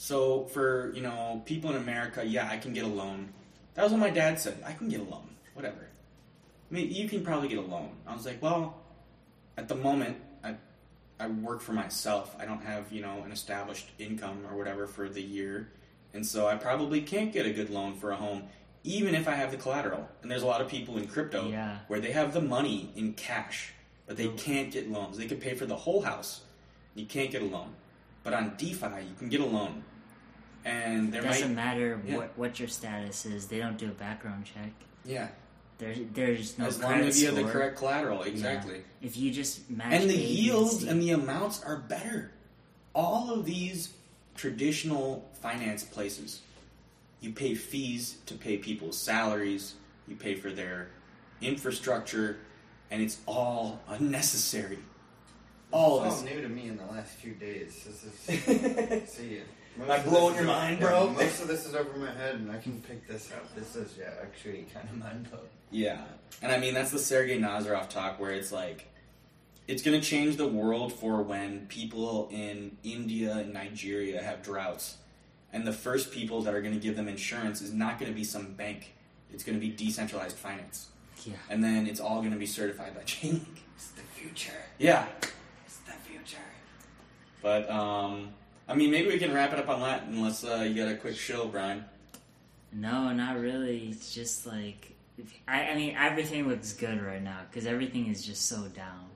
So 0.00 0.44
for, 0.44 0.90
you 0.94 1.02
know, 1.02 1.42
people 1.44 1.68
in 1.68 1.76
America, 1.76 2.24
yeah, 2.24 2.48
I 2.50 2.56
can 2.56 2.72
get 2.72 2.84
a 2.84 2.88
loan. 2.88 3.28
That 3.74 3.82
was 3.82 3.92
what 3.92 4.00
my 4.00 4.08
dad 4.08 4.40
said. 4.40 4.56
I 4.66 4.72
can 4.72 4.88
get 4.88 5.00
a 5.00 5.04
loan. 5.04 5.28
Whatever. 5.52 5.76
I 6.70 6.74
mean, 6.74 6.90
you 6.90 7.06
can 7.06 7.22
probably 7.22 7.48
get 7.48 7.58
a 7.58 7.60
loan. 7.60 7.90
I 8.06 8.14
was 8.14 8.24
like, 8.24 8.40
well, 8.40 8.78
at 9.58 9.68
the 9.68 9.74
moment, 9.74 10.16
I, 10.42 10.54
I 11.18 11.26
work 11.26 11.60
for 11.60 11.74
myself. 11.74 12.34
I 12.40 12.46
don't 12.46 12.62
have, 12.62 12.90
you 12.90 13.02
know, 13.02 13.22
an 13.26 13.30
established 13.30 13.90
income 13.98 14.46
or 14.50 14.56
whatever 14.56 14.86
for 14.86 15.06
the 15.06 15.20
year. 15.20 15.68
And 16.14 16.26
so 16.26 16.46
I 16.46 16.54
probably 16.56 17.02
can't 17.02 17.30
get 17.30 17.44
a 17.44 17.50
good 17.52 17.68
loan 17.68 17.94
for 17.94 18.10
a 18.10 18.16
home, 18.16 18.44
even 18.84 19.14
if 19.14 19.28
I 19.28 19.32
have 19.34 19.50
the 19.50 19.58
collateral. 19.58 20.08
And 20.22 20.30
there's 20.30 20.42
a 20.42 20.46
lot 20.46 20.62
of 20.62 20.68
people 20.68 20.96
in 20.96 21.08
crypto 21.08 21.50
Yeah. 21.50 21.76
where 21.88 22.00
they 22.00 22.12
have 22.12 22.32
the 22.32 22.40
money 22.40 22.90
in 22.96 23.12
cash, 23.12 23.74
but 24.06 24.16
they 24.16 24.28
can't 24.28 24.70
get 24.72 24.90
loans. 24.90 25.18
They 25.18 25.26
could 25.26 25.42
pay 25.42 25.52
for 25.52 25.66
the 25.66 25.76
whole 25.76 26.00
house. 26.00 26.40
You 26.94 27.04
can't 27.04 27.30
get 27.30 27.42
a 27.42 27.44
loan. 27.44 27.74
But 28.22 28.34
on 28.34 28.54
DeFi, 28.56 28.86
you 29.08 29.14
can 29.18 29.28
get 29.28 29.40
a 29.40 29.46
loan. 29.46 29.82
And 30.64 31.12
there 31.12 31.22
It 31.22 31.24
doesn't 31.24 31.54
might, 31.54 31.64
matter 31.64 32.00
yeah. 32.06 32.16
what, 32.16 32.36
what 32.36 32.58
your 32.58 32.68
status 32.68 33.24
is. 33.24 33.46
They 33.46 33.58
don't 33.58 33.78
do 33.78 33.86
a 33.86 33.92
background 33.92 34.44
check. 34.44 34.72
yeah, 35.04 35.28
There's, 35.78 35.98
there's 36.12 36.58
no 36.58 36.66
as 36.66 36.82
long 36.82 37.00
as 37.00 37.20
you 37.20 37.28
have 37.28 37.36
the 37.36 37.44
correct 37.44 37.78
collateral, 37.78 38.22
exactly. 38.22 38.82
If 39.00 39.16
you 39.16 39.30
just 39.30 39.70
match 39.70 39.94
And 39.94 40.10
the 40.10 40.16
yields 40.18 40.82
and 40.84 41.00
the 41.00 41.12
amounts 41.12 41.62
are 41.64 41.76
better. 41.76 42.32
All 42.94 43.30
of 43.32 43.46
these 43.46 43.94
traditional 44.34 45.26
finance 45.40 45.82
places, 45.82 46.42
you 47.20 47.32
pay 47.32 47.54
fees 47.54 48.18
to 48.26 48.34
pay 48.34 48.58
people's 48.58 48.98
salaries, 48.98 49.74
you 50.08 50.16
pay 50.16 50.34
for 50.34 50.50
their 50.50 50.88
infrastructure, 51.40 52.38
and 52.90 53.00
it's 53.00 53.18
all 53.26 53.80
unnecessary. 53.88 54.78
All 55.72 56.02
It's 56.04 56.20
of 56.22 56.28
all 56.28 56.34
new 56.34 56.42
to 56.42 56.48
me 56.48 56.68
in 56.68 56.76
the 56.76 56.86
last 56.86 57.12
few 57.16 57.32
days. 57.34 57.84
This 57.86 58.04
is 58.04 58.44
this. 58.46 59.12
see. 59.12 59.38
Am 59.38 59.86
most 59.86 59.90
I 59.90 59.96
of 59.96 60.04
this 60.04 60.12
blowing 60.12 60.34
your 60.34 60.44
mind, 60.44 60.80
yeah, 60.80 60.86
bro? 60.88 61.10
most 61.10 61.40
of 61.40 61.48
this 61.48 61.64
is 61.66 61.74
over 61.74 61.96
my 61.96 62.10
head, 62.12 62.34
and 62.36 62.50
I 62.50 62.58
can 62.58 62.80
pick 62.82 63.06
this 63.06 63.30
up. 63.32 63.54
This 63.54 63.76
is 63.76 63.96
yeah, 63.98 64.10
actually 64.22 64.66
kind 64.74 64.88
of 64.88 64.96
mind 64.98 65.30
blowing. 65.30 65.46
Yeah, 65.70 66.00
and 66.42 66.50
I 66.50 66.58
mean 66.58 66.74
that's 66.74 66.90
the 66.90 66.98
Sergei 66.98 67.38
Nazarov 67.38 67.88
talk 67.88 68.18
where 68.18 68.32
it's 68.32 68.50
like 68.50 68.88
it's 69.68 69.82
going 69.82 69.98
to 70.00 70.04
change 70.04 70.36
the 70.36 70.48
world 70.48 70.92
for 70.92 71.22
when 71.22 71.66
people 71.68 72.28
in 72.32 72.76
India 72.82 73.34
and 73.34 73.52
Nigeria 73.54 74.20
have 74.20 74.42
droughts, 74.42 74.96
and 75.52 75.64
the 75.64 75.72
first 75.72 76.10
people 76.10 76.42
that 76.42 76.52
are 76.54 76.60
going 76.62 76.74
to 76.74 76.80
give 76.80 76.96
them 76.96 77.06
insurance 77.06 77.62
is 77.62 77.72
not 77.72 78.00
going 78.00 78.10
to 78.10 78.16
be 78.16 78.24
some 78.24 78.52
bank. 78.54 78.92
It's 79.32 79.44
going 79.44 79.54
to 79.58 79.64
be 79.64 79.72
decentralized 79.72 80.36
finance, 80.36 80.88
Yeah. 81.24 81.34
and 81.48 81.62
then 81.62 81.86
it's 81.86 82.00
all 82.00 82.18
going 82.18 82.32
to 82.32 82.38
be 82.38 82.46
certified 82.46 82.92
by 82.96 83.02
Chainlink. 83.04 83.46
It's 83.76 83.86
the 83.92 84.02
future. 84.02 84.50
Yeah, 84.78 85.06
It's 85.06 85.20
the 85.20 85.26
future. 85.28 85.36
But 87.42 87.70
um, 87.70 88.30
I 88.68 88.74
mean 88.74 88.90
maybe 88.90 89.08
we 89.08 89.18
can 89.18 89.32
wrap 89.32 89.52
it 89.52 89.58
up 89.58 89.68
on 89.68 89.80
that 89.80 90.04
unless 90.04 90.44
uh, 90.44 90.66
you 90.68 90.74
got 90.74 90.92
a 90.92 90.96
quick 90.96 91.16
show, 91.16 91.46
Brian. 91.46 91.84
No, 92.72 93.12
not 93.12 93.38
really. 93.38 93.88
It's 93.90 94.14
just 94.14 94.46
like 94.46 94.94
I, 95.46 95.68
I 95.70 95.74
mean, 95.74 95.96
everything 95.96 96.48
looks 96.48 96.72
good 96.72 97.02
right 97.02 97.22
now 97.22 97.40
because 97.50 97.66
everything 97.66 98.06
is 98.08 98.24
just 98.24 98.46
so 98.46 98.68
down. 98.68 99.06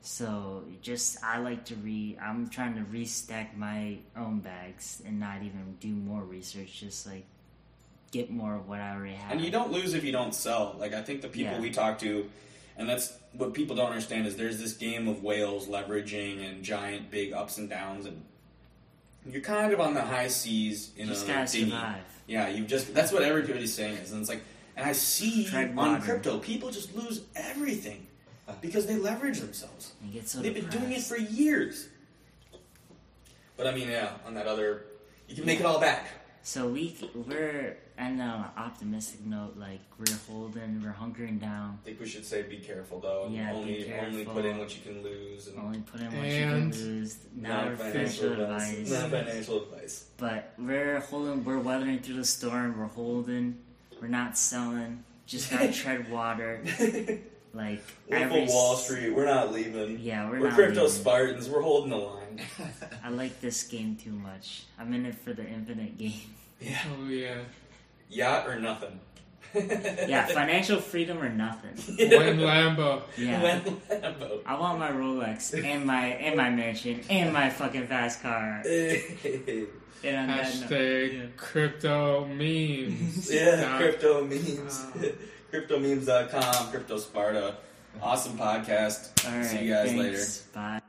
So 0.00 0.64
just 0.82 1.22
I 1.22 1.38
like 1.38 1.64
to 1.66 1.74
re. 1.76 2.16
I'm 2.20 2.48
trying 2.48 2.74
to 2.74 2.82
restack 2.82 3.56
my 3.56 3.98
own 4.16 4.40
bags 4.40 5.02
and 5.04 5.18
not 5.20 5.42
even 5.42 5.76
do 5.80 5.88
more 5.88 6.22
research. 6.22 6.80
Just 6.80 7.06
like 7.06 7.24
get 8.10 8.30
more 8.30 8.54
of 8.54 8.68
what 8.68 8.80
I 8.80 8.94
already 8.94 9.14
have. 9.14 9.32
And 9.32 9.40
you 9.40 9.50
don't 9.50 9.70
lose 9.70 9.94
if 9.94 10.04
you 10.04 10.12
don't 10.12 10.34
sell. 10.34 10.76
Like 10.78 10.94
I 10.94 11.02
think 11.02 11.20
the 11.20 11.28
people 11.28 11.54
Yeah. 11.54 11.60
we 11.60 11.70
talk 11.70 11.98
to, 12.00 12.28
and 12.78 12.88
that's 12.88 13.12
what 13.32 13.52
people 13.52 13.76
don't 13.76 13.88
understand 13.88 14.26
is 14.26 14.36
there's 14.36 14.58
this 14.58 14.72
game 14.72 15.08
of 15.08 15.22
whales 15.22 15.66
leveraging 15.66 16.48
and 16.48 16.62
giant 16.62 17.10
big 17.10 17.32
ups 17.32 17.58
and 17.58 17.68
downs, 17.68 18.06
and 18.06 18.24
you're 19.26 19.42
kind 19.42 19.72
of 19.72 19.80
on 19.80 19.94
the 19.94 20.00
high 20.00 20.28
seas 20.28 20.92
in 20.96 21.08
just 21.08 21.24
a 21.24 21.46
dinghy. 21.46 21.70
survive. 21.70 22.00
Yeah, 22.26 22.48
you 22.48 22.64
just 22.64 22.94
that's 22.94 23.12
what 23.12 23.22
everybody's 23.22 23.74
saying 23.74 23.96
is, 23.96 24.12
and 24.12 24.20
it's 24.20 24.30
like, 24.30 24.42
and 24.76 24.86
I 24.86 24.92
see 24.92 25.48
on 25.76 26.00
crypto 26.00 26.38
people 26.38 26.70
just 26.70 26.94
lose 26.94 27.22
everything 27.34 28.06
because 28.60 28.86
they 28.86 28.96
leverage 28.96 29.40
themselves. 29.40 29.92
Get 30.12 30.28
so 30.28 30.40
They've 30.40 30.54
been 30.54 30.68
doing 30.68 30.92
it 30.92 31.02
for 31.02 31.16
years. 31.16 31.88
But 33.56 33.66
I 33.66 33.74
mean, 33.74 33.88
yeah, 33.88 34.12
on 34.24 34.34
that 34.34 34.46
other, 34.46 34.84
you 35.28 35.34
can 35.34 35.44
make 35.44 35.60
it 35.60 35.66
all 35.66 35.80
back. 35.80 36.06
So 36.42 36.68
we 36.68 36.96
we're 37.14 37.76
and 37.98 38.20
on 38.22 38.40
an 38.40 38.44
optimistic 38.56 39.26
note, 39.26 39.54
like 39.56 39.80
we're 39.98 40.16
holding, 40.30 40.80
we're 40.82 40.92
hunkering 40.94 41.40
down. 41.40 41.78
I 41.82 41.84
think 41.84 42.00
we 42.00 42.06
should 42.06 42.24
say 42.24 42.42
be 42.42 42.58
careful 42.58 43.00
though. 43.00 43.24
and 43.26 43.34
Yeah, 43.34 43.52
be 43.52 43.58
only 43.58 43.94
only 43.98 44.24
put 44.24 44.44
in 44.44 44.58
what 44.58 44.74
you 44.74 44.82
can 44.82 45.02
lose 45.02 45.48
and 45.48 45.58
Only 45.58 45.80
put 45.80 46.00
in 46.00 46.06
what 46.16 46.26
you 46.26 46.40
can 46.42 46.70
lose. 46.70 47.18
Not 47.34 47.66
not 47.66 47.78
financial 47.78 48.32
advice. 48.40 48.90
Not 48.90 49.10
financial 49.10 49.62
advice. 49.64 50.06
But 50.16 50.54
we're 50.58 51.00
holding, 51.00 51.44
we're 51.44 51.58
weathering 51.58 51.98
through 51.98 52.16
the 52.16 52.24
storm. 52.24 52.78
We're 52.78 52.86
holding. 52.86 53.58
We're 54.00 54.08
not 54.08 54.38
selling. 54.38 55.02
Just 55.26 55.50
gotta 55.50 55.72
tread 55.82 56.10
water. 56.10 56.62
Like 57.54 57.82
Wolf 58.08 58.22
every 58.22 58.42
of 58.44 58.48
Wall 58.50 58.76
Street, 58.76 59.10
we're 59.10 59.24
not 59.24 59.52
leaving. 59.52 59.98
Yeah, 60.00 60.30
we're, 60.30 60.38
We're 60.40 60.48
not. 60.48 60.54
crypto 60.54 60.82
leaving. 60.82 60.88
Spartans. 61.00 61.48
We're 61.48 61.62
holding 61.62 61.90
the 61.90 61.96
line. 61.96 62.40
I 63.04 63.08
like 63.08 63.40
this 63.40 63.64
game 63.64 63.96
too 63.96 64.12
much. 64.12 64.64
I'm 64.78 64.92
in 64.94 65.06
it 65.06 65.16
for 65.16 65.32
the 65.32 65.44
infinite 65.48 65.98
game. 65.98 66.12
Yeah. 66.60 66.78
Oh 66.98 67.08
yeah. 67.08 67.38
Yacht 68.10 68.48
or 68.48 68.58
nothing. 68.58 69.00
Yeah, 69.54 70.26
financial 70.26 70.78
freedom 70.78 71.18
or 71.18 71.30
nothing. 71.30 71.70
When 71.98 72.38
Lambo. 72.38 73.02
Yeah. 73.16 73.42
When 73.42 73.60
Lambo. 73.62 74.42
I 74.44 74.58
want 74.60 74.78
my 74.78 74.90
Rolex 74.90 75.54
and 75.64 75.86
my 75.86 76.04
and 76.04 76.36
my 76.36 76.50
mansion 76.50 77.00
and 77.08 77.32
my 77.32 77.48
fucking 77.48 77.86
fast 77.86 78.22
car. 78.22 78.62
And 80.04 80.16
on 80.16 80.26
that 80.28 80.44
note- 80.60 80.70
Hashtag 80.70 81.36
crypto 81.36 82.24
memes. 82.26 83.32
yeah, 83.32 83.62
Dot- 83.62 83.80
crypto 83.80 84.24
memes. 84.24 84.86
Uh, 84.94 85.08
CryptoMemes.com, 85.50 86.70
Crypto 86.70 86.98
Sparta. 86.98 87.56
Awesome 88.00 88.36
podcast. 88.38 89.26
All 89.26 89.36
right. 89.38 89.44
See 89.46 89.64
you 89.64 89.72
guys 89.72 89.88
thanks. 89.88 89.98
later. 89.98 90.24
Bye. 90.54 90.82